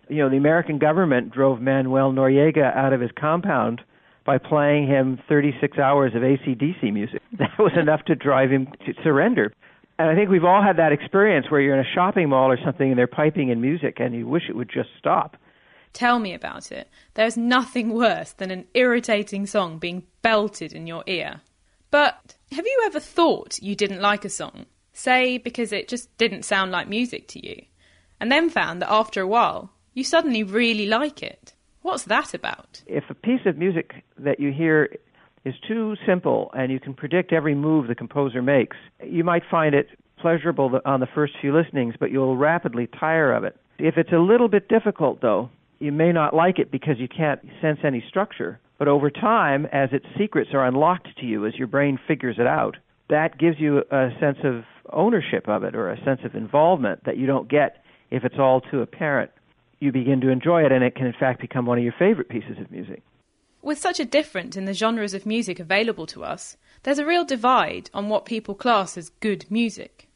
You 0.09 0.17
know, 0.17 0.29
the 0.29 0.37
American 0.37 0.79
government 0.79 1.31
drove 1.31 1.61
Manuel 1.61 2.11
Noriega 2.11 2.75
out 2.75 2.91
of 2.93 2.99
his 2.99 3.11
compound 3.17 3.81
by 4.25 4.37
playing 4.37 4.87
him 4.87 5.19
36 5.27 5.77
hours 5.79 6.13
of 6.15 6.21
ACDC 6.21 6.93
music. 6.93 7.21
That 7.39 7.57
was 7.57 7.71
enough 7.79 8.03
to 8.05 8.15
drive 8.15 8.51
him 8.51 8.67
to 8.85 8.93
surrender. 9.03 9.53
And 10.01 10.09
I 10.09 10.15
think 10.15 10.31
we've 10.31 10.43
all 10.43 10.63
had 10.63 10.77
that 10.77 10.91
experience 10.91 11.51
where 11.51 11.61
you're 11.61 11.75
in 11.75 11.85
a 11.85 11.93
shopping 11.93 12.29
mall 12.29 12.51
or 12.51 12.57
something 12.65 12.89
and 12.89 12.97
they're 12.97 13.05
piping 13.05 13.49
in 13.49 13.61
music 13.61 13.99
and 13.99 14.15
you 14.15 14.25
wish 14.27 14.49
it 14.49 14.55
would 14.55 14.67
just 14.67 14.89
stop. 14.97 15.37
Tell 15.93 16.17
me 16.17 16.33
about 16.33 16.71
it. 16.71 16.89
There's 17.13 17.37
nothing 17.37 17.93
worse 17.93 18.31
than 18.31 18.49
an 18.49 18.65
irritating 18.73 19.45
song 19.45 19.77
being 19.77 20.01
belted 20.23 20.73
in 20.73 20.87
your 20.87 21.03
ear. 21.05 21.41
But 21.91 22.35
have 22.51 22.65
you 22.65 22.83
ever 22.87 22.99
thought 22.99 23.61
you 23.61 23.75
didn't 23.75 24.01
like 24.01 24.25
a 24.25 24.29
song? 24.29 24.65
Say, 24.91 25.37
because 25.37 25.71
it 25.71 25.87
just 25.87 26.17
didn't 26.17 26.45
sound 26.45 26.71
like 26.71 26.87
music 26.89 27.27
to 27.29 27.47
you, 27.47 27.61
and 28.19 28.31
then 28.31 28.49
found 28.49 28.81
that 28.81 28.91
after 28.91 29.21
a 29.21 29.27
while, 29.27 29.71
you 29.93 30.03
suddenly 30.03 30.41
really 30.43 30.87
like 30.87 31.21
it? 31.21 31.53
What's 31.83 32.05
that 32.05 32.33
about? 32.33 32.81
If 32.87 33.03
a 33.11 33.13
piece 33.13 33.45
of 33.45 33.55
music 33.55 34.03
that 34.17 34.39
you 34.39 34.51
hear 34.51 34.97
is 35.45 35.55
too 35.67 35.95
simple 36.05 36.51
and 36.53 36.71
you 36.71 36.79
can 36.79 36.93
predict 36.93 37.33
every 37.33 37.55
move 37.55 37.87
the 37.87 37.95
composer 37.95 38.41
makes, 38.41 38.77
you 39.03 39.23
might 39.23 39.43
find 39.49 39.73
it 39.73 39.87
pleasurable 40.19 40.79
on 40.85 40.99
the 40.99 41.07
first 41.15 41.33
few 41.41 41.55
listenings, 41.55 41.95
but 41.99 42.11
you'll 42.11 42.37
rapidly 42.37 42.87
tire 42.99 43.33
of 43.33 43.43
it. 43.43 43.57
If 43.79 43.97
it's 43.97 44.11
a 44.11 44.19
little 44.19 44.47
bit 44.47 44.67
difficult, 44.67 45.21
though, 45.21 45.49
you 45.79 45.91
may 45.91 46.11
not 46.11 46.35
like 46.35 46.59
it 46.59 46.71
because 46.71 46.99
you 46.99 47.07
can't 47.07 47.41
sense 47.61 47.79
any 47.83 48.03
structure. 48.07 48.59
But 48.77 48.87
over 48.87 49.09
time, 49.09 49.65
as 49.71 49.89
its 49.91 50.05
secrets 50.17 50.51
are 50.53 50.65
unlocked 50.65 51.07
to 51.19 51.25
you, 51.25 51.45
as 51.47 51.55
your 51.55 51.67
brain 51.67 51.99
figures 52.07 52.35
it 52.39 52.47
out, 52.47 52.77
that 53.09 53.37
gives 53.37 53.59
you 53.59 53.83
a 53.91 54.09
sense 54.19 54.37
of 54.43 54.63
ownership 54.93 55.47
of 55.47 55.63
it 55.63 55.75
or 55.75 55.91
a 55.91 56.03
sense 56.03 56.21
of 56.23 56.35
involvement 56.35 57.03
that 57.05 57.17
you 57.17 57.25
don't 57.25 57.49
get 57.49 57.83
if 58.09 58.23
it's 58.23 58.39
all 58.39 58.61
too 58.61 58.81
apparent. 58.81 59.31
You 59.79 59.91
begin 59.91 60.21
to 60.21 60.29
enjoy 60.29 60.65
it, 60.65 60.71
and 60.71 60.83
it 60.83 60.95
can, 60.95 61.07
in 61.07 61.13
fact, 61.19 61.41
become 61.41 61.65
one 61.65 61.79
of 61.79 61.83
your 61.83 61.95
favorite 61.97 62.29
pieces 62.29 62.57
of 62.59 62.71
music. 62.71 63.01
With 63.63 63.77
such 63.77 63.99
a 63.99 64.05
difference 64.05 64.57
in 64.57 64.65
the 64.65 64.73
genres 64.73 65.13
of 65.13 65.25
music 65.25 65.59
available 65.59 66.07
to 66.07 66.23
us, 66.23 66.57
there's 66.83 66.97
a 66.97 67.05
real 67.05 67.23
divide 67.23 67.91
on 67.93 68.09
what 68.09 68.25
people 68.25 68.55
class 68.55 68.97
as 68.97 69.09
good 69.19 69.45
music. 69.51 70.09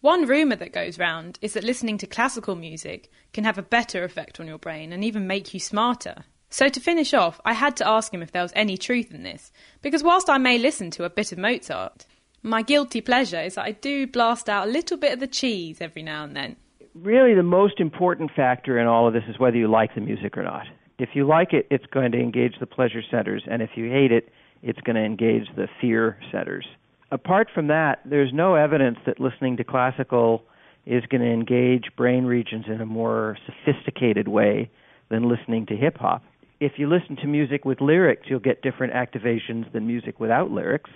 One 0.00 0.26
rumour 0.26 0.56
that 0.56 0.72
goes 0.72 0.98
round 0.98 1.38
is 1.42 1.54
that 1.54 1.64
listening 1.64 1.98
to 1.98 2.06
classical 2.06 2.54
music 2.54 3.10
can 3.32 3.42
have 3.42 3.58
a 3.58 3.62
better 3.62 4.04
effect 4.04 4.38
on 4.38 4.46
your 4.46 4.58
brain 4.58 4.92
and 4.92 5.02
even 5.04 5.26
make 5.26 5.52
you 5.52 5.58
smarter. 5.58 6.24
So, 6.48 6.68
to 6.68 6.80
finish 6.80 7.12
off, 7.12 7.40
I 7.44 7.54
had 7.54 7.76
to 7.78 7.88
ask 7.88 8.12
him 8.12 8.22
if 8.22 8.30
there 8.30 8.42
was 8.42 8.52
any 8.54 8.76
truth 8.76 9.12
in 9.12 9.22
this, 9.22 9.50
because 9.80 10.02
whilst 10.02 10.28
I 10.28 10.38
may 10.38 10.58
listen 10.58 10.90
to 10.92 11.04
a 11.04 11.10
bit 11.10 11.32
of 11.32 11.38
Mozart, 11.38 12.06
my 12.42 12.62
guilty 12.62 13.00
pleasure 13.00 13.40
is 13.40 13.54
that 13.54 13.64
I 13.64 13.72
do 13.72 14.06
blast 14.06 14.48
out 14.48 14.68
a 14.68 14.70
little 14.70 14.96
bit 14.96 15.12
of 15.12 15.20
the 15.20 15.26
cheese 15.26 15.80
every 15.80 16.02
now 16.02 16.24
and 16.24 16.36
then. 16.36 16.56
Really, 16.94 17.34
the 17.34 17.42
most 17.42 17.80
important 17.80 18.30
factor 18.36 18.78
in 18.78 18.86
all 18.86 19.08
of 19.08 19.14
this 19.14 19.24
is 19.28 19.38
whether 19.38 19.56
you 19.56 19.68
like 19.68 19.94
the 19.94 20.00
music 20.00 20.36
or 20.36 20.42
not. 20.42 20.66
If 21.02 21.10
you 21.14 21.26
like 21.26 21.52
it, 21.52 21.66
it's 21.70 21.86
going 21.86 22.12
to 22.12 22.18
engage 22.18 22.54
the 22.60 22.66
pleasure 22.66 23.02
centers, 23.10 23.42
and 23.50 23.60
if 23.60 23.70
you 23.74 23.90
hate 23.90 24.12
it, 24.12 24.28
it's 24.62 24.80
going 24.80 24.96
to 24.96 25.02
engage 25.02 25.48
the 25.56 25.66
fear 25.80 26.18
centers 26.30 26.66
apart 27.12 27.48
from 27.54 27.68
that, 27.68 28.00
there's 28.04 28.32
no 28.32 28.56
evidence 28.56 28.98
that 29.06 29.20
listening 29.20 29.58
to 29.58 29.64
classical 29.64 30.42
is 30.86 31.04
going 31.10 31.20
to 31.20 31.30
engage 31.30 31.84
brain 31.96 32.24
regions 32.24 32.64
in 32.66 32.80
a 32.80 32.86
more 32.86 33.36
sophisticated 33.46 34.26
way 34.26 34.68
than 35.10 35.28
listening 35.28 35.66
to 35.66 35.76
hip 35.76 35.98
hop. 35.98 36.24
If 36.58 36.72
you 36.76 36.88
listen 36.88 37.16
to 37.16 37.26
music 37.26 37.64
with 37.64 37.80
lyrics, 37.80 38.26
you'll 38.28 38.40
get 38.40 38.62
different 38.62 38.94
activations 38.94 39.70
than 39.72 39.86
music 39.86 40.18
without 40.18 40.50
lyrics. 40.50 40.90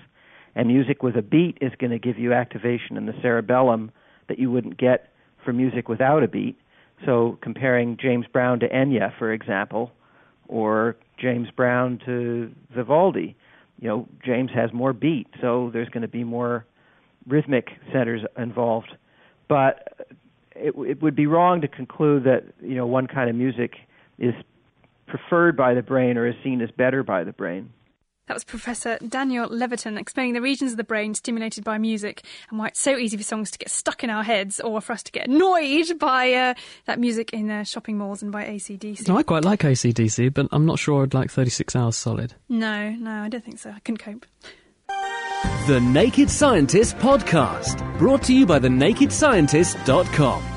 And 0.54 0.68
music 0.68 1.02
with 1.02 1.16
a 1.16 1.22
beat 1.22 1.58
is 1.60 1.72
going 1.78 1.90
to 1.90 1.98
give 1.98 2.18
you 2.18 2.32
activation 2.32 2.96
in 2.96 3.06
the 3.06 3.12
cerebellum 3.20 3.92
that 4.28 4.38
you 4.38 4.50
wouldn't 4.50 4.78
get 4.78 5.10
for 5.44 5.52
music 5.52 5.88
without 5.88 6.22
a 6.22 6.28
beat. 6.28 6.56
So 7.04 7.38
comparing 7.42 7.98
James 8.00 8.26
Brown 8.32 8.60
to 8.60 8.68
Enya, 8.68 9.16
for 9.18 9.32
example, 9.32 9.92
or 10.48 10.96
James 11.18 11.48
Brown 11.50 12.00
to 12.06 12.52
Vivaldi, 12.74 13.36
you 13.80 13.88
know 13.88 14.08
James 14.24 14.50
has 14.54 14.72
more 14.72 14.92
beat, 14.92 15.28
so 15.40 15.70
there's 15.72 15.88
going 15.88 16.02
to 16.02 16.08
be 16.08 16.24
more 16.24 16.64
rhythmic 17.26 17.68
centers 17.92 18.22
involved. 18.38 18.96
But 19.48 20.08
it, 20.54 20.74
it 20.76 21.02
would 21.02 21.16
be 21.16 21.26
wrong 21.26 21.60
to 21.60 21.68
conclude 21.68 22.24
that 22.24 22.44
you 22.62 22.74
know 22.74 22.86
one 22.86 23.06
kind 23.06 23.30
of 23.30 23.36
music 23.36 23.74
is 24.18 24.34
preferred 25.06 25.56
by 25.56 25.74
the 25.74 25.82
brain 25.82 26.16
or 26.16 26.26
is 26.26 26.34
seen 26.42 26.60
as 26.60 26.70
better 26.70 27.02
by 27.02 27.24
the 27.24 27.32
brain. 27.32 27.72
That 28.26 28.34
was 28.34 28.42
Professor 28.44 28.98
Daniel 29.08 29.48
Levitin 29.48 29.98
explaining 29.98 30.34
the 30.34 30.40
regions 30.40 30.72
of 30.72 30.76
the 30.76 30.84
brain 30.84 31.14
stimulated 31.14 31.62
by 31.62 31.78
music 31.78 32.24
and 32.50 32.58
why 32.58 32.66
it's 32.68 32.80
so 32.80 32.96
easy 32.96 33.16
for 33.16 33.22
songs 33.22 33.52
to 33.52 33.58
get 33.58 33.70
stuck 33.70 34.02
in 34.02 34.10
our 34.10 34.24
heads 34.24 34.58
or 34.58 34.80
for 34.80 34.92
us 34.94 35.04
to 35.04 35.12
get 35.12 35.28
annoyed 35.28 35.96
by 36.00 36.32
uh, 36.32 36.54
that 36.86 36.98
music 36.98 37.32
in 37.32 37.48
uh, 37.50 37.62
shopping 37.62 37.98
malls 37.98 38.22
and 38.22 38.32
by 38.32 38.44
ACDC. 38.44 39.06
No, 39.06 39.16
I 39.16 39.22
quite 39.22 39.44
like 39.44 39.60
ACDC, 39.60 40.34
but 40.34 40.48
I'm 40.50 40.66
not 40.66 40.80
sure 40.80 41.04
I'd 41.04 41.14
like 41.14 41.30
36 41.30 41.76
hours 41.76 41.94
solid. 41.96 42.34
No, 42.48 42.90
no, 42.90 43.10
I 43.22 43.28
don't 43.28 43.44
think 43.44 43.60
so. 43.60 43.70
I 43.70 43.78
couldn't 43.78 43.98
cope. 43.98 44.26
The 45.68 45.80
Naked 45.80 46.28
Scientist 46.28 46.96
Podcast, 46.96 47.98
brought 47.98 48.24
to 48.24 48.34
you 48.34 48.44
by 48.46 48.58
thenakedscientist.com. 48.58 50.55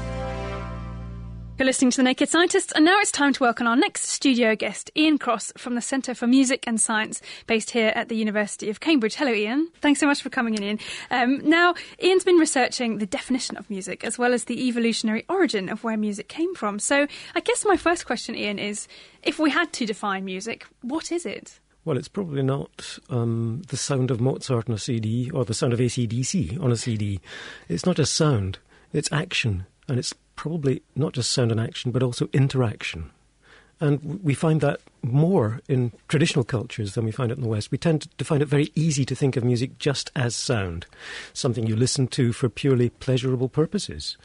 You're 1.59 1.65
listening 1.65 1.91
to 1.91 1.97
The 1.97 2.03
Naked 2.03 2.29
Scientists, 2.29 2.71
and 2.71 2.85
now 2.85 3.01
it's 3.01 3.11
time 3.11 3.33
to 3.33 3.43
welcome 3.43 3.67
our 3.67 3.75
next 3.75 4.03
studio 4.03 4.55
guest, 4.55 4.91
Ian 4.95 5.17
Cross 5.17 5.51
from 5.57 5.75
the 5.75 5.81
Centre 5.81 6.15
for 6.15 6.25
Music 6.25 6.63
and 6.65 6.79
Science, 6.79 7.21
based 7.47 7.71
here 7.71 7.91
at 7.97 8.07
the 8.07 8.15
University 8.15 8.69
of 8.69 8.79
Cambridge. 8.79 9.15
Hello, 9.15 9.33
Ian. 9.33 9.67
Thanks 9.81 9.99
so 9.99 10.07
much 10.07 10.21
for 10.21 10.29
coming 10.29 10.53
in, 10.53 10.63
Ian. 10.63 10.79
Um, 11.11 11.41
now, 11.43 11.75
Ian's 12.01 12.23
been 12.23 12.37
researching 12.37 12.99
the 12.99 13.05
definition 13.05 13.57
of 13.57 13.69
music 13.69 14.05
as 14.05 14.17
well 14.17 14.33
as 14.33 14.45
the 14.45 14.69
evolutionary 14.69 15.25
origin 15.27 15.67
of 15.67 15.83
where 15.83 15.97
music 15.97 16.29
came 16.29 16.55
from. 16.55 16.79
So, 16.79 17.07
I 17.35 17.41
guess 17.41 17.65
my 17.65 17.75
first 17.75 18.05
question, 18.05 18.35
Ian, 18.35 18.57
is 18.57 18.87
if 19.21 19.37
we 19.37 19.49
had 19.49 19.73
to 19.73 19.85
define 19.85 20.23
music, 20.23 20.65
what 20.81 21.11
is 21.11 21.25
it? 21.25 21.59
Well, 21.83 21.97
it's 21.97 22.07
probably 22.07 22.41
not 22.41 22.99
um, 23.09 23.63
the 23.67 23.75
sound 23.75 24.11
of 24.11 24.21
Mozart 24.21 24.69
on 24.69 24.75
a 24.75 24.79
CD 24.79 25.29
or 25.31 25.43
the 25.43 25.53
sound 25.53 25.73
of 25.73 25.79
ACDC 25.79 26.57
on 26.63 26.71
a 26.71 26.77
CD. 26.77 27.19
It's 27.67 27.85
not 27.85 27.97
just 27.97 28.15
sound, 28.15 28.59
it's 28.93 29.11
action. 29.11 29.65
And 29.89 29.97
it's 29.97 30.13
probably 30.39 30.81
not 30.95 31.11
just 31.11 31.33
sound 31.33 31.51
and 31.51 31.59
action, 31.59 31.91
but 31.91 32.01
also 32.01 32.29
interaction. 32.31 33.11
And 33.81 34.23
we 34.23 34.33
find 34.33 34.61
that 34.61 34.79
more 35.01 35.59
in 35.67 35.91
traditional 36.07 36.45
cultures 36.45 36.93
than 36.93 37.03
we 37.03 37.11
find 37.11 37.29
it 37.29 37.37
in 37.37 37.43
the 37.43 37.49
West. 37.49 37.71
We 37.71 37.77
tend 37.77 38.07
to 38.17 38.23
find 38.23 38.41
it 38.41 38.45
very 38.45 38.71
easy 38.73 39.03
to 39.03 39.15
think 39.15 39.35
of 39.35 39.43
music 39.43 39.77
just 39.79 40.11
as 40.15 40.37
sound, 40.37 40.85
something 41.33 41.67
you 41.67 41.75
listen 41.75 42.07
to 42.07 42.31
for 42.31 42.47
purely 42.47 42.89
pleasurable 42.89 43.49
purposes. 43.49 44.15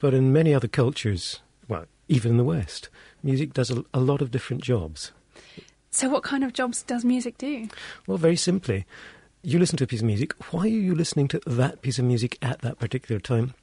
But 0.00 0.12
in 0.12 0.34
many 0.34 0.52
other 0.52 0.68
cultures, 0.68 1.40
well, 1.66 1.86
even 2.08 2.32
in 2.32 2.36
the 2.36 2.44
West, 2.44 2.90
music 3.22 3.54
does 3.54 3.70
a, 3.70 3.86
a 3.94 4.00
lot 4.00 4.20
of 4.20 4.30
different 4.30 4.62
jobs. 4.62 5.12
So, 5.90 6.10
what 6.10 6.24
kind 6.24 6.44
of 6.44 6.52
jobs 6.52 6.82
does 6.82 7.06
music 7.06 7.38
do? 7.38 7.68
Well, 8.06 8.18
very 8.18 8.36
simply, 8.36 8.84
you 9.42 9.58
listen 9.58 9.78
to 9.78 9.84
a 9.84 9.86
piece 9.86 10.00
of 10.00 10.06
music. 10.06 10.34
Why 10.52 10.64
are 10.64 10.66
you 10.66 10.94
listening 10.94 11.28
to 11.28 11.40
that 11.46 11.80
piece 11.80 11.98
of 11.98 12.04
music 12.04 12.36
at 12.42 12.60
that 12.60 12.78
particular 12.78 13.18
time? 13.18 13.54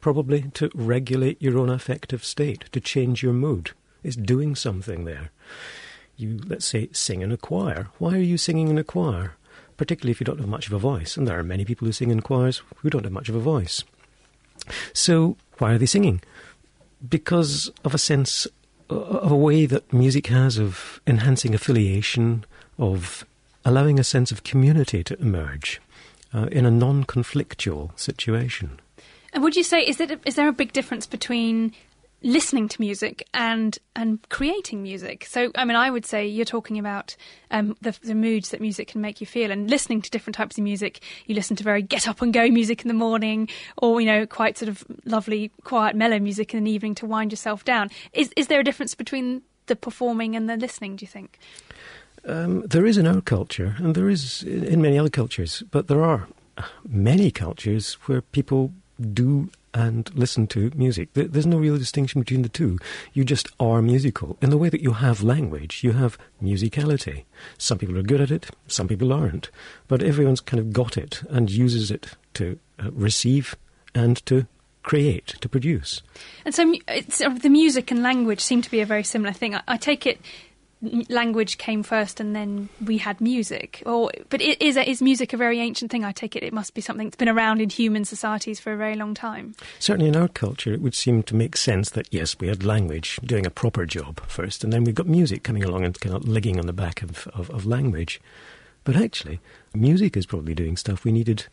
Probably 0.00 0.42
to 0.54 0.70
regulate 0.74 1.40
your 1.40 1.58
own 1.58 1.70
affective 1.70 2.24
state, 2.24 2.64
to 2.72 2.80
change 2.80 3.22
your 3.22 3.32
mood. 3.32 3.72
It's 4.02 4.16
doing 4.16 4.54
something 4.54 5.04
there. 5.04 5.30
You, 6.16 6.40
let's 6.46 6.66
say, 6.66 6.88
sing 6.92 7.22
in 7.22 7.32
a 7.32 7.36
choir. 7.36 7.88
Why 7.98 8.14
are 8.14 8.18
you 8.18 8.38
singing 8.38 8.68
in 8.68 8.78
a 8.78 8.84
choir? 8.84 9.34
Particularly 9.76 10.12
if 10.12 10.20
you 10.20 10.24
don't 10.24 10.38
have 10.38 10.48
much 10.48 10.66
of 10.66 10.72
a 10.72 10.78
voice. 10.78 11.16
And 11.16 11.26
there 11.26 11.38
are 11.38 11.42
many 11.42 11.64
people 11.64 11.86
who 11.86 11.92
sing 11.92 12.10
in 12.10 12.20
choirs 12.20 12.62
who 12.76 12.90
don't 12.90 13.04
have 13.04 13.12
much 13.12 13.28
of 13.28 13.34
a 13.34 13.40
voice. 13.40 13.82
So, 14.92 15.36
why 15.58 15.72
are 15.72 15.78
they 15.78 15.86
singing? 15.86 16.22
Because 17.08 17.70
of 17.84 17.94
a 17.94 17.98
sense 17.98 18.46
of 18.88 19.32
a 19.32 19.36
way 19.36 19.66
that 19.66 19.92
music 19.92 20.28
has 20.28 20.58
of 20.58 21.00
enhancing 21.06 21.54
affiliation, 21.54 22.44
of 22.78 23.24
allowing 23.64 23.98
a 23.98 24.04
sense 24.04 24.30
of 24.30 24.44
community 24.44 25.02
to 25.04 25.20
emerge 25.20 25.80
uh, 26.32 26.48
in 26.52 26.66
a 26.66 26.70
non 26.70 27.04
conflictual 27.04 27.98
situation. 27.98 28.80
And 29.34 29.42
would 29.42 29.56
you 29.56 29.64
say 29.64 29.82
is, 29.82 30.00
it, 30.00 30.18
is 30.24 30.36
there 30.36 30.48
a 30.48 30.52
big 30.52 30.72
difference 30.72 31.06
between 31.06 31.72
listening 32.24 32.66
to 32.66 32.80
music 32.80 33.28
and 33.34 33.78
and 33.94 34.26
creating 34.30 34.82
music. 34.82 35.26
So, 35.26 35.52
I 35.54 35.64
mean, 35.64 35.76
I 35.76 35.90
would 35.90 36.06
say 36.06 36.26
you're 36.26 36.46
talking 36.46 36.78
about 36.78 37.14
um, 37.50 37.76
the, 37.82 37.96
the, 38.02 38.14
moods 38.14 38.48
that 38.48 38.60
music 38.60 38.88
can 38.88 39.00
make 39.00 39.20
you 39.20 39.26
feel, 39.26 39.50
and 39.50 39.70
listening 39.70 40.00
to 40.02 40.10
different 40.10 40.34
types 40.34 40.56
of 40.58 40.64
music. 40.64 41.00
You 41.26 41.34
listen 41.34 41.54
to 41.56 41.62
very 41.62 41.82
get 41.82 42.08
up 42.08 42.22
and 42.22 42.32
go 42.32 42.48
music 42.48 42.82
in 42.82 42.88
the 42.88 42.94
morning, 42.94 43.48
or 43.76 44.00
you 44.00 44.06
know, 44.06 44.26
quite 44.26 44.58
sort 44.58 44.70
of 44.70 44.84
lovely, 45.04 45.52
quiet, 45.62 45.94
mellow 45.94 46.18
music 46.18 46.54
in 46.54 46.64
the 46.64 46.70
evening 46.70 46.94
to 46.96 47.06
wind 47.06 47.30
yourself 47.30 47.64
down. 47.64 47.90
Is 48.14 48.32
is 48.36 48.48
there 48.48 48.60
a 48.60 48.64
difference 48.64 48.94
between 48.94 49.42
the 49.66 49.76
performing 49.76 50.34
and 50.34 50.48
the 50.48 50.56
listening? 50.56 50.96
Do 50.96 51.04
you 51.04 51.08
think? 51.08 51.38
Um, 52.26 52.62
there 52.66 52.86
is 52.86 52.96
in 52.96 53.06
our 53.06 53.20
culture, 53.20 53.76
and 53.78 53.94
there 53.94 54.08
is 54.08 54.42
in 54.42 54.80
many 54.80 54.98
other 54.98 55.10
cultures, 55.10 55.62
but 55.70 55.88
there 55.88 56.02
are 56.02 56.26
many 56.88 57.30
cultures 57.30 57.94
where 58.06 58.22
people 58.22 58.72
do 59.12 59.50
and 59.72 60.08
listen 60.14 60.46
to 60.46 60.70
music. 60.76 61.08
There's 61.14 61.46
no 61.46 61.58
real 61.58 61.76
distinction 61.76 62.20
between 62.20 62.42
the 62.42 62.48
two. 62.48 62.78
You 63.12 63.24
just 63.24 63.48
are 63.58 63.82
musical. 63.82 64.38
In 64.40 64.50
the 64.50 64.58
way 64.58 64.68
that 64.68 64.80
you 64.80 64.92
have 64.92 65.22
language, 65.22 65.82
you 65.82 65.92
have 65.92 66.16
musicality. 66.42 67.24
Some 67.58 67.78
people 67.78 67.98
are 67.98 68.02
good 68.02 68.20
at 68.20 68.30
it, 68.30 68.50
some 68.68 68.86
people 68.86 69.12
aren't. 69.12 69.50
But 69.88 70.02
everyone's 70.02 70.40
kind 70.40 70.60
of 70.60 70.72
got 70.72 70.96
it 70.96 71.22
and 71.28 71.50
uses 71.50 71.90
it 71.90 72.10
to 72.34 72.58
uh, 72.78 72.90
receive 72.92 73.56
and 73.94 74.24
to 74.26 74.46
create, 74.84 75.34
to 75.40 75.48
produce. 75.48 76.02
And 76.44 76.54
so 76.54 76.72
the 77.30 77.48
music 77.48 77.90
and 77.90 78.02
language 78.02 78.40
seem 78.40 78.62
to 78.62 78.70
be 78.70 78.80
a 78.80 78.86
very 78.86 79.02
similar 79.02 79.32
thing. 79.32 79.56
I 79.66 79.76
take 79.76 80.06
it 80.06 80.20
language 81.08 81.58
came 81.58 81.82
first 81.82 82.20
and 82.20 82.34
then 82.34 82.68
we 82.84 82.98
had 82.98 83.20
music. 83.20 83.82
Or 83.86 84.10
but 84.28 84.40
is 84.40 84.76
is 84.76 85.02
music 85.02 85.32
a 85.32 85.36
very 85.36 85.60
ancient 85.60 85.90
thing? 85.90 86.04
I 86.04 86.12
take 86.12 86.36
it 86.36 86.42
it 86.42 86.52
must 86.52 86.74
be 86.74 86.80
something 86.80 87.06
that's 87.06 87.16
been 87.16 87.28
around 87.28 87.60
in 87.60 87.70
human 87.70 88.04
societies 88.04 88.60
for 88.60 88.72
a 88.72 88.76
very 88.76 88.94
long 88.94 89.14
time. 89.14 89.54
Certainly 89.78 90.08
in 90.08 90.16
our 90.16 90.28
culture 90.28 90.72
it 90.72 90.80
would 90.80 90.94
seem 90.94 91.22
to 91.24 91.34
make 91.34 91.56
sense 91.56 91.90
that 91.90 92.08
yes 92.10 92.36
we 92.38 92.48
had 92.48 92.64
language 92.64 93.18
doing 93.24 93.46
a 93.46 93.50
proper 93.50 93.86
job 93.86 94.20
first 94.26 94.64
and 94.64 94.72
then 94.72 94.84
we've 94.84 94.94
got 94.94 95.06
music 95.06 95.42
coming 95.42 95.64
along 95.64 95.84
and 95.84 95.98
kind 96.00 96.14
of 96.14 96.28
legging 96.28 96.58
on 96.58 96.66
the 96.66 96.72
back 96.72 97.02
of, 97.02 97.26
of, 97.28 97.50
of 97.50 97.66
language. 97.66 98.20
But 98.84 98.96
actually 98.96 99.40
music 99.74 100.16
is 100.16 100.26
probably 100.26 100.54
doing 100.54 100.76
stuff 100.76 101.04
we 101.04 101.12
needed 101.12 101.46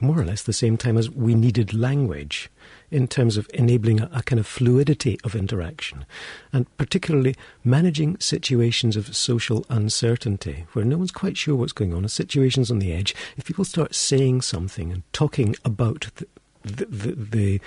more 0.00 0.20
or 0.20 0.24
less 0.24 0.42
the 0.42 0.52
same 0.52 0.76
time 0.76 0.96
as 0.96 1.10
we 1.10 1.34
needed 1.34 1.74
language 1.74 2.48
in 2.90 3.06
terms 3.06 3.36
of 3.36 3.48
enabling 3.54 4.00
a, 4.00 4.10
a, 4.12 4.22
kind 4.22 4.40
of 4.40 4.46
fluidity 4.46 5.18
of 5.24 5.34
interaction, 5.34 6.06
and 6.52 6.66
particularly 6.76 7.34
managing 7.64 8.18
situations 8.18 8.96
of 8.96 9.14
social 9.14 9.64
uncertainty 9.68 10.66
where 10.72 10.84
no 10.84 10.96
one's 10.96 11.10
quite 11.10 11.36
sure 11.36 11.54
what's 11.54 11.72
going 11.72 11.92
on, 11.94 12.04
a 12.04 12.08
situations 12.08 12.70
on 12.70 12.78
the 12.78 12.92
edge. 12.92 13.14
If 13.36 13.44
people 13.44 13.64
start 13.64 13.94
saying 13.94 14.42
something 14.42 14.92
and 14.92 15.02
talking 15.12 15.54
about 15.64 16.08
the, 16.16 16.26
the, 16.62 16.86
the, 16.86 17.12
the 17.14 17.60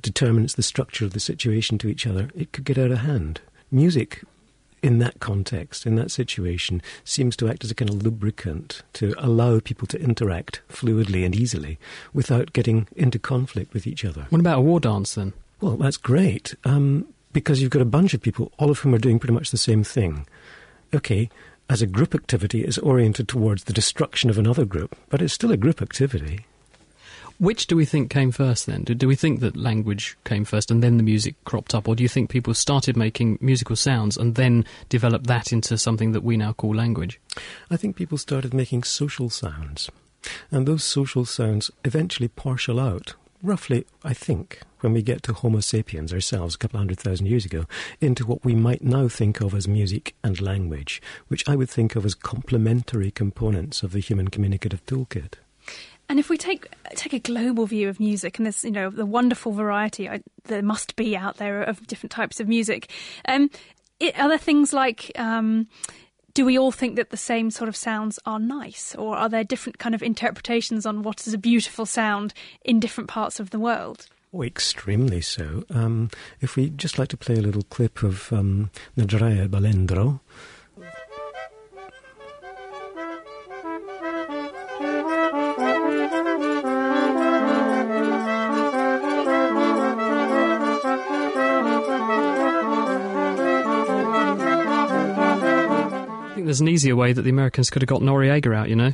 determinants, 0.00 0.54
the 0.54 0.62
structure 0.62 1.04
of 1.04 1.12
the 1.12 1.20
situation 1.20 1.78
to 1.78 1.88
each 1.88 2.06
other, 2.06 2.30
it 2.34 2.52
could 2.52 2.64
get 2.64 2.78
out 2.78 2.90
of 2.90 2.98
hand. 2.98 3.40
Music 3.70 4.22
in 4.84 4.98
that 4.98 5.18
context, 5.18 5.86
in 5.86 5.94
that 5.96 6.10
situation, 6.10 6.82
seems 7.04 7.36
to 7.38 7.48
act 7.48 7.64
as 7.64 7.70
a 7.70 7.74
kind 7.74 7.88
of 7.88 8.02
lubricant 8.02 8.82
to 8.92 9.14
allow 9.16 9.58
people 9.58 9.86
to 9.88 9.98
interact 9.98 10.60
fluidly 10.68 11.24
and 11.24 11.34
easily 11.34 11.78
without 12.12 12.52
getting 12.52 12.86
into 12.94 13.18
conflict 13.18 13.72
with 13.72 13.86
each 13.86 14.04
other. 14.04 14.26
What 14.28 14.40
about 14.40 14.58
a 14.58 14.60
war 14.60 14.80
dance 14.80 15.14
then? 15.14 15.32
Well, 15.62 15.78
that's 15.78 15.96
great 15.96 16.54
um, 16.64 17.06
because 17.32 17.62
you've 17.62 17.70
got 17.70 17.80
a 17.80 17.86
bunch 17.86 18.12
of 18.12 18.20
people, 18.20 18.52
all 18.58 18.70
of 18.70 18.80
whom 18.80 18.94
are 18.94 18.98
doing 18.98 19.18
pretty 19.18 19.32
much 19.32 19.50
the 19.50 19.56
same 19.56 19.84
thing. 19.84 20.26
Okay, 20.94 21.30
as 21.70 21.80
a 21.80 21.86
group 21.86 22.14
activity, 22.14 22.62
it's 22.62 22.76
oriented 22.76 23.26
towards 23.26 23.64
the 23.64 23.72
destruction 23.72 24.28
of 24.28 24.36
another 24.36 24.66
group, 24.66 24.94
but 25.08 25.22
it's 25.22 25.32
still 25.32 25.50
a 25.50 25.56
group 25.56 25.80
activity. 25.80 26.44
Which 27.38 27.66
do 27.66 27.74
we 27.74 27.84
think 27.84 28.10
came 28.10 28.30
first 28.30 28.66
then? 28.66 28.84
Do, 28.84 28.94
do, 28.94 29.08
we 29.08 29.16
think 29.16 29.40
that 29.40 29.56
language 29.56 30.16
came 30.24 30.44
first 30.44 30.70
and 30.70 30.82
then 30.82 30.98
the 30.98 31.02
music 31.02 31.34
cropped 31.44 31.74
up? 31.74 31.88
Or 31.88 31.96
do 31.96 32.02
you 32.02 32.08
think 32.08 32.30
people 32.30 32.54
started 32.54 32.96
making 32.96 33.38
musical 33.40 33.74
sounds 33.74 34.16
and 34.16 34.36
then 34.36 34.64
developed 34.88 35.26
that 35.26 35.52
into 35.52 35.76
something 35.76 36.12
that 36.12 36.22
we 36.22 36.36
now 36.36 36.52
call 36.52 36.74
language? 36.74 37.20
I 37.70 37.76
think 37.76 37.96
people 37.96 38.18
started 38.18 38.54
making 38.54 38.84
social 38.84 39.30
sounds. 39.30 39.90
And 40.50 40.66
those 40.66 40.84
social 40.84 41.24
sounds 41.24 41.70
eventually 41.84 42.28
partial 42.28 42.78
out, 42.78 43.14
roughly, 43.42 43.84
I 44.04 44.14
think, 44.14 44.60
when 44.80 44.92
we 44.92 45.02
get 45.02 45.22
to 45.24 45.32
Homo 45.32 45.60
sapiens 45.60 46.12
ourselves 46.12 46.54
a 46.54 46.58
couple 46.58 46.78
hundred 46.78 47.00
thousand 47.00 47.26
years 47.26 47.44
ago, 47.44 47.66
into 48.00 48.24
what 48.24 48.44
we 48.44 48.54
might 48.54 48.82
now 48.82 49.08
think 49.08 49.40
of 49.40 49.54
as 49.54 49.66
music 49.66 50.14
and 50.22 50.40
language, 50.40 51.02
which 51.28 51.46
I 51.48 51.56
would 51.56 51.68
think 51.68 51.96
of 51.96 52.06
as 52.06 52.14
complementary 52.14 53.10
components 53.10 53.82
of 53.82 53.92
the 53.92 54.00
human 54.00 54.28
communicative 54.28 54.86
toolkit. 54.86 55.34
And 56.08 56.18
if 56.18 56.28
we 56.28 56.36
take 56.36 56.68
take 56.90 57.12
a 57.12 57.18
global 57.18 57.66
view 57.66 57.88
of 57.88 57.98
music, 57.98 58.38
and 58.38 58.46
there's 58.46 58.64
you 58.64 58.70
know 58.70 58.90
the 58.90 59.06
wonderful 59.06 59.52
variety 59.52 60.08
I, 60.08 60.20
there 60.44 60.62
must 60.62 60.96
be 60.96 61.16
out 61.16 61.38
there 61.38 61.62
of 61.62 61.86
different 61.86 62.12
types 62.12 62.40
of 62.40 62.48
music, 62.48 62.90
um, 63.26 63.50
it, 64.00 64.18
are 64.18 64.28
there 64.28 64.38
things 64.38 64.72
like 64.72 65.10
um, 65.16 65.66
do 66.34 66.44
we 66.44 66.58
all 66.58 66.72
think 66.72 66.96
that 66.96 67.10
the 67.10 67.16
same 67.16 67.50
sort 67.50 67.68
of 67.68 67.76
sounds 67.76 68.18
are 68.26 68.40
nice, 68.40 68.94
or 68.96 69.16
are 69.16 69.28
there 69.28 69.44
different 69.44 69.78
kind 69.78 69.94
of 69.94 70.02
interpretations 70.02 70.84
on 70.84 71.02
what 71.02 71.26
is 71.26 71.32
a 71.32 71.38
beautiful 71.38 71.86
sound 71.86 72.34
in 72.64 72.80
different 72.80 73.08
parts 73.08 73.40
of 73.40 73.50
the 73.50 73.58
world? 73.58 74.08
Oh, 74.32 74.42
extremely 74.42 75.20
so. 75.20 75.64
Um, 75.70 76.10
if 76.40 76.56
we 76.56 76.70
just 76.70 76.98
like 76.98 77.08
to 77.08 77.16
play 77.16 77.36
a 77.36 77.40
little 77.40 77.62
clip 77.62 78.02
of 78.02 78.32
um, 78.32 78.70
Nadraya 78.98 79.48
Balendro. 79.48 80.20
Think 96.44 96.48
there's 96.48 96.60
an 96.60 96.68
easier 96.68 96.94
way 96.94 97.14
that 97.14 97.22
the 97.22 97.30
Americans 97.30 97.70
could 97.70 97.80
have 97.80 97.88
got 97.88 98.02
Noriega 98.02 98.54
out, 98.54 98.68
you 98.68 98.76
know? 98.76 98.92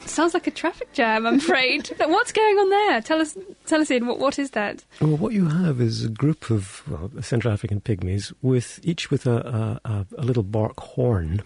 Sounds 0.00 0.34
like 0.34 0.46
a 0.46 0.50
traffic 0.50 0.92
jam, 0.92 1.26
I'm 1.26 1.36
afraid. 1.36 1.90
What's 1.98 2.32
going 2.32 2.58
on 2.58 2.68
there? 2.68 3.00
Tell 3.00 3.20
us, 3.20 3.38
tell 3.66 3.80
us, 3.80 3.90
Ian, 3.90 4.06
what, 4.06 4.18
what 4.18 4.38
is 4.38 4.50
that? 4.50 4.84
Well, 5.00 5.16
what 5.16 5.32
you 5.32 5.48
have 5.48 5.80
is 5.80 6.04
a 6.04 6.08
group 6.10 6.50
of 6.50 6.82
well, 6.88 7.10
Central 7.22 7.52
African 7.54 7.80
pygmies, 7.80 8.34
with 8.42 8.80
each 8.82 9.10
with 9.10 9.26
a, 9.26 9.80
a, 9.84 10.06
a 10.18 10.22
little 10.22 10.42
bark 10.42 10.78
horn. 10.78 11.42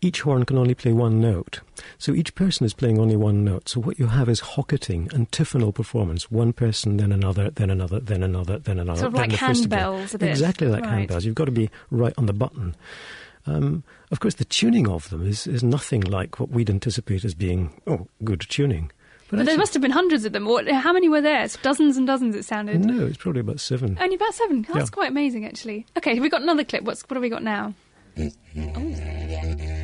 Each 0.00 0.20
horn 0.20 0.44
can 0.44 0.58
only 0.58 0.74
play 0.74 0.92
one 0.92 1.20
note. 1.20 1.60
So 1.98 2.12
each 2.12 2.34
person 2.34 2.64
is 2.64 2.74
playing 2.74 2.98
only 3.00 3.16
one 3.16 3.42
note. 3.44 3.68
So 3.68 3.80
what 3.80 3.98
you 3.98 4.08
have 4.08 4.28
is 4.28 4.40
hocketing, 4.40 5.08
antiphonal 5.14 5.72
performance. 5.72 6.30
One 6.30 6.52
person, 6.52 6.98
then 6.98 7.10
another, 7.10 7.50
then 7.50 7.70
another, 7.70 7.98
then 7.98 8.22
another, 8.22 8.58
then 8.58 8.78
another. 8.78 9.00
Sort 9.00 9.14
of 9.14 9.18
like 9.18 9.30
handbells 9.30 10.14
a 10.14 10.18
bit. 10.18 10.30
Exactly 10.30 10.68
like 10.68 10.84
right. 10.84 11.08
handbells. 11.08 11.24
You've 11.24 11.34
got 11.34 11.46
to 11.46 11.52
be 11.52 11.70
right 11.90 12.14
on 12.18 12.26
the 12.26 12.32
button. 12.32 12.76
Um, 13.46 13.82
of 14.10 14.20
course, 14.20 14.34
the 14.34 14.44
tuning 14.44 14.88
of 14.88 15.10
them 15.10 15.26
is, 15.26 15.46
is 15.46 15.62
nothing 15.62 16.00
like 16.02 16.38
what 16.38 16.50
we'd 16.50 16.70
anticipate 16.70 17.24
as 17.24 17.34
being, 17.34 17.72
oh, 17.86 18.06
good 18.24 18.40
tuning. 18.48 18.90
But, 19.30 19.38
but 19.38 19.46
there 19.46 19.56
must 19.56 19.72
have 19.72 19.80
been 19.82 19.90
hundreds 19.90 20.24
of 20.26 20.32
them. 20.32 20.46
How 20.68 20.92
many 20.92 21.08
were 21.08 21.22
there? 21.22 21.42
It's 21.42 21.56
dozens 21.56 21.96
and 21.96 22.06
dozens, 22.06 22.36
it 22.36 22.44
sounded. 22.44 22.84
No, 22.84 23.06
it's 23.06 23.16
probably 23.16 23.40
about 23.40 23.60
seven. 23.60 23.96
Only 24.00 24.14
about 24.16 24.34
seven? 24.34 24.62
That's 24.72 24.90
Yeah. 24.90 24.94
quite 24.94 25.10
amazing, 25.10 25.46
actually. 25.46 25.86
Okay, 25.96 26.20
we've 26.20 26.30
got 26.30 26.42
another 26.42 26.64
clip. 26.64 26.84
What's, 26.84 27.02
what 27.02 27.16
have 27.16 27.22
we 27.22 27.30
got 27.30 27.42
now? 27.42 27.74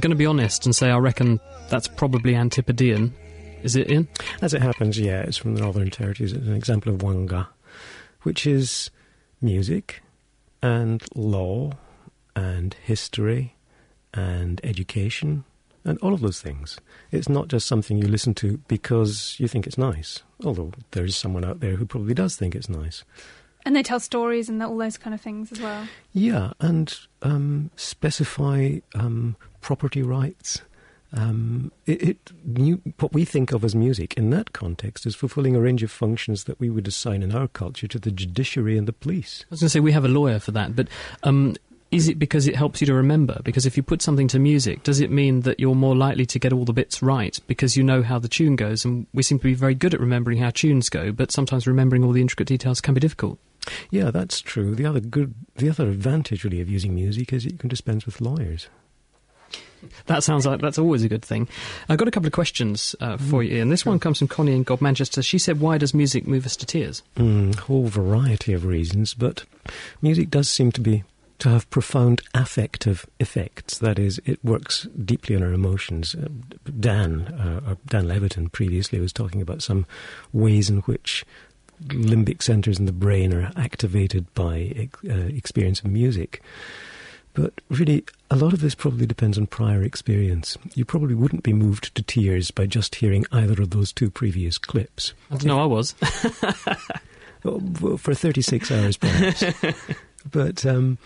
I'm 0.00 0.08
going 0.08 0.12
to 0.12 0.16
be 0.16 0.24
honest 0.24 0.64
and 0.64 0.74
say 0.74 0.88
I 0.90 0.96
reckon 0.96 1.38
that's 1.68 1.86
probably 1.86 2.34
Antipodean. 2.34 3.12
Is 3.62 3.76
it 3.76 3.90
in? 3.90 4.08
As 4.40 4.54
it 4.54 4.62
happens, 4.62 4.98
yeah, 4.98 5.20
it's 5.20 5.36
from 5.36 5.54
the 5.54 5.60
Northern 5.60 5.90
Territories. 5.90 6.32
It's 6.32 6.46
an 6.46 6.54
example 6.54 6.90
of 6.90 7.00
Wangga, 7.00 7.48
which 8.22 8.46
is 8.46 8.90
music 9.42 10.00
and 10.62 11.02
law 11.14 11.72
and 12.34 12.74
history 12.82 13.56
and 14.14 14.58
education 14.64 15.44
and 15.84 15.98
all 15.98 16.14
of 16.14 16.22
those 16.22 16.40
things. 16.40 16.78
It's 17.10 17.28
not 17.28 17.48
just 17.48 17.66
something 17.66 17.98
you 17.98 18.08
listen 18.08 18.32
to 18.36 18.56
because 18.68 19.36
you 19.38 19.48
think 19.48 19.66
it's 19.66 19.76
nice, 19.76 20.22
although 20.46 20.72
there 20.92 21.04
is 21.04 21.14
someone 21.14 21.44
out 21.44 21.60
there 21.60 21.76
who 21.76 21.84
probably 21.84 22.14
does 22.14 22.36
think 22.36 22.54
it's 22.54 22.70
nice. 22.70 23.04
And 23.66 23.76
they 23.76 23.82
tell 23.82 24.00
stories 24.00 24.48
and 24.48 24.62
all 24.62 24.78
those 24.78 24.96
kind 24.96 25.12
of 25.12 25.20
things 25.20 25.52
as 25.52 25.60
well. 25.60 25.86
Yeah, 26.14 26.54
and 26.58 26.98
um, 27.20 27.70
specify 27.76 28.78
um, 28.94 29.36
property 29.60 30.02
rights. 30.02 30.62
Um, 31.12 31.72
it, 31.86 32.02
it 32.02 32.32
what 32.98 33.12
we 33.12 33.24
think 33.24 33.52
of 33.52 33.64
as 33.64 33.74
music 33.74 34.14
in 34.14 34.30
that 34.30 34.52
context 34.52 35.06
is 35.06 35.16
fulfilling 35.16 35.56
a 35.56 35.60
range 35.60 35.82
of 35.82 35.90
functions 35.90 36.44
that 36.44 36.60
we 36.60 36.70
would 36.70 36.86
assign 36.86 37.22
in 37.24 37.34
our 37.34 37.48
culture 37.48 37.88
to 37.88 37.98
the 37.98 38.12
judiciary 38.12 38.78
and 38.78 38.86
the 38.86 38.92
police. 38.92 39.44
I 39.48 39.50
was 39.50 39.60
going 39.60 39.66
to 39.66 39.70
say 39.70 39.80
we 39.80 39.92
have 39.92 40.04
a 40.04 40.08
lawyer 40.08 40.38
for 40.38 40.52
that, 40.52 40.76
but 40.76 40.86
um, 41.24 41.56
is 41.90 42.08
it 42.08 42.18
because 42.18 42.46
it 42.46 42.54
helps 42.54 42.80
you 42.80 42.86
to 42.86 42.94
remember? 42.94 43.40
Because 43.42 43.66
if 43.66 43.76
you 43.76 43.82
put 43.82 44.02
something 44.02 44.28
to 44.28 44.38
music, 44.38 44.84
does 44.84 45.00
it 45.00 45.10
mean 45.10 45.40
that 45.40 45.58
you're 45.58 45.74
more 45.74 45.96
likely 45.96 46.24
to 46.26 46.38
get 46.38 46.52
all 46.52 46.64
the 46.64 46.72
bits 46.72 47.02
right 47.02 47.38
because 47.48 47.76
you 47.76 47.82
know 47.82 48.02
how 48.02 48.18
the 48.18 48.28
tune 48.28 48.54
goes? 48.54 48.84
And 48.84 49.06
we 49.12 49.24
seem 49.24 49.38
to 49.38 49.44
be 49.44 49.54
very 49.54 49.74
good 49.74 49.94
at 49.94 50.00
remembering 50.00 50.38
how 50.38 50.50
tunes 50.50 50.88
go, 50.88 51.10
but 51.10 51.32
sometimes 51.32 51.66
remembering 51.66 52.04
all 52.04 52.12
the 52.12 52.20
intricate 52.20 52.46
details 52.46 52.80
can 52.80 52.94
be 52.94 53.00
difficult. 53.00 53.38
Yeah, 53.90 54.10
that's 54.10 54.40
true. 54.40 54.74
The 54.74 54.86
other 54.86 55.00
good, 55.00 55.34
the 55.56 55.68
other 55.68 55.88
advantage 55.88 56.44
really 56.44 56.60
of 56.60 56.68
using 56.70 56.94
music 56.94 57.32
is 57.32 57.44
that 57.44 57.52
you 57.52 57.58
can 57.58 57.68
dispense 57.68 58.06
with 58.06 58.20
lawyers. 58.20 58.68
That 60.06 60.22
sounds 60.24 60.46
like 60.46 60.60
that's 60.60 60.78
always 60.78 61.04
a 61.04 61.08
good 61.08 61.24
thing. 61.24 61.48
I've 61.88 61.98
got 61.98 62.08
a 62.08 62.10
couple 62.10 62.26
of 62.26 62.32
questions 62.32 62.96
uh, 63.00 63.16
for 63.16 63.42
you, 63.42 63.62
and 63.62 63.70
This 63.70 63.86
one 63.86 64.00
comes 64.00 64.18
from 64.18 64.28
Connie 64.28 64.54
in 64.54 64.64
Godmanchester. 64.64 65.24
She 65.24 65.38
said, 65.38 65.60
"Why 65.60 65.78
does 65.78 65.94
music 65.94 66.26
move 66.26 66.46
us 66.46 66.56
to 66.56 66.66
tears?" 66.66 67.02
Mm, 67.16 67.54
whole 67.54 67.86
variety 67.86 68.52
of 68.52 68.64
reasons, 68.64 69.14
but 69.14 69.44
music 70.02 70.30
does 70.30 70.48
seem 70.48 70.72
to 70.72 70.80
be 70.80 71.04
to 71.40 71.48
have 71.48 71.68
profound 71.70 72.22
affective 72.34 73.06
effects. 73.18 73.78
That 73.78 73.98
is, 73.98 74.20
it 74.24 74.44
works 74.44 74.86
deeply 75.04 75.34
on 75.34 75.42
our 75.42 75.52
emotions. 75.52 76.14
Uh, 76.14 76.28
Dan, 76.78 77.22
uh, 77.28 77.74
Dan 77.86 78.06
Levitin, 78.06 78.52
previously 78.52 79.00
was 79.00 79.12
talking 79.12 79.40
about 79.40 79.62
some 79.62 79.86
ways 80.32 80.70
in 80.70 80.78
which 80.80 81.24
limbic 81.86 82.42
centers 82.42 82.78
in 82.78 82.84
the 82.84 82.92
brain 82.92 83.32
are 83.32 83.50
activated 83.56 84.32
by 84.34 84.88
uh, 85.08 85.14
experience 85.14 85.80
of 85.80 85.86
music. 85.86 86.42
But 87.32 87.52
really, 87.68 88.04
a 88.30 88.36
lot 88.36 88.52
of 88.52 88.60
this 88.60 88.74
probably 88.74 89.06
depends 89.06 89.38
on 89.38 89.46
prior 89.46 89.82
experience. 89.82 90.56
You 90.74 90.84
probably 90.84 91.14
wouldn't 91.14 91.42
be 91.42 91.52
moved 91.52 91.94
to 91.94 92.02
tears 92.02 92.50
by 92.50 92.66
just 92.66 92.96
hearing 92.96 93.24
either 93.30 93.62
of 93.62 93.70
those 93.70 93.92
two 93.92 94.10
previous 94.10 94.58
clips. 94.58 95.14
I 95.30 95.36
don't 95.36 95.46
know, 95.46 95.60
I 95.60 95.66
was. 95.66 95.92
for 97.42 98.14
36 98.14 98.70
hours, 98.70 98.96
perhaps. 98.96 99.44
but 100.30 100.66
um, 100.66 100.98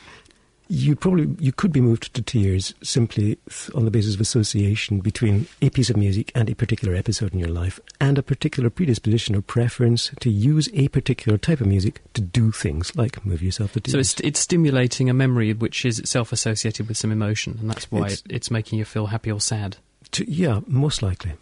you 0.75 0.97
probably 0.97 1.29
you 1.39 1.53
could 1.53 1.73
be 1.73 1.81
moved 1.81 2.13
to 2.15 2.23
tears 2.23 2.75
simply 2.83 3.39
on 3.75 3.85
the 3.85 3.91
basis 3.91 4.15
of 4.15 4.21
association 4.21 5.01
between 5.01 5.47
a 5.63 5.71
piece 5.71 5.89
of 5.91 5.97
music 5.97 6.33
and 6.35 6.51
a 6.51 6.55
particular 6.55 6.95
episode 6.95 7.33
in 7.33 7.39
your 7.39 7.49
life 7.49 7.79
and 8.01 8.19
a 8.19 8.23
particular 8.23 8.71
predisposition 8.71 9.37
or 9.37 9.41
preference 9.43 10.11
to 10.21 10.31
use 10.31 10.69
a 10.75 10.89
particular 10.89 11.39
type 11.39 11.61
of 11.61 11.67
music 11.67 12.01
to 12.15 12.21
do 12.21 12.51
things 12.51 12.95
like 12.97 13.25
move 13.25 13.43
yourself 13.43 13.73
to 13.73 13.81
tears. 13.81 13.93
So 13.93 13.99
it's, 14.01 14.21
it's 14.21 14.41
stimulating 14.41 15.09
a 15.09 15.15
memory 15.15 15.53
which 15.53 15.85
is 15.85 15.99
itself 15.99 16.33
associated 16.33 16.89
with 16.89 16.97
some 16.97 17.13
emotion, 17.13 17.57
and 17.61 17.71
that's 17.71 17.91
why 17.91 17.99
It's- 18.07 18.13
it's, 18.27 18.35
it's 18.35 18.51
making 18.51 18.79
you 18.79 18.85
feel 18.85 19.07
happy 19.07 19.31
or 19.31 19.41
sad. 19.41 19.77
To- 20.13 20.31
yeah, 20.31 20.61
most 20.67 21.03
likely. 21.03 21.33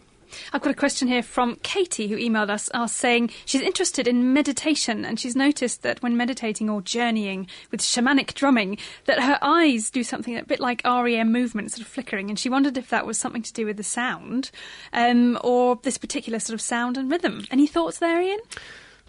I've 0.52 0.62
got 0.62 0.70
a 0.70 0.74
question 0.74 1.08
here 1.08 1.22
from 1.22 1.56
Katie 1.62 2.08
who 2.08 2.16
emailed 2.16 2.50
us 2.50 2.70
uh, 2.74 2.86
saying 2.86 3.30
she's 3.44 3.60
interested 3.62 4.06
in 4.06 4.32
meditation 4.32 5.04
and 5.04 5.18
she's 5.18 5.36
noticed 5.36 5.82
that 5.82 6.02
when 6.02 6.16
meditating 6.16 6.68
or 6.68 6.82
journeying 6.82 7.46
with 7.70 7.80
shamanic 7.80 8.34
drumming 8.34 8.78
that 9.06 9.22
her 9.22 9.38
eyes 9.42 9.90
do 9.90 10.04
something 10.04 10.36
a 10.36 10.44
bit 10.44 10.60
like 10.60 10.82
REM 10.84 11.32
movement, 11.32 11.72
sort 11.72 11.82
of 11.82 11.88
flickering, 11.88 12.28
and 12.28 12.38
she 12.38 12.48
wondered 12.48 12.76
if 12.76 12.90
that 12.90 13.06
was 13.06 13.18
something 13.18 13.42
to 13.42 13.52
do 13.52 13.66
with 13.66 13.76
the 13.76 13.82
sound 13.82 14.50
um, 14.92 15.38
or 15.42 15.78
this 15.82 15.98
particular 15.98 16.38
sort 16.38 16.54
of 16.54 16.60
sound 16.60 16.96
and 16.96 17.10
rhythm. 17.10 17.44
Any 17.50 17.66
thoughts 17.66 17.98
there, 17.98 18.20
Ian? 18.20 18.40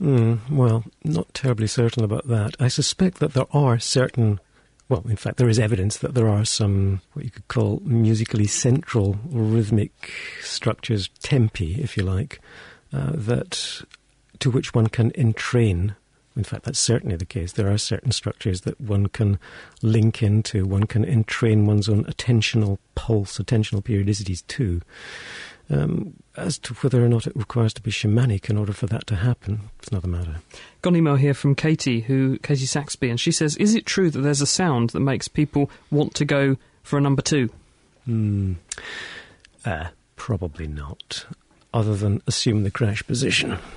Mm, 0.01 0.49
well, 0.49 0.83
not 1.03 1.33
terribly 1.33 1.67
certain 1.67 2.03
about 2.03 2.27
that. 2.27 2.55
I 2.59 2.67
suspect 2.67 3.19
that 3.19 3.33
there 3.33 3.45
are 3.51 3.79
certain, 3.79 4.39
well, 4.93 5.03
in 5.09 5.15
fact, 5.15 5.37
there 5.37 5.49
is 5.49 5.57
evidence 5.57 5.97
that 5.97 6.13
there 6.13 6.29
are 6.29 6.45
some, 6.45 7.01
what 7.13 7.25
you 7.25 7.31
could 7.31 7.47
call 7.47 7.81
musically 7.83 8.45
central 8.45 9.17
rhythmic 9.27 10.11
structures, 10.41 11.09
tempi, 11.23 11.81
if 11.81 11.97
you 11.97 12.03
like, 12.03 12.39
uh, 12.93 13.09
that 13.15 13.81
to 14.37 14.51
which 14.51 14.75
one 14.75 14.85
can 14.85 15.09
entrain. 15.15 15.95
In 16.37 16.43
fact, 16.43 16.65
that's 16.65 16.77
certainly 16.77 17.15
the 17.15 17.25
case. 17.25 17.53
There 17.53 17.71
are 17.71 17.77
certain 17.79 18.11
structures 18.11 18.61
that 18.61 18.79
one 18.79 19.07
can 19.07 19.39
link 19.81 20.21
into, 20.21 20.67
one 20.67 20.83
can 20.83 21.03
entrain 21.03 21.65
one's 21.65 21.89
own 21.89 22.05
attentional 22.05 22.77
pulse, 22.93 23.39
attentional 23.39 23.83
periodicities 23.83 24.45
to. 24.49 24.79
Um, 25.71 26.13
as 26.35 26.57
to 26.59 26.73
whether 26.75 27.03
or 27.03 27.07
not 27.09 27.27
it 27.27 27.35
requires 27.35 27.73
to 27.75 27.81
be 27.81 27.91
shamanic 27.91 28.49
in 28.49 28.57
order 28.57 28.73
for 28.73 28.87
that 28.87 29.05
to 29.07 29.15
happen, 29.17 29.69
it's 29.79 29.89
another 29.89 30.07
matter. 30.07 30.37
Got 30.81 30.91
an 30.91 30.95
email 30.97 31.15
here 31.15 31.33
from 31.33 31.53
Katie, 31.55 32.01
who 32.01 32.37
Katie 32.39 32.65
Saxby, 32.65 33.09
and 33.09 33.19
she 33.19 33.31
says, 33.31 33.55
"Is 33.57 33.75
it 33.75 33.85
true 33.85 34.09
that 34.09 34.19
there's 34.21 34.41
a 34.41 34.45
sound 34.47 34.89
that 34.91 34.99
makes 34.99 35.27
people 35.27 35.69
want 35.91 36.15
to 36.15 36.25
go 36.25 36.57
for 36.81 36.97
a 36.97 37.01
number 37.01 37.21
two? 37.21 37.49
Hmm. 38.05 38.53
Uh, 39.65 39.87
probably 40.15 40.67
not. 40.67 41.25
Other 41.73 41.95
than 41.95 42.21
assume 42.27 42.63
the 42.63 42.71
crash 42.71 43.05
position. 43.05 43.57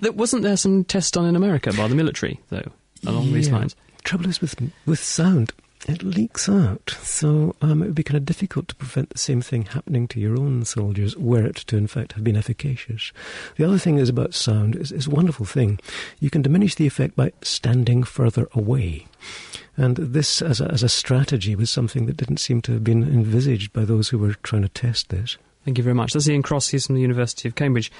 There 0.00 0.12
wasn't 0.12 0.42
there 0.44 0.56
some 0.56 0.84
test 0.84 1.14
done 1.14 1.26
in 1.26 1.34
America 1.34 1.72
by 1.72 1.88
the 1.88 1.94
military, 1.96 2.38
though, 2.50 2.70
along 3.04 3.32
these 3.32 3.48
Yeah. 3.48 3.56
lines. 3.56 3.74
Trouble 4.04 4.28
is 4.28 4.40
with 4.40 4.54
with 4.86 5.00
sound, 5.02 5.52
it 5.86 6.02
leaks 6.02 6.48
out. 6.48 6.96
So 7.02 7.54
um, 7.62 7.82
it 7.82 7.86
would 7.86 7.94
be 7.94 8.02
kind 8.02 8.16
of 8.16 8.24
difficult 8.24 8.68
to 8.68 8.74
prevent 8.74 9.10
the 9.10 9.18
same 9.18 9.40
thing 9.40 9.66
happening 9.66 10.08
to 10.08 10.20
your 10.20 10.38
own 10.38 10.64
soldiers, 10.64 11.16
were 11.16 11.44
it 11.44 11.56
to 11.56 11.76
in 11.76 11.86
fact 11.86 12.12
have 12.12 12.24
been 12.24 12.36
efficacious. 12.36 13.12
The 13.56 13.64
other 13.64 13.78
thing 13.78 13.98
is 13.98 14.08
about 14.08 14.34
sound 14.34 14.76
is, 14.76 14.92
is 14.92 15.06
a 15.06 15.10
wonderful 15.10 15.46
thing. 15.46 15.78
You 16.20 16.30
can 16.30 16.42
diminish 16.42 16.74
the 16.74 16.86
effect 16.86 17.16
by 17.16 17.32
standing 17.42 18.02
further 18.02 18.48
away. 18.52 19.06
And 19.76 19.96
this, 19.96 20.42
as 20.42 20.60
a, 20.60 20.68
as 20.70 20.82
a 20.82 20.88
strategy, 20.88 21.54
was 21.54 21.70
something 21.70 22.06
that 22.06 22.16
didn't 22.16 22.38
seem 22.38 22.60
to 22.62 22.72
have 22.72 22.84
been 22.84 23.04
envisaged 23.04 23.72
by 23.72 23.84
those 23.84 24.08
who 24.08 24.18
were 24.18 24.34
trying 24.34 24.62
to 24.62 24.68
test 24.68 25.10
this. 25.10 25.36
Thank 25.64 25.76
you 25.76 25.84
very 25.84 25.94
much. 25.94 26.14
That's 26.14 26.28
Ian 26.28 26.42
Cross. 26.42 26.68
He's 26.68 26.86
from 26.86 26.94
the 26.94 27.02
University 27.02 27.46
of 27.46 27.54
Cambridge. 27.54 27.92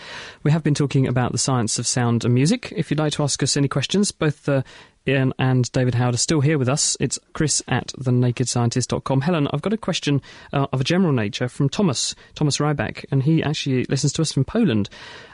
We 0.42 0.50
have 0.50 0.62
been 0.62 0.74
talking 0.74 1.06
about 1.06 1.32
the 1.32 1.38
science 1.38 1.78
of 1.78 1.86
sound 1.86 2.24
and 2.24 2.32
music. 2.32 2.72
If 2.74 2.90
you'd 2.90 2.98
like 2.98 3.12
to 3.12 3.22
ask 3.22 3.42
us 3.42 3.58
any 3.58 3.68
questions, 3.68 4.10
both 4.10 4.48
uh, 4.48 4.62
Ian 5.08 5.32
and 5.38 5.70
David 5.72 5.94
Howard 5.94 6.14
are 6.14 6.18
still 6.18 6.42
here 6.42 6.58
with 6.58 6.68
us. 6.68 6.96
It's 7.00 7.18
chris 7.32 7.62
at 7.66 7.88
thenakedscientist.com. 7.98 9.22
Helen, 9.22 9.48
I've 9.52 9.62
got 9.62 9.72
a 9.72 9.78
question 9.78 10.20
uh, 10.52 10.66
of 10.70 10.82
a 10.82 10.84
general 10.84 11.12
nature 11.12 11.48
from 11.48 11.70
Thomas, 11.70 12.14
Thomas 12.34 12.58
Ryback, 12.58 13.06
and 13.10 13.22
he 13.22 13.42
actually 13.42 13.84
listens 13.84 14.12
to 14.14 14.22
us 14.22 14.32
from 14.32 14.44
Poland. 14.44 14.90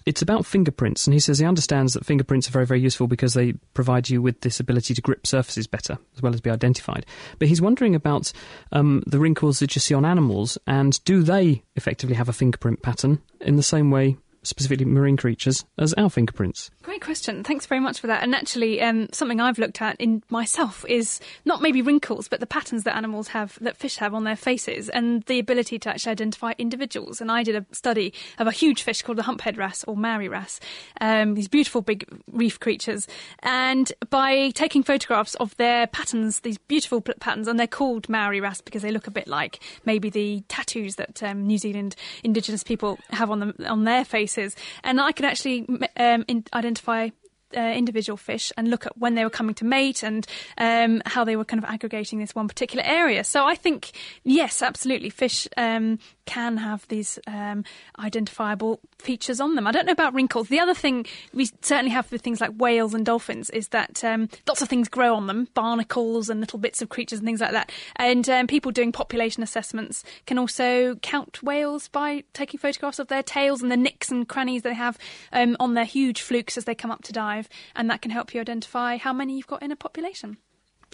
It's 0.07 0.23
about 0.23 0.47
fingerprints, 0.47 1.07
and 1.07 1.15
he 1.15 1.21
says 1.21 1.41
he 1.41 1.47
understands 1.47 1.95
that 1.95 2.07
fingerprints 2.07 2.49
are 2.49 2.53
very, 2.53 2.67
very 2.67 2.81
useful 2.81 3.09
because 3.09 3.35
they 3.35 3.55
provide 3.75 4.09
you 4.09 4.23
with 4.23 4.43
this 4.43 4.61
ability 4.61 4.95
to 4.95 5.03
grip 5.03 5.27
surfaces 5.27 5.67
better, 5.67 5.99
as 6.15 6.23
well 6.23 6.33
as 6.33 6.41
be 6.41 6.51
identified. 6.51 7.05
But 7.41 7.49
he's 7.49 7.63
wondering 7.63 7.97
about 7.97 8.33
um, 8.71 9.03
the 9.07 9.19
wrinkles 9.19 9.59
that 9.59 9.75
you 9.75 9.81
see 9.81 9.95
on 9.95 10.05
animals, 10.05 10.57
and 10.69 11.03
do 11.05 11.23
they 11.25 11.65
effectively 11.75 12.15
have 12.15 12.29
a 12.29 12.33
fingerprint 12.33 12.83
pattern 12.83 13.21
in 13.41 13.57
the 13.57 13.63
same 13.63 13.91
way, 13.91 14.17
specifically 14.45 14.85
marine 14.85 15.17
creatures, 15.17 15.65
as 15.79 15.93
our 15.95 16.11
fingerprints? 16.11 16.71
Great 16.83 17.01
question. 17.01 17.43
Thanks 17.45 17.67
very 17.67 17.81
much 17.81 18.01
for 18.01 18.07
that. 18.07 18.23
And 18.23 18.35
actually, 18.35 18.81
um, 18.81 19.09
something 19.13 19.41
I've 19.41 19.59
looked 19.59 19.81
at 19.83 19.97
in 20.01 20.23
myself 20.31 20.85
is 20.89 21.21
not 21.45 21.63
maybe 21.63 21.83
wrinkles, 21.83 22.29
but 22.29 22.41
the 22.41 22.47
patterns 22.47 22.85
that 22.85 22.97
animals 22.97 23.29
have, 23.29 23.59
that 23.61 23.77
fish 23.77 23.97
have 23.97 24.15
on 24.15 24.25
their 24.25 24.37
faces, 24.37 24.89
and 24.89 25.23
the 25.25 25.39
ability 25.39 25.79
to 25.81 25.91
actually 25.91 26.13
identify 26.13 26.53
individuals. 26.59 27.21
And 27.21 27.31
I 27.31 27.43
did 27.43 27.57
a 27.57 27.65
study 27.73 28.13
of 28.39 28.47
a 28.47 28.53
huge 28.53 28.83
fish 28.83 29.03
called 29.03 29.19
the 29.19 29.23
humphead 29.23 29.57
wrasse 29.57 29.85
or 29.85 29.97
Maori 29.97 30.29
wrasse, 30.29 30.61
um, 31.01 31.35
these 31.35 31.49
beautiful 31.49 31.81
big 31.81 32.05
reef 32.31 32.61
creatures. 32.61 33.07
And 33.41 33.93
by 34.11 34.51
taking 34.51 34.83
photographs 34.83 35.35
of 35.37 35.57
their 35.57 35.87
patterns, 35.87 36.41
these 36.41 36.59
beautiful 36.59 37.01
patterns, 37.01 37.49
and 37.49 37.59
they're 37.59 37.67
called 37.67 38.09
Maori 38.09 38.41
wrasse 38.41 38.61
because 38.61 38.83
they 38.83 38.91
look 38.91 39.07
a 39.07 39.11
bit 39.11 39.27
like 39.27 39.61
maybe 39.85 40.11
the 40.11 40.43
tattoos 40.49 40.97
that 40.97 41.23
um, 41.23 41.47
New 41.47 41.59
Zealand 41.59 41.97
Indigenous 42.23 42.63
people 42.63 42.99
have 43.11 43.31
on 43.31 43.41
them 43.41 43.55
on 43.67 43.85
their 43.85 44.05
faces. 44.35 44.57
And 44.83 45.01
I 45.01 45.13
could 45.13 45.25
actually 45.25 45.67
um, 45.97 46.25
in- 46.29 46.45
identify 46.53 47.11
uh, 47.57 47.61
individual 47.61 48.17
fish 48.17 48.53
and 48.57 48.69
look 48.69 48.87
at 48.87 48.99
when 48.99 49.15
they 49.15 49.23
were 49.23 49.31
coming 49.31 49.55
to 49.55 49.65
mate 49.65 50.03
and 50.03 50.27
um, 50.59 51.01
how 51.07 51.25
they 51.25 51.37
were 51.37 51.45
kind 51.45 51.63
of 51.63 51.71
aggregating 51.71 52.19
this 52.19 52.35
one 52.35 52.49
particular 52.49 52.85
area. 52.85 53.23
So 53.23 53.45
I 53.45 53.55
think, 53.55 53.93
yes, 54.25 54.61
absolutely, 54.61 55.11
fish 55.11 55.47
um, 55.57 55.99
can 56.27 56.57
have 56.59 56.87
these 56.89 57.19
um, 57.27 57.65
identifiable 57.99 58.81
features 58.99 59.41
on 59.41 59.55
them. 59.55 59.67
I 59.67 59.73
don't 59.73 59.87
know 59.87 59.93
about 59.93 60.15
wrinkles. 60.15 60.49
The 60.49 60.61
other 60.61 60.75
thing 60.75 61.07
we 61.33 61.47
certainly 61.63 61.91
have 61.91 62.11
with 62.11 62.23
things 62.23 62.41
like 62.41 62.53
whales 62.57 62.95
and 62.95 63.05
dolphins 63.05 63.51
is 63.51 63.69
that 63.69 64.03
um, 64.05 64.29
lots 64.47 64.63
of 64.63 64.69
things 64.69 64.89
grow 64.89 65.15
on 65.15 65.27
them, 65.27 65.49
barnacles 65.55 66.29
and 66.29 66.41
little 66.41 66.59
bits 66.59 66.83
of 66.83 66.89
creatures 66.89 67.19
and 67.19 67.27
things 67.27 67.41
like 67.41 67.53
that. 67.53 67.71
And 67.97 68.29
um, 68.29 68.47
people 68.47 68.71
doing 68.71 68.93
population 68.93 69.43
assessments 69.43 70.05
can 70.27 70.39
also 70.39 70.97
count 70.97 71.43
whales 71.43 71.89
by 71.89 72.25
taking 72.33 72.59
photographs 72.59 72.99
of 72.99 73.09
their 73.09 73.23
tails 73.23 73.63
and 73.63 73.71
the 73.71 73.77
nicks 73.77 74.11
and 74.11 74.29
crannies 74.29 74.63
they 74.63 74.75
have 74.75 74.99
um, 75.33 75.57
on 75.61 75.75
their 75.75 75.85
huge 75.85 76.23
flukes 76.23 76.57
as 76.57 76.65
they 76.65 76.75
come 76.75 76.91
up 76.91 77.03
to 77.05 77.13
dive, 77.13 77.49
and 77.77 77.91
that 77.91 78.03
can 78.03 78.11
help 78.11 78.35
you 78.35 78.41
identify 78.41 78.97
how 78.97 79.13
many 79.13 79.37
you've 79.37 79.47
got 79.47 79.63
in 79.63 79.73
a 79.73 79.77
population. 79.77 80.39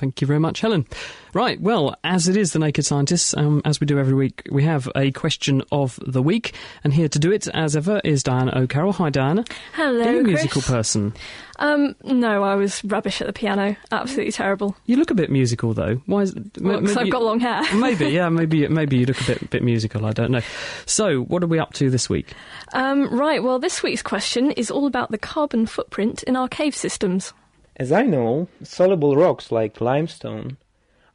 Thank 0.01 0.23
you 0.23 0.27
very 0.27 0.41
much, 0.41 0.63
Helen. 0.63 0.87
Right, 1.35 1.61
well, 1.61 1.95
as 2.03 2.27
it 2.27 2.37
is 2.37 2.55
the 2.55 2.59
Naked 2.59 2.87
Scientists, 2.87 3.37
um, 3.37 3.61
as 3.67 3.81
we 3.81 3.87
do 3.87 3.99
every 3.99 4.15
week, 4.15 4.43
we 4.51 4.65
have 4.65 4.89
a 4.97 5.11
question 5.13 5.63
of 5.71 6.01
the 6.05 6.23
week, 6.23 6.55
and 6.83 6.93
here 6.95 7.07
to 7.09 7.19
do 7.19 7.31
it, 7.31 7.47
as 7.49 7.77
ever, 7.77 8.01
is 8.03 8.23
Diana 8.23 8.53
O'Carroll. 8.57 8.95
Hi, 8.95 9.11
Diana. 9.11 9.45
Hello, 9.75 10.01
Are 10.03 10.11
you 10.13 10.21
a 10.21 10.25
Chris. 10.25 10.33
musical 10.43 10.63
person? 10.63 11.13
Um, 11.59 11.95
no, 12.03 12.43
I 12.43 12.55
was 12.55 12.83
rubbish 12.85 13.21
at 13.21 13.27
the 13.27 13.35
piano. 13.35 13.77
Absolutely 13.93 14.33
terrible. 14.33 14.75
You 14.87 14.97
look 14.97 15.11
a 15.11 15.15
bit 15.15 15.31
musical, 15.31 15.75
though. 15.75 15.97
Why 16.07 16.23
is? 16.23 16.35
Well, 16.59 16.81
'cause 16.81 16.97
I've 16.97 17.11
got 17.11 17.23
long 17.23 17.39
hair. 17.39 17.63
maybe, 17.79 18.07
yeah, 18.09 18.29
maybe, 18.31 18.67
maybe 18.69 18.97
you 18.97 19.05
look 19.07 19.21
a 19.21 19.25
bit, 19.27 19.51
bit 19.51 19.63
musical. 19.63 20.07
I 20.07 20.13
don't 20.13 20.31
know. 20.31 20.41
So, 20.87 21.21
what 21.25 21.45
are 21.45 21.47
we 21.47 21.59
up 21.59 21.75
to 21.75 21.91
this 21.91 22.09
week? 22.09 22.33
Um, 22.73 23.09
right, 23.17 23.43
well, 23.43 23.59
this 23.59 23.83
week's 23.83 24.03
question 24.03 24.51
is 24.53 24.71
all 24.71 24.87
about 24.87 25.11
the 25.11 25.19
carbon 25.19 25.67
footprint 25.67 26.23
in 26.23 26.35
our 26.35 26.49
cave 26.49 26.75
systems. 26.75 27.35
As 27.81 27.93
I 27.93 28.03
know, 28.03 28.47
soluble 28.63 29.17
rocks 29.17 29.51
like 29.51 29.81
limestone 29.81 30.59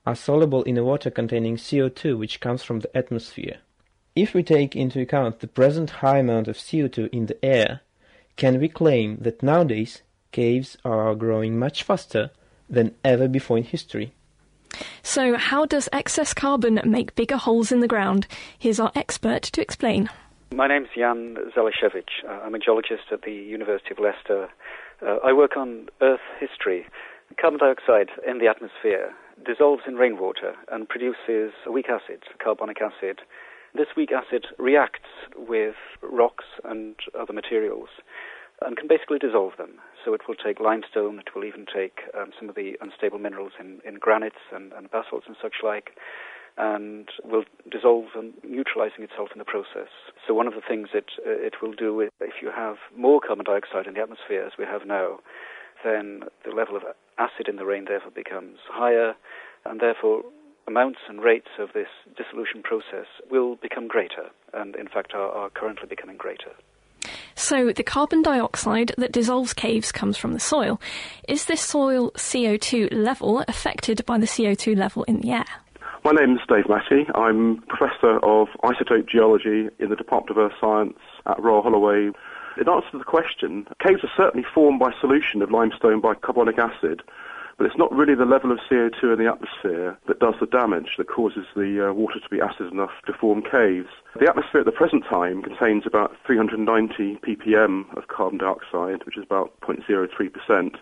are 0.04 0.16
soluble 0.16 0.64
in 0.64 0.80
a 0.80 0.84
water 0.84 1.12
containing 1.12 1.58
CO2 1.58 2.18
which 2.18 2.40
comes 2.40 2.64
from 2.64 2.80
the 2.80 2.98
atmosphere. 2.98 3.58
If 4.16 4.34
we 4.34 4.42
take 4.42 4.76
into 4.76 5.00
account 5.00 5.42
the 5.42 5.48
present 5.48 6.02
high 6.02 6.18
amount 6.18 6.48
of 6.48 6.58
CO2 6.58 7.10
in 7.14 7.28
the 7.28 7.46
air, 7.46 7.82
can 8.36 8.60
we 8.60 8.68
claim 8.68 9.18
that 9.18 9.44
nowadays 9.44 10.02
caves 10.32 10.76
are 10.84 11.14
growing 11.14 11.60
much 11.60 11.84
faster 11.84 12.32
than 12.68 12.96
ever 13.04 13.28
before 13.28 13.60
in 13.60 13.64
history? 13.64 14.14
So, 15.04 15.38
how 15.38 15.68
does 15.68 15.88
excess 15.94 16.34
carbon 16.34 16.82
make 16.84 17.14
bigger 17.14 17.38
holes 17.38 17.72
in 17.72 17.82
the 17.82 17.88
ground? 17.88 18.26
Here's 18.58 18.80
our 18.80 18.92
expert 18.96 19.44
to 19.44 19.62
explain. 19.62 20.10
My 20.52 20.68
name's 20.68 20.88
Jan 20.96 21.36
Zalasiewicz. 21.56 22.24
Uh, 22.28 22.40
I'm 22.44 22.56
a 22.56 22.60
geologist 22.60 23.12
at 23.12 23.24
the 23.24 23.34
University 23.34 23.92
of 23.92 24.00
Leicester. 24.00 24.50
Uh, 25.06 25.18
I 25.24 25.34
work 25.34 25.56
on 25.56 25.88
Earth 26.02 26.26
history. 26.40 26.86
Carbon 27.40 27.60
dioxide 27.60 28.10
in 28.28 28.40
the 28.40 28.48
atmosphere 28.48 29.14
dissolves 29.46 29.84
in 29.88 29.96
rainwater 29.96 30.56
and 30.72 30.90
produces 30.90 31.54
a 31.66 31.72
weak 31.72 31.90
acid, 31.90 32.24
carbonic 32.44 32.78
acid. 32.82 33.20
This 33.76 33.88
weak 33.96 34.10
acid 34.12 34.48
reacts 34.58 35.10
with 35.38 35.76
rocks 36.02 36.46
and 36.64 36.96
other 37.20 37.34
materials 37.34 37.90
and 38.62 38.78
can 38.78 38.88
basically 38.88 39.20
dissolve 39.20 39.54
them. 39.58 39.80
So 40.04 40.14
it 40.14 40.22
will 40.28 40.36
take 40.36 40.60
limestone, 40.60 41.20
it 41.20 41.36
will 41.36 41.44
even 41.44 41.66
take 41.66 42.00
um, 42.18 42.32
some 42.40 42.50
of 42.50 42.56
the 42.56 42.74
unstable 42.82 43.20
minerals 43.20 43.52
in, 43.60 43.82
in 43.86 43.96
granites 43.96 44.42
and, 44.52 44.72
and 44.74 44.90
basalts 44.90 45.28
and 45.28 45.36
such 45.40 45.56
like, 45.64 45.92
and 46.58 47.10
will 47.24 47.44
dissolve 47.70 48.06
and 48.16 48.34
neutralizing 48.44 49.04
itself 49.04 49.30
in 49.34 49.40
the 49.40 49.46
process. 49.46 49.92
So 50.26 50.34
one 50.34 50.48
of 50.48 50.54
the 50.54 50.62
things 50.66 50.90
that 50.94 51.06
uh, 51.26 51.32
it 51.32 51.56
will 51.62 51.74
do 51.74 52.00
if 52.02 52.42
you 52.42 52.52
have 52.56 52.78
more 52.96 53.20
carbon 53.20 53.46
dioxide 53.46 53.88
in 53.88 53.94
the 53.94 54.02
atmosphere 54.02 54.44
as 54.46 54.54
we 54.58 54.66
have 54.66 54.86
now, 54.86 55.20
then 55.84 56.24
the 56.46 56.52
level 56.52 56.76
of 56.76 56.84
acid 57.18 57.48
in 57.48 57.58
the 57.58 57.66
rain 57.66 57.86
therefore 57.88 58.12
becomes 58.12 58.58
higher, 58.70 59.14
and 59.66 59.80
therefore 59.80 60.24
amounts 60.68 61.00
and 61.08 61.22
rates 61.22 61.50
of 61.60 61.70
this 61.74 61.88
dissolution 62.18 62.64
process 62.64 63.08
will 63.30 63.56
become 63.58 63.88
greater, 63.88 64.30
and 64.54 64.76
in 64.76 64.88
fact 64.88 65.14
are, 65.14 65.30
are 65.30 65.50
currently 65.50 65.88
becoming 65.88 66.18
greater. 66.18 66.52
So, 67.36 67.74
the 67.74 67.84
carbon 67.84 68.22
dioxide 68.22 68.94
that 68.98 69.12
dissolves 69.12 69.54
caves 69.54 69.92
comes 69.92 70.18
from 70.18 70.34
the 70.34 70.40
soil. 70.40 70.80
Is 71.28 71.46
this 71.46 71.62
soil 71.62 72.12
CO2 72.12 72.94
level 72.94 73.44
affected 73.48 74.06
by 74.06 74.18
the 74.18 74.26
CO2 74.26 74.76
level 74.76 75.04
in 75.04 75.20
the 75.20 75.32
air? 75.32 75.46
My 76.06 76.12
name's 76.12 76.42
Dave 76.48 76.66
Mattey. 76.66 77.10
I'm 77.16 77.64
Professor 77.68 78.20
of 78.24 78.50
Isotope 78.64 79.10
Geology 79.10 79.70
in 79.80 79.90
the 79.90 79.96
Department 79.96 80.30
of 80.30 80.38
Earth 80.38 80.56
Science 80.62 81.00
at 81.26 81.42
Royal 81.42 81.64
Holloway. 81.64 82.12
In 82.62 82.70
answer 82.70 82.92
to 82.92 83.00
the 83.00 83.04
question, 83.04 83.66
caves 83.84 84.04
are 84.04 84.12
certainly 84.16 84.46
formed 84.54 84.80
by 84.80 84.92
solution 85.02 85.42
of 85.42 85.50
limestone 85.50 86.02
by 86.02 86.14
carbonic 86.14 86.60
acid, 86.60 87.02
but 87.58 87.66
it's 87.66 87.78
not 87.80 87.92
really 87.92 88.14
the 88.14 88.24
level 88.24 88.52
of 88.52 88.60
CO2 88.70 89.14
in 89.14 89.18
the 89.18 89.32
atmosphere 89.32 89.98
that 90.08 90.20
does 90.20 90.36
the 90.40 90.46
damage, 90.46 90.92
that 91.00 91.08
causes 91.08 91.48
the 91.56 91.90
uh, 91.90 91.92
water 91.92 92.20
to 92.20 92.30
be 92.30 92.40
acid 92.40 92.72
enough 92.72 92.92
to 93.08 93.14
form 93.14 93.42
caves. 93.42 93.90
The 94.20 94.30
atmosphere 94.30 94.60
at 94.62 94.68
the 94.68 94.72
present 94.74 95.06
time 95.10 95.42
contains 95.42 95.88
about 95.88 96.16
390 96.28 97.16
ppm 97.16 97.98
of 97.98 98.10
carbon 98.10 98.38
dioxide, 98.38 99.04
which 99.08 99.18
is 99.18 99.24
about 99.24 99.60
0.03%, 99.62 100.76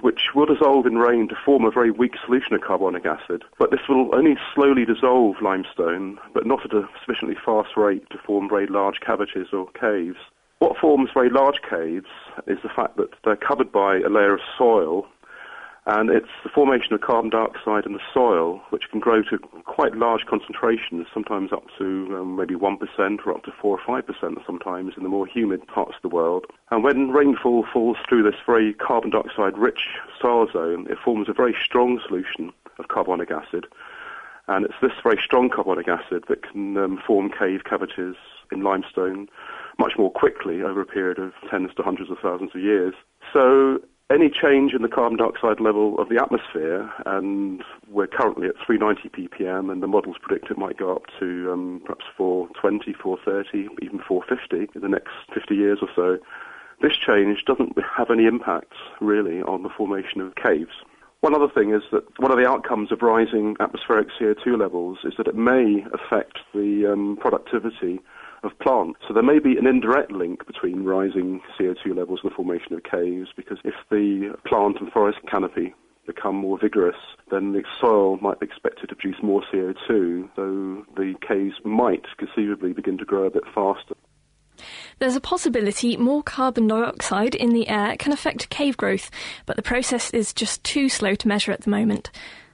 which 0.00 0.34
will 0.34 0.46
dissolve 0.46 0.86
in 0.86 0.98
rain 0.98 1.28
to 1.28 1.36
form 1.44 1.64
a 1.64 1.70
very 1.70 1.90
weak 1.90 2.14
solution 2.24 2.54
of 2.54 2.60
carbonic 2.60 3.04
acid. 3.06 3.44
But 3.58 3.70
this 3.70 3.88
will 3.88 4.14
only 4.14 4.36
slowly 4.54 4.84
dissolve 4.84 5.36
limestone, 5.42 6.18
but 6.34 6.46
not 6.46 6.64
at 6.64 6.72
a 6.72 6.88
sufficiently 7.00 7.36
fast 7.44 7.76
rate 7.76 8.08
to 8.10 8.18
form 8.18 8.48
very 8.48 8.66
large 8.66 9.00
cavities 9.00 9.48
or 9.52 9.68
caves. 9.72 10.18
What 10.58 10.76
forms 10.76 11.10
very 11.14 11.30
large 11.30 11.60
caves 11.68 12.10
is 12.46 12.58
the 12.62 12.68
fact 12.68 12.96
that 12.98 13.10
they're 13.24 13.36
covered 13.36 13.72
by 13.72 13.96
a 14.00 14.10
layer 14.10 14.34
of 14.34 14.40
soil, 14.58 15.06
and 15.86 16.10
it's 16.10 16.28
the 16.44 16.50
formation 16.50 16.92
of 16.92 17.00
carbon 17.00 17.30
dioxide 17.30 17.86
in 17.86 17.94
the 17.94 18.00
soil, 18.12 18.60
which 18.70 18.84
can 18.90 19.00
grow 19.00 19.22
to 19.22 19.38
quite 19.64 19.96
large 19.96 20.26
concentrations, 20.26 21.06
sometimes 21.12 21.52
up 21.52 21.64
to 21.78 22.18
um, 22.20 22.36
maybe 22.36 22.54
1% 22.54 22.78
or 23.26 23.34
up 23.34 23.44
to 23.44 23.52
4 23.60 23.78
or 23.78 24.02
5% 24.02 24.46
sometimes 24.46 24.92
in 24.96 25.02
the 25.02 25.08
more 25.08 25.26
humid 25.26 25.66
parts 25.66 25.94
of 25.96 26.02
the 26.02 26.14
world. 26.14 26.44
And 26.70 26.84
when 26.84 27.10
rainfall 27.10 27.64
falls 27.72 27.96
through 28.08 28.24
this 28.24 28.38
very 28.44 28.74
carbon 28.74 29.10
dioxide 29.10 29.56
rich 29.56 29.86
soil 30.20 30.48
zone, 30.52 30.86
it 30.90 30.98
forms 31.02 31.28
a 31.28 31.32
very 31.32 31.56
strong 31.64 31.98
solution 32.06 32.52
of 32.78 32.88
carbonic 32.88 33.30
acid. 33.30 33.66
And 34.48 34.66
it's 34.66 34.74
this 34.82 34.92
very 35.02 35.20
strong 35.24 35.48
carbonic 35.48 35.88
acid 35.88 36.24
that 36.28 36.42
can 36.42 36.76
um, 36.76 37.02
form 37.06 37.30
cave 37.30 37.64
cavities 37.64 38.16
in 38.52 38.62
limestone 38.62 39.28
much 39.78 39.92
more 39.96 40.10
quickly 40.10 40.60
over 40.60 40.82
a 40.82 40.86
period 40.86 41.18
of 41.18 41.32
tens 41.50 41.70
to 41.76 41.82
hundreds 41.82 42.10
of 42.10 42.18
thousands 42.18 42.50
of 42.54 42.60
years. 42.60 42.92
So 43.32 43.80
any 44.10 44.28
change 44.28 44.74
in 44.74 44.82
the 44.82 44.88
carbon 44.88 45.18
dioxide 45.18 45.60
level 45.60 45.98
of 46.00 46.08
the 46.08 46.20
atmosphere, 46.20 46.90
and 47.06 47.62
we're 47.88 48.08
currently 48.08 48.48
at 48.48 48.54
390 48.66 49.08
ppm, 49.08 49.70
and 49.70 49.82
the 49.82 49.86
models 49.86 50.16
predict 50.20 50.50
it 50.50 50.58
might 50.58 50.76
go 50.76 50.94
up 50.94 51.04
to 51.20 51.52
um, 51.52 51.80
perhaps 51.84 52.04
420, 52.16 52.92
430, 52.92 53.68
even 53.84 54.00
450 54.00 54.72
in 54.74 54.80
the 54.80 54.88
next 54.88 55.12
50 55.32 55.54
years 55.54 55.78
or 55.80 55.88
so. 55.94 56.18
This 56.82 56.96
change 56.96 57.44
doesn't 57.44 57.76
have 57.96 58.10
any 58.10 58.26
impact 58.26 58.72
really 59.00 59.42
on 59.42 59.62
the 59.62 59.68
formation 59.68 60.20
of 60.20 60.34
caves. 60.34 60.72
One 61.20 61.34
other 61.34 61.48
thing 61.48 61.72
is 61.72 61.82
that 61.92 62.18
one 62.18 62.32
of 62.32 62.38
the 62.38 62.48
outcomes 62.48 62.90
of 62.90 63.02
rising 63.02 63.54
atmospheric 63.60 64.08
CO2 64.18 64.58
levels 64.58 64.98
is 65.04 65.12
that 65.18 65.28
it 65.28 65.36
may 65.36 65.84
affect 65.92 66.38
the 66.54 66.90
um, 66.90 67.18
productivity 67.20 68.00
of 68.42 68.58
plants. 68.58 69.00
So 69.06 69.14
there 69.14 69.22
may 69.22 69.38
be 69.38 69.56
an 69.56 69.66
indirect 69.66 70.12
link 70.12 70.46
between 70.46 70.84
rising 70.84 71.40
CO2 71.58 71.96
levels 71.96 72.20
and 72.22 72.30
the 72.30 72.34
formation 72.34 72.74
of 72.74 72.82
caves, 72.84 73.28
because 73.36 73.58
if 73.64 73.74
the 73.90 74.34
plant 74.46 74.80
and 74.80 74.90
forest 74.92 75.18
canopy 75.30 75.74
become 76.06 76.34
more 76.34 76.58
vigorous, 76.58 76.96
then 77.30 77.52
the 77.52 77.62
soil 77.80 78.16
might 78.18 78.40
be 78.40 78.46
expected 78.46 78.88
to 78.88 78.96
produce 78.96 79.22
more 79.22 79.42
CO2, 79.52 80.28
so 80.34 80.84
the 80.96 81.14
caves 81.26 81.54
might 81.64 82.04
conceivably 82.16 82.72
begin 82.72 82.98
to 82.98 83.04
grow 83.04 83.24
a 83.24 83.30
bit 83.30 83.44
faster. 83.54 83.94
There's 84.98 85.16
a 85.16 85.20
possibility 85.20 85.96
more 85.96 86.22
carbon 86.22 86.66
dioxide 86.66 87.34
in 87.34 87.50
the 87.50 87.68
air 87.68 87.96
can 87.96 88.12
affect 88.12 88.50
cave 88.50 88.76
growth, 88.76 89.10
but 89.46 89.56
the 89.56 89.62
process 89.62 90.10
is 90.10 90.34
just 90.34 90.62
too 90.64 90.88
slow 90.88 91.14
to 91.14 91.28
measure 91.28 91.52
at 91.52 91.62
the 91.62 91.70
moment. 91.70 92.10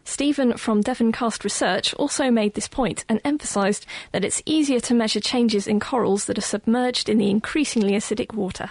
Stephen 0.06 0.56
from 0.56 0.82
Devon 0.82 1.10
Karst 1.10 1.42
Research 1.42 1.92
also 1.94 2.30
made 2.30 2.54
this 2.54 2.68
point 2.68 3.04
and 3.08 3.20
emphasised 3.24 3.84
that 4.12 4.24
it's 4.24 4.40
easier 4.46 4.78
to 4.80 4.94
measure 4.94 5.18
changes 5.18 5.66
in 5.66 5.80
corals 5.80 6.26
that 6.26 6.38
are 6.38 6.42
submerged 6.42 7.08
in 7.08 7.18
the 7.18 7.28
increasingly 7.28 7.92
acidic 7.92 8.32
water. 8.32 8.70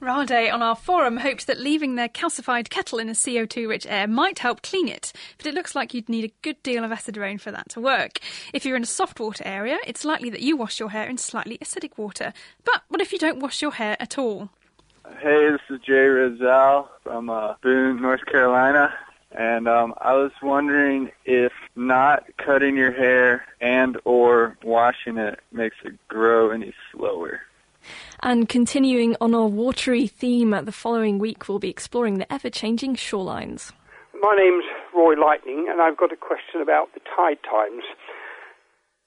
Rade 0.00 0.50
on 0.50 0.62
our 0.62 0.76
forum 0.76 1.16
hopes 1.16 1.46
that 1.46 1.58
leaving 1.58 1.94
their 1.94 2.10
calcified 2.10 2.68
kettle 2.68 2.98
in 2.98 3.08
a 3.08 3.12
CO2 3.12 3.66
rich 3.66 3.86
air 3.88 4.06
might 4.06 4.40
help 4.40 4.60
clean 4.60 4.86
it, 4.86 5.14
but 5.38 5.46
it 5.46 5.54
looks 5.54 5.74
like 5.74 5.94
you'd 5.94 6.10
need 6.10 6.26
a 6.26 6.34
good 6.42 6.62
deal 6.62 6.84
of 6.84 6.92
acid 6.92 7.16
rain 7.16 7.38
for 7.38 7.50
that 7.50 7.70
to 7.70 7.80
work. 7.80 8.18
If 8.52 8.66
you're 8.66 8.76
in 8.76 8.82
a 8.82 8.86
soft 8.86 9.18
water 9.18 9.44
area, 9.46 9.78
it's 9.86 10.04
likely 10.04 10.28
that 10.28 10.42
you 10.42 10.58
wash 10.58 10.78
your 10.78 10.90
hair 10.90 11.08
in 11.08 11.16
slightly 11.16 11.56
acidic 11.58 11.96
water. 11.96 12.34
But 12.64 12.82
what 12.88 13.00
if 13.00 13.12
you 13.12 13.18
don't 13.18 13.40
wash 13.40 13.62
your 13.62 13.72
hair 13.72 13.96
at 13.98 14.18
all? 14.18 14.50
Hey, 15.20 15.50
this 15.50 15.60
is 15.70 15.80
Jay 15.80 15.94
Rizal 15.94 16.90
from 17.02 17.30
uh, 17.30 17.54
Boone, 17.62 18.02
North 18.02 18.26
Carolina. 18.26 18.92
And 19.32 19.68
um, 19.68 19.94
I 20.00 20.14
was 20.14 20.32
wondering 20.42 21.10
if 21.24 21.52
not 21.74 22.24
cutting 22.38 22.76
your 22.76 22.92
hair 22.92 23.44
and 23.60 23.98
or 24.04 24.56
washing 24.62 25.18
it 25.18 25.40
makes 25.52 25.76
it 25.84 25.94
grow 26.08 26.50
any 26.50 26.72
slower. 26.92 27.40
And 28.20 28.48
continuing 28.48 29.16
on 29.20 29.34
our 29.34 29.46
watery 29.46 30.06
theme, 30.06 30.50
the 30.50 30.72
following 30.72 31.18
week 31.18 31.48
we'll 31.48 31.58
be 31.58 31.70
exploring 31.70 32.18
the 32.18 32.32
ever-changing 32.32 32.96
shorelines. 32.96 33.72
My 34.20 34.34
name's 34.36 34.64
Roy 34.94 35.14
Lightning, 35.14 35.66
and 35.70 35.80
I've 35.82 35.96
got 35.96 36.12
a 36.12 36.16
question 36.16 36.60
about 36.62 36.94
the 36.94 37.00
tide 37.14 37.38
times. 37.44 37.84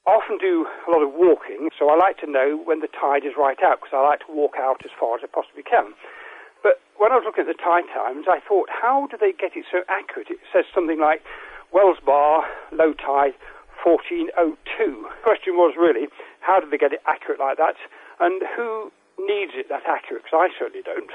I 0.06 0.12
often 0.12 0.38
do 0.38 0.66
a 0.86 0.90
lot 0.90 1.02
of 1.02 1.12
walking, 1.12 1.68
so 1.78 1.90
I 1.90 1.96
like 1.96 2.18
to 2.18 2.30
know 2.30 2.60
when 2.64 2.80
the 2.80 2.88
tide 2.88 3.24
is 3.26 3.32
right 3.36 3.58
out 3.62 3.80
because 3.80 3.92
I 3.92 4.00
like 4.00 4.20
to 4.20 4.32
walk 4.32 4.54
out 4.58 4.80
as 4.84 4.90
far 4.98 5.16
as 5.16 5.22
I 5.22 5.26
possibly 5.26 5.62
can. 5.62 5.92
But 6.62 6.80
when 6.96 7.12
I 7.12 7.16
was 7.16 7.24
looking 7.24 7.48
at 7.48 7.50
the 7.50 7.58
tide 7.58 7.88
times, 7.92 8.26
I 8.28 8.40
thought, 8.40 8.68
how 8.70 9.08
do 9.10 9.16
they 9.16 9.32
get 9.32 9.56
it 9.56 9.64
so 9.70 9.82
accurate? 9.88 10.28
It 10.30 10.38
says 10.52 10.64
something 10.74 11.00
like 11.00 11.22
Wells 11.72 11.98
Bar, 12.04 12.44
low 12.72 12.92
tide, 12.92 13.34
1402. 13.82 14.44
The 14.44 15.24
question 15.24 15.56
was 15.56 15.74
really, 15.78 16.08
how 16.40 16.60
did 16.60 16.70
they 16.70 16.78
get 16.78 16.92
it 16.92 17.00
accurate 17.06 17.40
like 17.40 17.56
that? 17.56 17.76
And 18.20 18.42
who 18.56 18.92
needs 19.18 19.52
it 19.56 19.68
that 19.68 19.88
accurate? 19.88 20.24
Because 20.24 20.48
I 20.52 20.58
certainly 20.58 20.82
don't. 20.84 21.10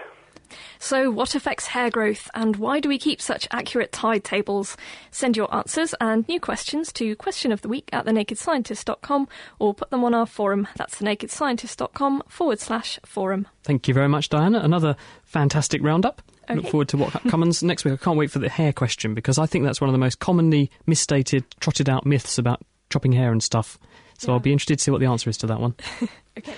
So, 0.79 1.09
what 1.11 1.35
affects 1.35 1.67
hair 1.67 1.89
growth 1.89 2.29
and 2.33 2.55
why 2.55 2.79
do 2.79 2.89
we 2.89 2.97
keep 2.97 3.21
such 3.21 3.47
accurate 3.51 3.91
tide 3.91 4.23
tables? 4.23 4.77
Send 5.11 5.37
your 5.37 5.53
answers 5.53 5.95
and 5.99 6.27
new 6.27 6.39
questions 6.39 6.91
to 6.93 7.15
question 7.15 7.51
of 7.51 7.61
the 7.61 7.67
week 7.67 7.89
at 7.91 8.05
thenakedscientist.com 8.05 9.27
or 9.59 9.73
put 9.73 9.89
them 9.89 10.03
on 10.03 10.13
our 10.13 10.25
forum. 10.25 10.67
That's 10.75 10.95
thenakedscientist.com 10.95 12.23
forward 12.27 12.59
slash 12.59 12.99
forum. 13.05 13.47
Thank 13.63 13.87
you 13.87 13.93
very 13.93 14.09
much, 14.09 14.29
Diana. 14.29 14.59
Another 14.59 14.95
fantastic 15.23 15.81
roundup. 15.83 16.21
Okay. 16.43 16.55
Look 16.55 16.67
forward 16.67 16.89
to 16.89 16.97
what 16.97 17.11
comes 17.29 17.63
next 17.63 17.85
week. 17.85 17.93
I 17.93 17.97
can't 17.97 18.17
wait 18.17 18.31
for 18.31 18.39
the 18.39 18.49
hair 18.49 18.71
question 18.71 19.13
because 19.13 19.37
I 19.39 19.45
think 19.45 19.65
that's 19.65 19.81
one 19.81 19.89
of 19.89 19.93
the 19.93 19.99
most 19.99 20.19
commonly 20.19 20.69
misstated, 20.85 21.43
trotted 21.59 21.89
out 21.89 22.05
myths 22.05 22.37
about 22.37 22.61
chopping 22.89 23.11
hair 23.11 23.31
and 23.31 23.41
stuff. 23.41 23.79
So 24.17 24.31
I'll 24.31 24.39
be 24.39 24.51
interested 24.51 24.77
to 24.77 24.83
see 24.83 24.91
what 24.91 24.99
the 24.99 25.07
answer 25.07 25.29
is 25.29 25.37
to 25.39 25.47
that 25.47 25.59
one. 25.59 25.75
okay. 26.37 26.53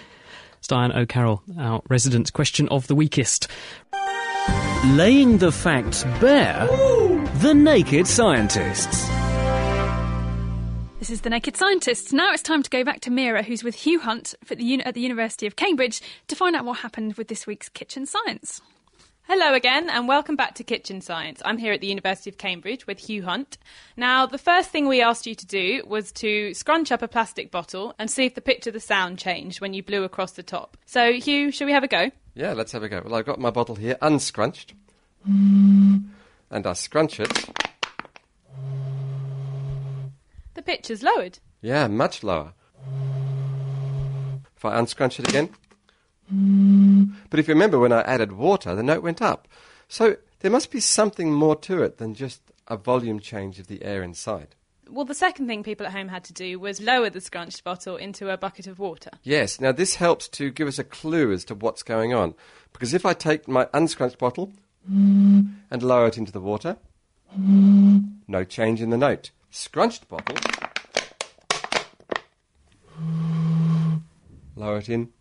It's 0.60 0.68
Diane 0.68 0.92
O'Carroll, 0.92 1.44
our 1.60 1.82
resident 1.90 2.34
question 2.34 2.68
of 2.70 2.88
the 2.88 2.96
weakest. 2.96 3.48
Laying 4.86 5.38
the 5.38 5.52
facts 5.52 6.04
bare, 6.20 6.68
the 7.42 7.54
naked 7.54 8.08
scientists. 8.08 9.08
This 11.00 11.10
is 11.12 11.22
The 11.22 11.30
Naked 11.30 11.56
Scientists. 11.56 12.12
Now 12.12 12.34
it's 12.34 12.42
time 12.42 12.64
to 12.64 12.70
go 12.70 12.84
back 12.84 13.02
to 13.02 13.12
Meera, 13.12 13.44
who's 13.44 13.64
with 13.64 13.76
Hugh 13.76 14.00
Hunt 14.00 14.34
at 14.50 14.58
the, 14.58 14.64
uni- 14.64 14.84
at 14.84 14.94
the 14.94 15.00
University 15.00 15.46
of 15.46 15.56
Cambridge, 15.56 16.02
to 16.28 16.36
find 16.36 16.56
out 16.56 16.66
what 16.66 16.80
happened 16.80 17.14
with 17.14 17.28
this 17.28 17.46
week's 17.46 17.70
Kitchen 17.70 18.06
Science. 18.06 18.62
Hello 19.30 19.54
again, 19.54 19.90
and 19.90 20.08
welcome 20.08 20.38
back 20.38 20.56
to 20.56 20.64
Kitchen 20.64 21.02
Science. 21.02 21.42
I'm 21.44 21.58
here 21.58 21.74
at 21.74 21.82
the 21.82 21.88
University 21.88 22.30
of 22.30 22.38
Cambridge 22.38 22.88
with 22.88 22.98
Hugh 22.98 23.24
Hunt. 23.24 23.58
Now, 23.98 24.26
the 24.26 24.38
first 24.38 24.70
thing 24.70 24.88
we 24.88 25.02
asked 25.02 25.28
you 25.28 25.36
to 25.36 25.46
do 25.46 25.84
was 25.86 26.14
to 26.14 26.54
scrunch 26.54 26.94
up 26.94 27.02
a 27.02 27.10
plastic 27.10 27.52
bottle 27.52 27.94
and 28.00 28.10
see 28.10 28.24
if 28.24 28.36
the 28.36 28.42
pitch 28.42 28.68
of 28.68 28.74
the 28.74 28.80
sound 28.80 29.20
changed 29.20 29.60
when 29.60 29.74
you 29.74 29.84
blew 29.84 30.06
across 30.06 30.32
the 30.32 30.44
top. 30.44 30.78
So, 30.86 31.12
Hugh, 31.12 31.52
shall 31.52 31.68
we 31.68 31.74
have 31.74 31.84
a 31.84 31.90
go? 31.90 32.10
Yeah, 32.36 32.54
let's 32.54 32.72
have 32.72 32.84
a 32.84 32.88
go. 32.88 33.02
Well, 33.04 33.16
I've 33.16 33.26
got 33.26 33.38
my 33.38 33.50
bottle 33.50 33.76
here 33.76 33.98
unscrunched, 34.02 34.74
and 35.26 36.10
I 36.50 36.72
scrunch 36.72 37.20
it. 37.20 37.50
The 40.54 40.62
pitch 40.62 40.90
is 40.90 41.04
lowered. 41.04 41.40
Yeah, 41.62 41.88
much 41.88 42.24
lower. 42.24 42.54
If 44.56 44.64
I 44.64 44.80
unscrunch 44.80 45.20
it 45.20 45.28
again. 45.28 45.50
But 47.30 47.40
if 47.40 47.48
you 47.48 47.54
remember 47.54 47.80
when 47.80 47.92
I 47.92 48.02
added 48.02 48.32
water, 48.32 48.76
the 48.76 48.84
note 48.84 49.04
went 49.04 49.22
up. 49.22 49.48
So 49.88 50.18
there 50.40 50.52
must 50.52 50.72
be 50.72 50.80
something 50.80 51.34
more 51.34 51.56
to 51.58 51.82
it 51.82 51.98
than 51.98 52.14
just 52.14 52.42
a 52.68 52.78
volume 52.78 53.20
change 53.20 53.60
of 53.60 53.68
the 53.68 53.84
air 53.84 54.04
inside. 54.04 54.56
Well, 54.90 55.06
the 55.06 55.14
second 55.14 55.48
thing 55.48 55.64
people 55.64 55.86
at 55.86 55.92
home 55.92 56.08
had 56.08 56.24
to 56.26 56.34
do 56.34 56.60
was 56.60 56.80
lower 56.80 57.10
the 57.10 57.20
scrunched 57.20 57.64
bottle 57.64 57.98
into 57.98 58.30
a 58.30 58.38
bucket 58.38 58.68
of 58.68 58.80
water. 58.80 59.12
Yes, 59.24 59.60
now 59.60 59.74
this 59.74 59.96
helps 59.96 60.30
to 60.30 60.50
give 60.50 60.68
us 60.68 60.80
a 60.80 60.84
clue 60.84 61.34
as 61.34 61.44
to 61.46 61.56
what's 61.56 61.84
going 61.84 62.14
on. 62.14 62.36
Because 62.72 62.94
if 62.94 63.06
I 63.06 63.14
take 63.14 63.48
my 63.48 63.68
unscrunched 63.74 64.18
bottle 64.18 64.54
and 64.88 65.84
lower 65.84 66.08
it 66.08 66.18
into 66.18 66.32
the 66.32 66.40
water, 66.40 66.78
no 67.36 68.44
change 68.46 68.82
in 68.82 68.90
the 68.90 68.98
note. 68.98 69.32
Scrunched 69.50 70.08
bottle, 70.08 70.38
lower 74.56 74.78
it 74.78 74.88
in. 74.88 75.12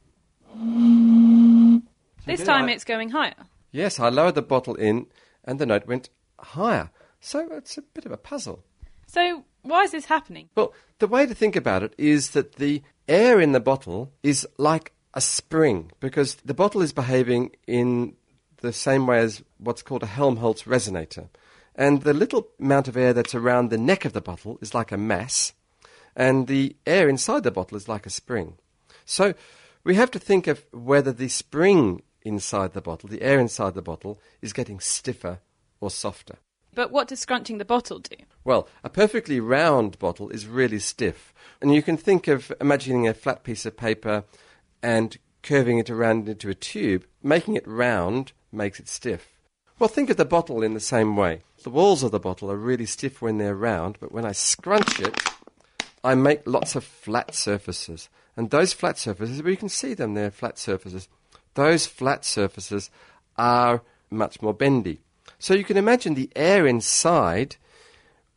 This 2.26 2.40
did 2.40 2.46
time 2.46 2.66
I- 2.66 2.72
it's 2.72 2.84
going 2.84 3.10
higher. 3.10 3.34
Yes, 3.72 3.98
I 4.00 4.08
lowered 4.08 4.34
the 4.34 4.42
bottle 4.42 4.74
in 4.74 5.06
and 5.44 5.58
the 5.58 5.66
note 5.66 5.86
went 5.86 6.10
higher. 6.38 6.90
So 7.20 7.48
it's 7.52 7.78
a 7.78 7.82
bit 7.82 8.06
of 8.06 8.12
a 8.12 8.16
puzzle. 8.16 8.64
So, 9.06 9.44
why 9.62 9.82
is 9.82 9.92
this 9.92 10.06
happening? 10.06 10.48
Well, 10.54 10.74
the 10.98 11.06
way 11.06 11.26
to 11.26 11.34
think 11.34 11.56
about 11.56 11.82
it 11.82 11.94
is 11.96 12.30
that 12.30 12.56
the 12.56 12.82
air 13.08 13.40
in 13.40 13.52
the 13.52 13.60
bottle 13.60 14.12
is 14.22 14.46
like 14.58 14.92
a 15.14 15.20
spring 15.20 15.92
because 16.00 16.36
the 16.36 16.54
bottle 16.54 16.82
is 16.82 16.92
behaving 16.92 17.54
in 17.66 18.14
the 18.58 18.72
same 18.72 19.06
way 19.06 19.18
as 19.20 19.42
what's 19.58 19.82
called 19.82 20.02
a 20.02 20.06
Helmholtz 20.06 20.64
resonator. 20.64 21.28
And 21.74 22.02
the 22.02 22.14
little 22.14 22.48
amount 22.58 22.88
of 22.88 22.96
air 22.96 23.12
that's 23.12 23.34
around 23.34 23.70
the 23.70 23.78
neck 23.78 24.04
of 24.04 24.12
the 24.12 24.20
bottle 24.20 24.58
is 24.60 24.74
like 24.74 24.92
a 24.92 24.96
mass, 24.96 25.52
and 26.16 26.46
the 26.46 26.74
air 26.86 27.08
inside 27.08 27.42
the 27.42 27.50
bottle 27.50 27.76
is 27.76 27.88
like 27.88 28.06
a 28.06 28.10
spring. 28.10 28.56
So 29.04 29.34
we 29.84 29.94
have 29.94 30.10
to 30.12 30.18
think 30.18 30.46
of 30.46 30.64
whether 30.72 31.12
the 31.12 31.28
spring 31.28 32.02
inside 32.26 32.72
the 32.72 32.82
bottle, 32.82 33.08
the 33.08 33.22
air 33.22 33.38
inside 33.38 33.74
the 33.74 33.82
bottle, 33.82 34.20
is 34.42 34.52
getting 34.52 34.80
stiffer 34.80 35.40
or 35.80 35.90
softer. 35.90 36.36
But 36.74 36.90
what 36.90 37.08
does 37.08 37.20
scrunching 37.20 37.58
the 37.58 37.64
bottle 37.64 38.00
do? 38.00 38.16
Well, 38.44 38.68
a 38.84 38.90
perfectly 38.90 39.40
round 39.40 39.98
bottle 39.98 40.28
is 40.28 40.46
really 40.46 40.78
stiff. 40.78 41.32
And 41.62 41.74
you 41.74 41.82
can 41.82 41.96
think 41.96 42.28
of 42.28 42.52
imagining 42.60 43.08
a 43.08 43.14
flat 43.14 43.44
piece 43.44 43.64
of 43.64 43.76
paper 43.76 44.24
and 44.82 45.16
curving 45.42 45.78
it 45.78 45.88
around 45.88 46.28
into 46.28 46.50
a 46.50 46.54
tube. 46.54 47.06
Making 47.22 47.56
it 47.56 47.66
round 47.66 48.32
makes 48.52 48.78
it 48.78 48.88
stiff. 48.88 49.28
Well, 49.78 49.88
think 49.88 50.10
of 50.10 50.16
the 50.16 50.24
bottle 50.24 50.62
in 50.62 50.74
the 50.74 50.80
same 50.80 51.16
way. 51.16 51.42
The 51.62 51.70
walls 51.70 52.02
of 52.02 52.10
the 52.10 52.20
bottle 52.20 52.50
are 52.50 52.56
really 52.56 52.86
stiff 52.86 53.22
when 53.22 53.38
they're 53.38 53.54
round, 53.54 53.96
but 54.00 54.12
when 54.12 54.24
I 54.24 54.32
scrunch 54.32 55.00
it, 55.00 55.18
I 56.04 56.14
make 56.14 56.46
lots 56.46 56.76
of 56.76 56.84
flat 56.84 57.34
surfaces. 57.34 58.08
And 58.36 58.50
those 58.50 58.72
flat 58.72 58.98
surfaces, 58.98 59.42
well, 59.42 59.50
you 59.50 59.56
can 59.56 59.68
see 59.68 59.94
them, 59.94 60.14
they're 60.14 60.30
flat 60.30 60.58
surfaces. 60.58 61.08
Those 61.56 61.86
flat 61.86 62.24
surfaces 62.24 62.90
are 63.36 63.82
much 64.10 64.42
more 64.42 64.52
bendy. 64.52 65.00
So 65.38 65.54
you 65.54 65.64
can 65.64 65.78
imagine 65.78 66.14
the 66.14 66.30
air 66.36 66.66
inside, 66.66 67.56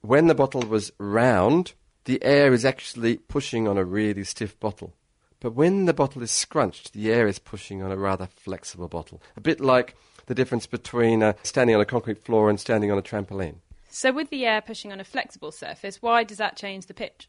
when 0.01 0.27
the 0.27 0.35
bottle 0.35 0.61
was 0.61 0.93
round, 0.97 1.73
the 2.05 2.23
air 2.23 2.53
is 2.53 2.63
actually 2.63 3.17
pushing 3.17 3.67
on 3.67 3.77
a 3.77 3.83
really 3.83 4.23
stiff 4.23 4.57
bottle. 4.59 4.93
But 5.41 5.53
when 5.53 5.85
the 5.85 5.93
bottle 5.93 6.23
is 6.23 6.31
scrunched, 6.31 6.93
the 6.93 7.11
air 7.11 7.27
is 7.27 7.39
pushing 7.39 7.83
on 7.83 7.91
a 7.91 7.97
rather 7.97 8.25
flexible 8.25 8.87
bottle. 8.87 9.21
A 9.35 9.41
bit 9.41 9.59
like 9.59 9.95
the 10.27 10.35
difference 10.35 10.65
between 10.65 11.21
uh, 11.21 11.33
standing 11.43 11.75
on 11.75 11.81
a 11.81 11.85
concrete 11.85 12.23
floor 12.23 12.49
and 12.49 12.57
standing 12.57 12.89
on 12.89 12.97
a 12.97 13.01
trampoline. 13.01 13.55
So, 13.89 14.13
with 14.13 14.29
the 14.29 14.45
air 14.45 14.61
pushing 14.61 14.93
on 14.93 15.01
a 15.01 15.03
flexible 15.03 15.51
surface, 15.51 16.01
why 16.01 16.23
does 16.23 16.37
that 16.37 16.55
change 16.55 16.85
the 16.85 16.93
pitch? 16.93 17.27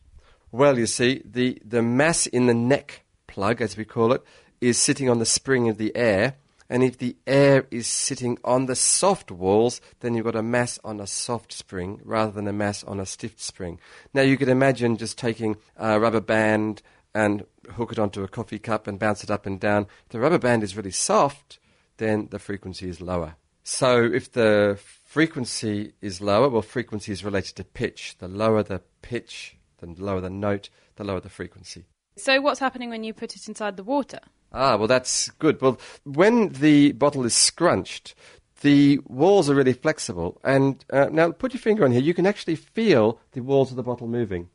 Well, 0.53 0.78
you 0.78 0.86
see, 0.86 1.22
the, 1.24 1.61
the 1.64 1.82
mass 1.82 2.26
in 2.26 2.47
the 2.47 2.55
neck 2.55 3.05
plug, 3.26 3.61
as 3.61 3.76
we 3.76 3.84
call 3.84 4.12
it, 4.12 4.22
is 4.61 4.79
sitting 4.79 5.09
on 5.09 5.19
the 5.19 5.27
spring 5.27 5.69
of 5.69 5.79
the 5.79 5.95
air. 5.97 6.37
And 6.69 6.85
if 6.85 6.99
the 6.99 7.17
air 7.27 7.67
is 7.73 7.89
sitting 7.89 8.39
on 8.45 8.67
the 8.67 8.77
soft 8.77 9.33
walls, 9.33 9.81
then 10.01 10.15
you've 10.15 10.25
got 10.25 10.37
a 10.37 10.43
mass 10.43 10.79
on 10.85 11.01
a 11.01 11.07
soft 11.07 11.53
spring 11.53 12.01
rather 12.05 12.31
than 12.31 12.47
a 12.47 12.53
mass 12.53 12.85
on 12.85 13.01
a 13.01 13.07
stiff 13.07 13.41
spring. 13.41 13.81
Now, 14.15 14.23
you 14.23 14.37
could 14.37 14.49
imagine 14.49 14.97
just 14.97 15.19
taking 15.19 15.57
a 15.77 15.99
rubber 15.99 16.21
band 16.21 16.81
and 17.13 17.45
hook 17.73 17.91
it 17.91 17.99
onto 17.99 18.23
a 18.23 18.29
coffee 18.29 18.61
cup 18.61 18.87
and 18.87 19.01
bounce 19.01 19.25
it 19.25 19.31
up 19.33 19.47
and 19.47 19.59
down. 19.59 19.89
If 20.05 20.11
the 20.11 20.21
rubber 20.21 20.39
band 20.39 20.63
is 20.63 20.77
really 20.77 20.93
soft, 20.93 21.59
then 21.97 22.29
the 22.31 22.39
frequency 22.39 22.89
is 22.89 23.01
lower. 23.01 23.35
So 23.65 24.05
if 24.05 24.33
the 24.33 24.79
frequency 25.05 25.93
is 26.01 26.21
lower, 26.21 26.49
well, 26.49 26.63
frequency 26.63 27.13
is 27.13 27.25
related 27.25 27.57
to 27.57 27.65
pitch. 27.65 28.17
The 28.19 28.29
lower 28.29 28.63
the 28.63 28.81
pitch, 29.03 29.57
the 29.79 29.87
lower 29.87 30.21
the 30.21 30.31
note, 30.31 30.71
the 30.97 31.05
lower 31.05 31.21
the 31.21 31.29
frequency. 31.29 31.87
So, 32.17 32.41
what's 32.41 32.61
happening 32.61 32.91
when 32.91 33.05
you 33.05 33.15
put 33.15 33.37
it 33.37 33.49
inside 33.49 33.77
the 33.77 33.85
water? 33.85 34.21
Ah, 34.53 34.77
well, 34.77 34.89
that's 34.89 35.31
good. 35.39 35.61
Well, 35.61 35.79
when 36.05 36.49
the 36.51 36.93
bottle 36.93 37.25
is 37.25 37.35
scrunched, 37.35 38.15
the 38.63 39.01
walls 39.07 39.49
are 39.49 39.55
really 39.55 39.73
flexible. 39.73 40.41
And 40.43 40.85
uh, 40.91 41.09
now, 41.11 41.31
put 41.33 41.55
your 41.55 41.61
finger 41.61 41.85
on 41.85 41.93
here. 41.93 42.01
You 42.01 42.15
can 42.15 42.27
actually 42.27 42.57
feel 42.57 43.21
the 43.33 43.43
walls 43.43 43.71
of 43.71 43.77
the 43.77 43.83
bottle 43.83 44.09
moving. 44.09 44.49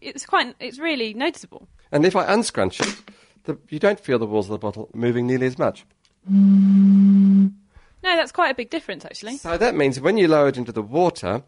It's 0.00 0.26
quite, 0.26 0.54
it's 0.60 0.78
really 0.78 1.14
noticeable. 1.14 1.68
And 1.90 2.04
if 2.04 2.14
I 2.14 2.32
unscrunch 2.32 2.80
it, 2.80 3.02
the, 3.44 3.58
you 3.68 3.78
don't 3.78 3.98
feel 3.98 4.18
the 4.18 4.26
walls 4.26 4.46
of 4.46 4.52
the 4.52 4.58
bottle 4.58 4.90
moving 4.94 5.26
nearly 5.26 5.46
as 5.46 5.58
much. 5.58 5.84
No, 6.28 7.50
that's 8.02 8.32
quite 8.32 8.50
a 8.50 8.54
big 8.54 8.70
difference, 8.70 9.04
actually. 9.04 9.38
So 9.38 9.56
that 9.56 9.74
means 9.74 10.00
when 10.00 10.18
you 10.18 10.28
lower 10.28 10.48
it 10.48 10.56
into 10.56 10.72
the 10.72 10.82
water, 10.82 11.42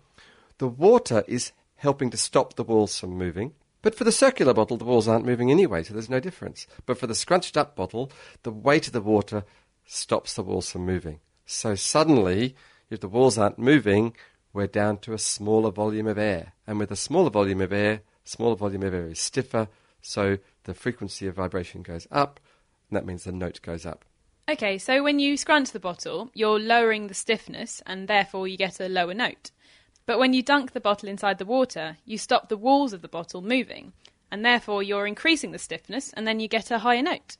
the 0.59 0.69
water 0.69 1.25
is 1.29 1.53
helping 1.77 2.11
to 2.11 2.17
stop 2.17 2.57
the 2.57 2.65
walls 2.65 2.99
from 2.99 3.11
moving. 3.11 3.53
But 3.83 3.95
for 3.95 4.05
the 4.05 4.13
circular 4.13 4.53
bottle, 4.53 4.77
the 4.77 4.85
walls 4.85 5.09
aren't 5.09 5.25
moving 5.25 5.51
anyway, 5.51 5.83
so 5.83 5.95
there's 5.95 6.11
no 6.11 6.21
difference. 6.21 6.67
But 6.87 6.99
for 6.99 7.07
the 7.07 7.15
scrunched 7.15 7.57
up 7.57 7.75
bottle, 7.75 8.13
the 8.43 8.53
weight 8.53 8.87
of 8.87 8.93
the 8.93 9.01
water 9.01 9.45
stops 9.87 10.35
the 10.35 10.43
walls 10.43 10.71
from 10.71 10.85
moving. 10.85 11.21
So 11.47 11.75
suddenly, 11.75 12.55
if 12.91 13.01
the 13.01 13.09
walls 13.09 13.39
aren't 13.39 13.59
moving, 13.59 14.15
we're 14.53 14.67
down 14.67 14.99
to 14.99 15.13
a 15.13 15.19
smaller 15.19 15.71
volume 15.71 16.07
of 16.07 16.19
air. 16.19 16.53
And 16.67 16.79
with 16.79 16.91
a 16.91 16.97
smaller 16.97 17.31
volume 17.31 17.61
of 17.61 17.73
air, 17.73 18.03
smaller 18.25 18.57
volume 18.57 18.83
of 18.83 18.95
air 18.95 19.07
is 19.07 19.19
stiffer, 19.19 19.69
so 20.03 20.39
the 20.65 20.75
frequency 20.75 21.27
of 21.27 21.35
vibration 21.35 21.83
goes 21.83 22.07
up, 22.11 22.41
and 22.89 22.97
that 22.97 23.07
means 23.07 23.25
the 23.25 23.33
note 23.33 23.61
goes 23.63 23.87
up. 23.87 24.05
Okay, 24.49 24.79
so 24.79 25.03
when 25.03 25.19
you 25.21 25.37
scrunch 25.37 25.71
the 25.71 25.81
bottle, 25.81 26.31
you're 26.35 26.59
lowering 26.59 27.07
the 27.07 27.15
stiffness, 27.15 27.83
and 27.87 28.09
therefore 28.09 28.49
you 28.49 28.57
get 28.57 28.81
a 28.81 28.89
lower 28.89 29.15
note. 29.15 29.53
But 30.07 30.19
when 30.19 30.33
you 30.33 30.43
dunk 30.43 30.73
the 30.73 30.81
bottle 30.81 31.09
inside 31.09 31.39
the 31.39 31.45
water, 31.45 31.97
you 32.05 32.19
stop 32.19 32.49
the 32.49 32.57
walls 32.57 32.93
of 32.93 33.03
the 33.03 33.09
bottle 33.09 33.43
moving, 33.43 33.93
and 34.31 34.45
therefore 34.45 34.83
you're 34.83 35.07
increasing 35.07 35.53
the 35.53 35.59
stiffness, 35.59 36.13
and 36.15 36.27
then 36.27 36.41
you 36.41 36.49
get 36.49 36.71
a 36.71 36.79
higher 36.79 37.03
note. 37.03 37.37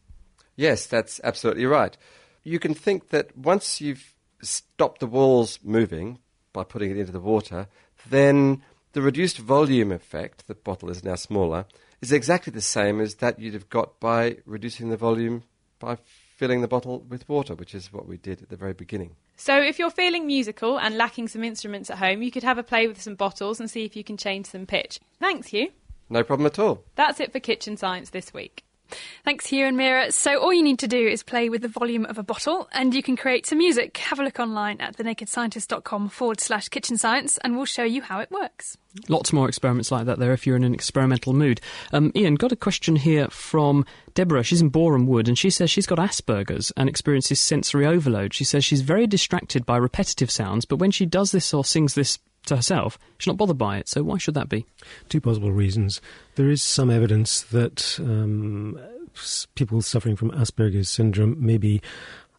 Yes, 0.57 0.87
that's 0.87 1.21
absolutely 1.25 1.67
right. 1.67 1.97
You 2.45 2.59
can 2.59 2.75
think 2.75 3.09
that 3.11 3.37
once 3.37 3.81
you've 3.81 4.15
stopped 4.43 5.01
the 5.01 5.07
walls 5.07 5.59
moving 5.63 6.19
by 6.53 6.65
putting 6.65 6.91
it 6.91 6.97
into 6.97 7.13
the 7.13 7.21
water, 7.21 7.69
then 8.09 8.63
the 8.93 9.03
reduced 9.03 9.39
volume 9.39 9.93
effect, 9.93 10.47
the 10.47 10.55
bottle 10.55 10.91
is 10.91 11.05
now 11.05 11.15
smaller, 11.15 11.67
is 12.01 12.13
exactly 12.13 12.53
the 12.53 12.61
same 12.61 13.01
as 13.01 13.17
that 13.17 13.39
you'd 13.39 13.55
have 13.55 13.69
got 13.69 14.01
by 14.01 14.39
reducing 14.47 14.89
the 14.89 14.97
volume 14.97 15.45
by 15.79 15.97
filling 16.41 16.63
the 16.63 16.69
bottle 16.69 17.01
with 17.07 17.29
water, 17.29 17.55
which 17.55 17.75
is 17.75 17.93
what 17.93 18.09
we 18.09 18.17
did 18.17 18.41
at 18.41 18.49
the 18.49 18.57
very 18.57 18.73
beginning. 18.73 19.15
So, 19.37 19.61
if 19.61 19.79
you're 19.79 19.91
feeling 19.91 20.27
musical 20.27 20.81
and 20.81 20.97
lacking 20.97 21.29
some 21.29 21.45
instruments 21.45 21.91
at 21.91 21.99
home, 21.99 22.23
you 22.23 22.31
could 22.31 22.43
have 22.45 22.57
a 22.57 22.63
play 22.63 22.89
with 22.89 22.99
some 22.99 23.15
bottles 23.15 23.61
and 23.61 23.71
see 23.71 23.85
if 23.85 23.95
you 23.95 24.03
can 24.03 24.17
change 24.17 24.47
some 24.47 24.65
pitch. 24.65 25.01
Thanks, 25.19 25.49
Hugh. 25.49 25.69
No 26.09 26.25
problem 26.25 26.47
at 26.47 26.59
all. 26.59 26.83
That's 26.95 27.21
it 27.21 27.31
for 27.31 27.41
Kitchen 27.41 27.77
Science 27.77 28.09
this 28.09 28.33
week. 28.33 28.65
Thanks, 29.25 29.47
Hugh 29.47 29.67
and 29.67 29.77
Meera. 29.77 30.13
So, 30.13 30.39
all 30.39 30.53
you 30.53 30.63
need 30.63 30.79
to 30.81 30.89
do 30.89 30.99
is 30.99 31.23
play 31.23 31.49
with 31.49 31.63
the 31.63 31.69
volume 31.69 32.05
of 32.07 32.19
a 32.19 32.23
bottle 32.23 32.69
and 32.73 32.95
you 32.95 33.03
can 33.03 33.17
create 33.17 33.47
some 33.47 33.59
music. 33.59 33.97
Have 33.99 34.21
a 34.21 34.25
look 34.25 34.41
online 34.41 34.81
at 34.81 34.97
thenakedscientist.com 34.97 36.09
forward 36.09 36.41
slash 36.41 36.69
kitchen 36.69 36.97
science 36.97 37.39
and 37.39 37.57
we'll 37.57 37.67
show 37.67 37.85
you 37.85 38.03
how 38.03 38.21
it 38.21 38.31
works. 38.31 38.77
Lots 39.09 39.33
more 39.33 39.49
experiments 39.49 39.93
like 39.93 40.07
that 40.07 40.19
there 40.19 40.33
if 40.33 40.47
you're 40.47 40.57
in 40.57 40.65
an 40.65 40.75
experimental 40.75 41.33
mood. 41.33 41.61
Um, 41.93 42.11
Ian, 42.17 42.35
got 42.35 42.51
a 42.51 42.57
question 42.57 42.97
here 42.97 43.29
from 43.29 43.85
Deborah. 44.15 44.43
She's 44.43 44.61
in 44.61 44.71
Borehamwood 44.71 45.29
and 45.29 45.39
she 45.39 45.51
says 45.51 45.71
she's 45.71 45.87
got 45.87 45.99
Asperger's 45.99 46.73
and 46.77 46.89
experiences 46.89 47.39
sensory 47.39 47.87
overload. 47.87 48.35
She 48.35 48.45
says 48.45 48.65
she's 48.65 48.81
very 48.81 49.07
distracted 49.07 49.65
by 49.65 49.77
repetitive 49.77 50.31
sounds, 50.31 50.65
but 50.65 50.77
when 50.77 50.91
she 50.91 51.07
does 51.07 51.31
this 51.31 51.55
or 51.55 51.65
sings 51.65 51.95
this 51.95 52.19
to 52.51 52.57
herself, 52.57 52.99
she's 53.19 53.27
not 53.27 53.37
bothered 53.37 53.59
by 53.59 53.79
it. 53.79 53.89
So 53.89 54.03
why 54.03 54.19
should 54.19 54.35
that 54.35 54.49
be? 54.49 54.67
Two 55.09 55.21
possible 55.21 55.51
reasons. 55.51 56.01
There 56.35 56.51
is 56.51 56.63
some 56.63 56.91
evidence 56.91 57.43
that 57.43 57.99
um, 57.99 58.79
people 59.55 59.83
suffering 59.83 60.17
from 60.17 60.31
Asperger's 60.33 60.89
syndrome 60.89 61.37
may 61.45 61.59
be 61.59 61.81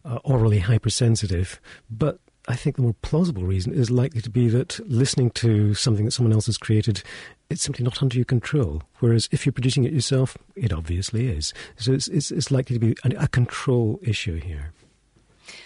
uh, 0.04 0.18
aurally 0.20 0.60
hypersensitive, 0.60 1.60
but 1.90 2.18
I 2.48 2.56
think 2.56 2.76
the 2.76 2.82
more 2.82 2.96
plausible 3.02 3.44
reason 3.44 3.72
is 3.72 3.90
likely 3.90 4.20
to 4.20 4.30
be 4.30 4.48
that 4.48 4.80
listening 4.88 5.30
to 5.32 5.74
something 5.74 6.04
that 6.06 6.10
someone 6.10 6.32
else 6.32 6.46
has 6.46 6.58
created, 6.58 7.02
it's 7.50 7.62
simply 7.62 7.84
not 7.84 8.02
under 8.02 8.16
your 8.16 8.24
control. 8.24 8.82
Whereas 8.98 9.28
if 9.30 9.46
you're 9.46 9.52
producing 9.52 9.84
it 9.84 9.92
yourself, 9.92 10.36
it 10.56 10.72
obviously 10.72 11.28
is. 11.28 11.54
So 11.76 11.92
it's, 11.92 12.08
it's, 12.08 12.32
it's 12.32 12.50
likely 12.50 12.78
to 12.78 12.80
be 12.80 12.96
a, 13.04 13.24
a 13.24 13.28
control 13.28 14.00
issue 14.02 14.40
here. 14.40 14.72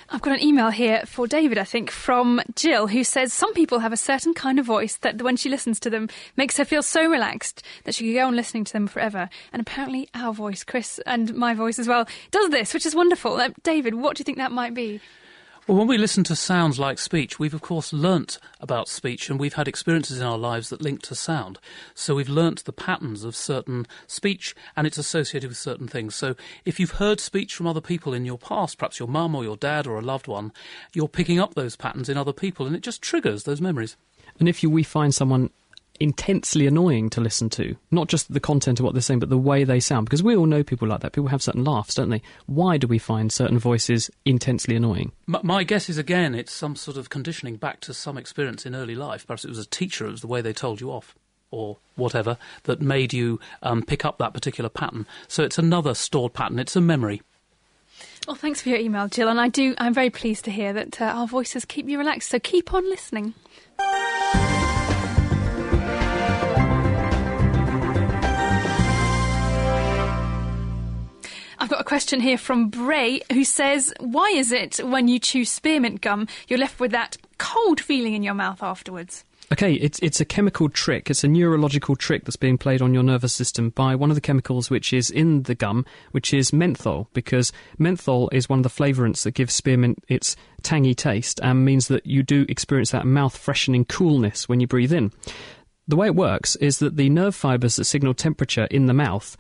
I've 0.08 0.22
got 0.22 0.34
an 0.34 0.42
email 0.42 0.70
here 0.70 1.02
for 1.04 1.26
David, 1.26 1.58
I 1.58 1.64
think, 1.64 1.90
from 1.90 2.40
Jill, 2.54 2.86
who 2.86 3.02
says 3.02 3.32
some 3.32 3.52
people 3.54 3.80
have 3.80 3.92
a 3.92 3.96
certain 3.96 4.34
kind 4.34 4.60
of 4.60 4.66
voice 4.66 4.96
that 4.98 5.20
when 5.20 5.36
she 5.36 5.48
listens 5.48 5.80
to 5.80 5.90
them 5.90 6.08
makes 6.36 6.56
her 6.58 6.64
feel 6.64 6.82
so 6.82 7.04
relaxed 7.04 7.64
that 7.84 7.94
she 7.94 8.06
could 8.06 8.18
go 8.20 8.26
on 8.26 8.36
listening 8.36 8.64
to 8.64 8.72
them 8.72 8.86
forever. 8.86 9.28
And 9.52 9.60
apparently, 9.60 10.08
our 10.14 10.32
voice, 10.32 10.62
Chris, 10.62 11.00
and 11.06 11.34
my 11.34 11.54
voice 11.54 11.80
as 11.80 11.88
well, 11.88 12.06
does 12.30 12.50
this, 12.50 12.72
which 12.72 12.86
is 12.86 12.94
wonderful. 12.94 13.34
Uh, 13.34 13.50
David, 13.64 13.96
what 13.96 14.16
do 14.16 14.20
you 14.20 14.24
think 14.24 14.38
that 14.38 14.52
might 14.52 14.74
be? 14.74 15.00
Well, 15.68 15.78
when 15.78 15.88
we 15.88 15.98
listen 15.98 16.22
to 16.24 16.36
sounds 16.36 16.78
like 16.78 16.96
speech, 17.00 17.40
we've 17.40 17.52
of 17.52 17.60
course 17.60 17.92
learnt 17.92 18.38
about 18.60 18.86
speech 18.86 19.28
and 19.28 19.40
we've 19.40 19.54
had 19.54 19.66
experiences 19.66 20.20
in 20.20 20.24
our 20.24 20.38
lives 20.38 20.68
that 20.68 20.80
link 20.80 21.02
to 21.02 21.16
sound. 21.16 21.58
So 21.92 22.14
we've 22.14 22.28
learnt 22.28 22.64
the 22.64 22.72
patterns 22.72 23.24
of 23.24 23.34
certain 23.34 23.88
speech 24.06 24.54
and 24.76 24.86
it's 24.86 24.96
associated 24.96 25.48
with 25.48 25.56
certain 25.56 25.88
things. 25.88 26.14
So 26.14 26.36
if 26.64 26.78
you've 26.78 26.92
heard 26.92 27.18
speech 27.18 27.52
from 27.52 27.66
other 27.66 27.80
people 27.80 28.14
in 28.14 28.24
your 28.24 28.38
past, 28.38 28.78
perhaps 28.78 29.00
your 29.00 29.08
mum 29.08 29.34
or 29.34 29.42
your 29.42 29.56
dad 29.56 29.88
or 29.88 29.98
a 29.98 30.02
loved 30.02 30.28
one, 30.28 30.52
you're 30.92 31.08
picking 31.08 31.40
up 31.40 31.54
those 31.54 31.74
patterns 31.74 32.08
in 32.08 32.16
other 32.16 32.32
people 32.32 32.64
and 32.64 32.76
it 32.76 32.82
just 32.82 33.02
triggers 33.02 33.42
those 33.42 33.60
memories. 33.60 33.96
And 34.38 34.48
if 34.48 34.62
you, 34.62 34.70
we 34.70 34.84
find 34.84 35.12
someone 35.12 35.50
intensely 36.00 36.66
annoying 36.66 37.10
to 37.10 37.20
listen 37.20 37.50
to. 37.50 37.76
Not 37.90 38.08
just 38.08 38.32
the 38.32 38.40
content 38.40 38.80
of 38.80 38.84
what 38.84 38.94
they're 38.94 39.02
saying, 39.02 39.20
but 39.20 39.30
the 39.30 39.38
way 39.38 39.64
they 39.64 39.80
sound. 39.80 40.06
Because 40.06 40.22
we 40.22 40.36
all 40.36 40.46
know 40.46 40.62
people 40.62 40.88
like 40.88 41.00
that. 41.00 41.12
People 41.12 41.28
have 41.28 41.42
certain 41.42 41.64
laughs, 41.64 41.94
don't 41.94 42.10
they? 42.10 42.22
Why 42.46 42.76
do 42.76 42.86
we 42.86 42.98
find 42.98 43.32
certain 43.32 43.58
voices 43.58 44.10
intensely 44.24 44.76
annoying? 44.76 45.12
My, 45.26 45.40
my 45.42 45.64
guess 45.64 45.88
is, 45.88 45.98
again, 45.98 46.34
it's 46.34 46.52
some 46.52 46.76
sort 46.76 46.96
of 46.96 47.10
conditioning 47.10 47.56
back 47.56 47.80
to 47.80 47.94
some 47.94 48.16
experience 48.16 48.66
in 48.66 48.74
early 48.74 48.94
life. 48.94 49.26
Perhaps 49.26 49.44
it 49.44 49.48
was 49.48 49.58
a 49.58 49.66
teacher, 49.66 50.06
it 50.06 50.12
was 50.12 50.20
the 50.20 50.26
way 50.26 50.40
they 50.40 50.52
told 50.52 50.80
you 50.80 50.90
off. 50.90 51.14
Or 51.52 51.78
whatever 51.94 52.38
that 52.64 52.82
made 52.82 53.14
you 53.14 53.38
um, 53.62 53.82
pick 53.82 54.04
up 54.04 54.18
that 54.18 54.34
particular 54.34 54.68
pattern. 54.68 55.06
So 55.28 55.44
it's 55.44 55.58
another 55.58 55.94
stored 55.94 56.34
pattern. 56.34 56.58
It's 56.58 56.74
a 56.74 56.80
memory. 56.80 57.22
Well, 58.26 58.34
thanks 58.34 58.60
for 58.60 58.68
your 58.68 58.78
email, 58.78 59.06
Jill. 59.06 59.28
And 59.28 59.40
I 59.40 59.48
do. 59.48 59.74
I'm 59.78 59.94
very 59.94 60.10
pleased 60.10 60.44
to 60.46 60.50
hear 60.50 60.72
that 60.72 61.00
uh, 61.00 61.04
our 61.04 61.28
voices 61.28 61.64
keep 61.64 61.88
you 61.88 61.98
relaxed. 61.98 62.30
So 62.30 62.40
keep 62.40 62.74
on 62.74 62.84
listening. 62.90 63.34
I've 71.66 71.70
got 71.70 71.80
a 71.80 71.84
question 71.84 72.20
here 72.20 72.38
from 72.38 72.68
Bray 72.68 73.22
who 73.32 73.42
says, 73.42 73.92
Why 73.98 74.28
is 74.28 74.52
it 74.52 74.76
when 74.84 75.08
you 75.08 75.18
chew 75.18 75.44
spearmint 75.44 76.00
gum, 76.00 76.28
you're 76.46 76.60
left 76.60 76.78
with 76.78 76.92
that 76.92 77.16
cold 77.38 77.80
feeling 77.80 78.14
in 78.14 78.22
your 78.22 78.34
mouth 78.34 78.62
afterwards? 78.62 79.24
Okay, 79.52 79.72
it's 79.72 79.98
it's 79.98 80.20
a 80.20 80.24
chemical 80.24 80.68
trick. 80.68 81.10
It's 81.10 81.24
a 81.24 81.28
neurological 81.28 81.96
trick 81.96 82.24
that's 82.24 82.36
being 82.36 82.56
played 82.56 82.82
on 82.82 82.94
your 82.94 83.02
nervous 83.02 83.32
system 83.32 83.70
by 83.70 83.96
one 83.96 84.12
of 84.12 84.14
the 84.14 84.20
chemicals 84.20 84.70
which 84.70 84.92
is 84.92 85.10
in 85.10 85.42
the 85.42 85.56
gum, 85.56 85.84
which 86.12 86.32
is 86.32 86.52
menthol, 86.52 87.08
because 87.14 87.50
menthol 87.78 88.28
is 88.30 88.48
one 88.48 88.60
of 88.60 88.62
the 88.62 88.68
flavourants 88.68 89.24
that 89.24 89.34
gives 89.34 89.52
spearmint 89.52 89.98
its 90.06 90.36
tangy 90.62 90.94
taste 90.94 91.40
and 91.42 91.64
means 91.64 91.88
that 91.88 92.06
you 92.06 92.22
do 92.22 92.46
experience 92.48 92.92
that 92.92 93.06
mouth 93.06 93.36
freshening 93.36 93.84
coolness 93.84 94.48
when 94.48 94.60
you 94.60 94.68
breathe 94.68 94.92
in. 94.92 95.10
The 95.88 95.96
way 95.96 96.06
it 96.06 96.14
works 96.14 96.54
is 96.56 96.78
that 96.78 96.96
the 96.96 97.10
nerve 97.10 97.34
fibres 97.34 97.74
that 97.74 97.86
signal 97.86 98.14
temperature 98.14 98.68
in 98.70 98.86
the 98.86 98.94
mouth 98.94 99.36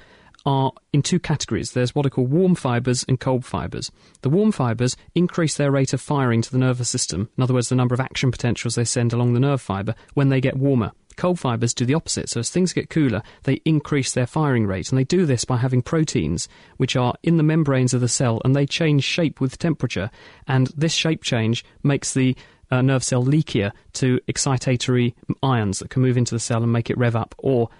are 0.46 0.72
in 0.92 1.02
two 1.02 1.18
categories. 1.18 1.72
There's 1.72 1.94
what 1.94 2.06
are 2.06 2.10
called 2.10 2.30
warm 2.30 2.54
fibres 2.54 3.04
and 3.08 3.20
cold 3.20 3.44
fibres. 3.44 3.90
The 4.22 4.30
warm 4.30 4.52
fibres 4.52 4.96
increase 5.14 5.56
their 5.56 5.72
rate 5.72 5.92
of 5.92 6.00
firing 6.00 6.40
to 6.42 6.50
the 6.50 6.58
nervous 6.58 6.88
system, 6.88 7.28
in 7.36 7.42
other 7.42 7.52
words, 7.52 7.68
the 7.68 7.74
number 7.74 7.94
of 7.94 8.00
action 8.00 8.30
potentials 8.30 8.76
they 8.76 8.84
send 8.84 9.12
along 9.12 9.34
the 9.34 9.40
nerve 9.40 9.60
fibre, 9.60 9.96
when 10.14 10.28
they 10.28 10.40
get 10.40 10.56
warmer. 10.56 10.92
Cold 11.16 11.40
fibres 11.40 11.74
do 11.74 11.86
the 11.86 11.94
opposite. 11.94 12.28
So 12.28 12.40
as 12.40 12.50
things 12.50 12.74
get 12.74 12.90
cooler, 12.90 13.22
they 13.44 13.54
increase 13.64 14.12
their 14.12 14.26
firing 14.26 14.66
rate. 14.66 14.90
And 14.90 14.98
they 14.98 15.04
do 15.04 15.24
this 15.24 15.46
by 15.46 15.56
having 15.56 15.80
proteins 15.80 16.46
which 16.76 16.94
are 16.94 17.14
in 17.22 17.38
the 17.38 17.42
membranes 17.42 17.94
of 17.94 18.02
the 18.02 18.08
cell 18.08 18.40
and 18.44 18.54
they 18.54 18.66
change 18.66 19.02
shape 19.02 19.40
with 19.40 19.56
temperature. 19.56 20.10
And 20.46 20.66
this 20.76 20.92
shape 20.92 21.22
change 21.22 21.64
makes 21.82 22.12
the 22.12 22.36
uh, 22.70 22.82
nerve 22.82 23.04
cell 23.04 23.24
leakier 23.24 23.72
to 23.94 24.20
excitatory 24.28 25.14
ions 25.42 25.78
that 25.78 25.90
can 25.90 26.02
move 26.02 26.16
into 26.16 26.34
the 26.34 26.40
cell 26.40 26.62
and 26.62 26.72
make 26.72 26.90
it 26.90 26.98
rev 26.98 27.16
up, 27.16 27.34
or 27.38 27.70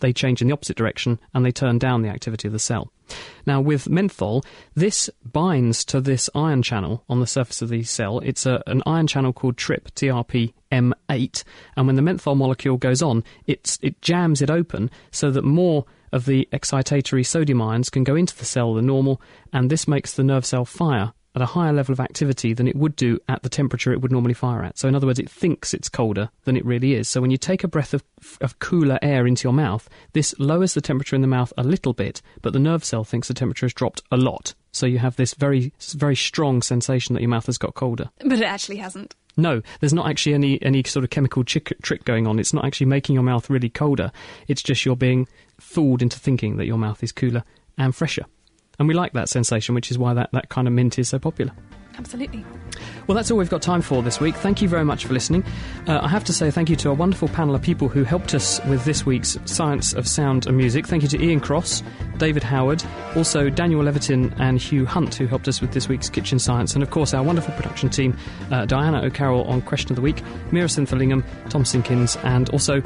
they 0.00 0.12
change 0.12 0.40
in 0.42 0.48
the 0.48 0.52
opposite 0.52 0.76
direction 0.76 1.18
and 1.34 1.44
they 1.44 1.52
turn 1.52 1.78
down 1.78 2.02
the 2.02 2.08
activity 2.08 2.48
of 2.48 2.52
the 2.52 2.58
cell. 2.58 2.92
Now, 3.46 3.60
with 3.60 3.88
menthol, 3.88 4.44
this 4.74 5.10
binds 5.24 5.84
to 5.86 6.00
this 6.00 6.30
ion 6.34 6.62
channel 6.62 7.04
on 7.08 7.20
the 7.20 7.26
surface 7.26 7.62
of 7.62 7.68
the 7.68 7.82
cell. 7.82 8.20
It's 8.20 8.46
a, 8.46 8.62
an 8.66 8.82
ion 8.86 9.06
channel 9.06 9.32
called 9.32 9.56
TRIP, 9.56 9.94
TRP, 9.94 10.52
M8, 10.70 11.42
and 11.76 11.86
when 11.86 11.96
the 11.96 12.02
menthol 12.02 12.36
molecule 12.36 12.76
goes 12.76 13.02
on, 13.02 13.24
it 13.46 13.78
jams 14.00 14.40
it 14.40 14.50
open 14.50 14.90
so 15.10 15.30
that 15.30 15.44
more 15.44 15.84
of 16.12 16.26
the 16.26 16.48
excitatory 16.52 17.24
sodium 17.24 17.62
ions 17.62 17.90
can 17.90 18.04
go 18.04 18.14
into 18.14 18.36
the 18.36 18.44
cell 18.44 18.74
than 18.74 18.86
normal, 18.86 19.20
and 19.52 19.70
this 19.70 19.88
makes 19.88 20.14
the 20.14 20.24
nerve 20.24 20.44
cell 20.44 20.64
fire 20.64 21.12
at 21.34 21.42
a 21.42 21.46
higher 21.46 21.72
level 21.72 21.92
of 21.92 22.00
activity 22.00 22.52
than 22.52 22.66
it 22.66 22.76
would 22.76 22.96
do 22.96 23.18
at 23.28 23.42
the 23.42 23.48
temperature 23.48 23.92
it 23.92 24.00
would 24.00 24.12
normally 24.12 24.34
fire 24.34 24.62
at. 24.62 24.78
So, 24.78 24.88
in 24.88 24.94
other 24.94 25.06
words, 25.06 25.18
it 25.18 25.30
thinks 25.30 25.72
it's 25.72 25.88
colder 25.88 26.30
than 26.44 26.56
it 26.56 26.64
really 26.64 26.94
is. 26.94 27.08
So, 27.08 27.20
when 27.20 27.30
you 27.30 27.36
take 27.36 27.62
a 27.62 27.68
breath 27.68 27.94
of, 27.94 28.02
of 28.40 28.58
cooler 28.58 28.98
air 29.02 29.26
into 29.26 29.46
your 29.46 29.52
mouth, 29.52 29.88
this 30.12 30.34
lowers 30.38 30.74
the 30.74 30.80
temperature 30.80 31.16
in 31.16 31.22
the 31.22 31.28
mouth 31.28 31.52
a 31.56 31.62
little 31.62 31.92
bit, 31.92 32.20
but 32.42 32.52
the 32.52 32.58
nerve 32.58 32.84
cell 32.84 33.04
thinks 33.04 33.28
the 33.28 33.34
temperature 33.34 33.66
has 33.66 33.74
dropped 33.74 34.02
a 34.10 34.16
lot. 34.16 34.54
So, 34.72 34.86
you 34.86 34.98
have 34.98 35.16
this 35.16 35.34
very, 35.34 35.72
very 35.92 36.16
strong 36.16 36.62
sensation 36.62 37.14
that 37.14 37.22
your 37.22 37.30
mouth 37.30 37.46
has 37.46 37.58
got 37.58 37.74
colder. 37.74 38.10
But 38.18 38.40
it 38.40 38.42
actually 38.42 38.76
hasn't. 38.76 39.14
No, 39.36 39.62
there's 39.78 39.94
not 39.94 40.08
actually 40.08 40.34
any, 40.34 40.60
any 40.62 40.82
sort 40.84 41.04
of 41.04 41.10
chemical 41.10 41.44
chick- 41.44 41.80
trick 41.82 42.04
going 42.04 42.26
on. 42.26 42.38
It's 42.38 42.52
not 42.52 42.64
actually 42.64 42.86
making 42.86 43.14
your 43.14 43.22
mouth 43.22 43.48
really 43.48 43.70
colder. 43.70 44.10
It's 44.48 44.62
just 44.62 44.84
you're 44.84 44.96
being 44.96 45.28
fooled 45.58 46.02
into 46.02 46.18
thinking 46.18 46.56
that 46.56 46.66
your 46.66 46.78
mouth 46.78 47.02
is 47.02 47.12
cooler 47.12 47.44
and 47.78 47.94
fresher. 47.94 48.24
And 48.80 48.88
we 48.88 48.94
like 48.94 49.12
that 49.12 49.28
sensation, 49.28 49.76
which 49.76 49.90
is 49.90 49.98
why 49.98 50.14
that, 50.14 50.30
that 50.32 50.48
kind 50.48 50.66
of 50.66 50.74
mint 50.74 50.98
is 50.98 51.10
so 51.10 51.18
popular. 51.18 51.52
Absolutely. 51.98 52.46
Well, 53.06 53.14
that's 53.14 53.30
all 53.30 53.36
we've 53.36 53.50
got 53.50 53.60
time 53.60 53.82
for 53.82 54.02
this 54.02 54.20
week. 54.20 54.34
Thank 54.34 54.62
you 54.62 54.68
very 54.68 54.86
much 54.86 55.04
for 55.04 55.12
listening. 55.12 55.44
Uh, 55.86 56.00
I 56.02 56.08
have 56.08 56.24
to 56.24 56.32
say 56.32 56.50
thank 56.50 56.70
you 56.70 56.76
to 56.76 56.88
a 56.88 56.94
wonderful 56.94 57.28
panel 57.28 57.54
of 57.54 57.60
people 57.60 57.88
who 57.88 58.04
helped 58.04 58.32
us 58.34 58.58
with 58.64 58.86
this 58.86 59.04
week's 59.04 59.36
Science 59.44 59.92
of 59.92 60.08
Sound 60.08 60.46
and 60.46 60.56
Music. 60.56 60.86
Thank 60.86 61.02
you 61.02 61.08
to 61.10 61.22
Ian 61.22 61.40
Cross, 61.40 61.82
David 62.16 62.42
Howard, 62.42 62.82
also 63.16 63.50
Daniel 63.50 63.82
Levitin 63.82 64.34
and 64.40 64.58
Hugh 64.58 64.86
Hunt, 64.86 65.14
who 65.14 65.26
helped 65.26 65.46
us 65.46 65.60
with 65.60 65.72
this 65.72 65.88
week's 65.88 66.08
Kitchen 66.08 66.38
Science, 66.38 66.72
and 66.72 66.82
of 66.82 66.88
course 66.88 67.12
our 67.12 67.22
wonderful 67.22 67.52
production 67.52 67.90
team, 67.90 68.16
uh, 68.50 68.64
Diana 68.64 69.02
O'Carroll 69.02 69.44
on 69.44 69.60
Question 69.60 69.92
of 69.92 69.96
the 69.96 70.02
Week, 70.02 70.22
Meera 70.52 70.70
Senthilingam, 70.70 71.22
Tom 71.50 71.64
Sinkins, 71.64 72.16
and 72.24 72.48
also 72.48 72.80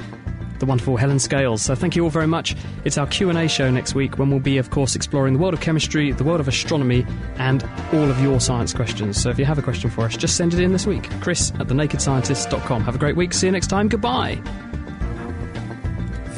the 0.58 0.66
wonderful 0.66 0.96
Helen 0.96 1.18
Scales. 1.18 1.62
So 1.62 1.74
thank 1.74 1.96
you 1.96 2.04
all 2.04 2.10
very 2.10 2.26
much. 2.26 2.56
It's 2.84 2.98
our 2.98 3.06
Q&A 3.06 3.48
show 3.48 3.70
next 3.70 3.94
week 3.94 4.18
when 4.18 4.30
we'll 4.30 4.40
be, 4.40 4.58
of 4.58 4.70
course, 4.70 4.94
exploring 4.94 5.34
the 5.34 5.40
world 5.40 5.54
of 5.54 5.60
chemistry, 5.60 6.12
the 6.12 6.24
world 6.24 6.40
of 6.40 6.48
astronomy, 6.48 7.06
and 7.36 7.62
all 7.92 8.10
of 8.10 8.20
your 8.20 8.40
science 8.40 8.72
questions. 8.72 9.20
So 9.20 9.30
if 9.30 9.38
you 9.38 9.44
have 9.44 9.58
a 9.58 9.62
question 9.62 9.90
for 9.90 10.04
us, 10.04 10.16
just 10.16 10.36
send 10.36 10.54
it 10.54 10.60
in 10.60 10.72
this 10.72 10.86
week. 10.86 11.08
Chris 11.20 11.50
at 11.52 11.66
thenakedscientist.com. 11.68 12.82
Have 12.82 12.94
a 12.94 12.98
great 12.98 13.16
week. 13.16 13.32
See 13.32 13.46
you 13.46 13.52
next 13.52 13.68
time. 13.68 13.88
Goodbye. 13.88 14.40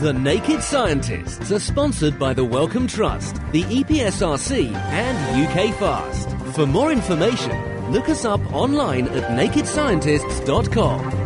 The 0.00 0.12
Naked 0.12 0.62
Scientists 0.62 1.50
are 1.50 1.58
sponsored 1.58 2.18
by 2.18 2.34
the 2.34 2.44
Wellcome 2.44 2.86
Trust, 2.86 3.36
the 3.52 3.62
EPSRC, 3.62 4.70
and 4.74 5.46
UK 5.46 5.74
Fast. 5.78 6.28
For 6.54 6.66
more 6.66 6.92
information, 6.92 7.90
look 7.90 8.10
us 8.10 8.26
up 8.26 8.40
online 8.52 9.08
at 9.08 9.30
nakedscientists.com. 9.30 11.25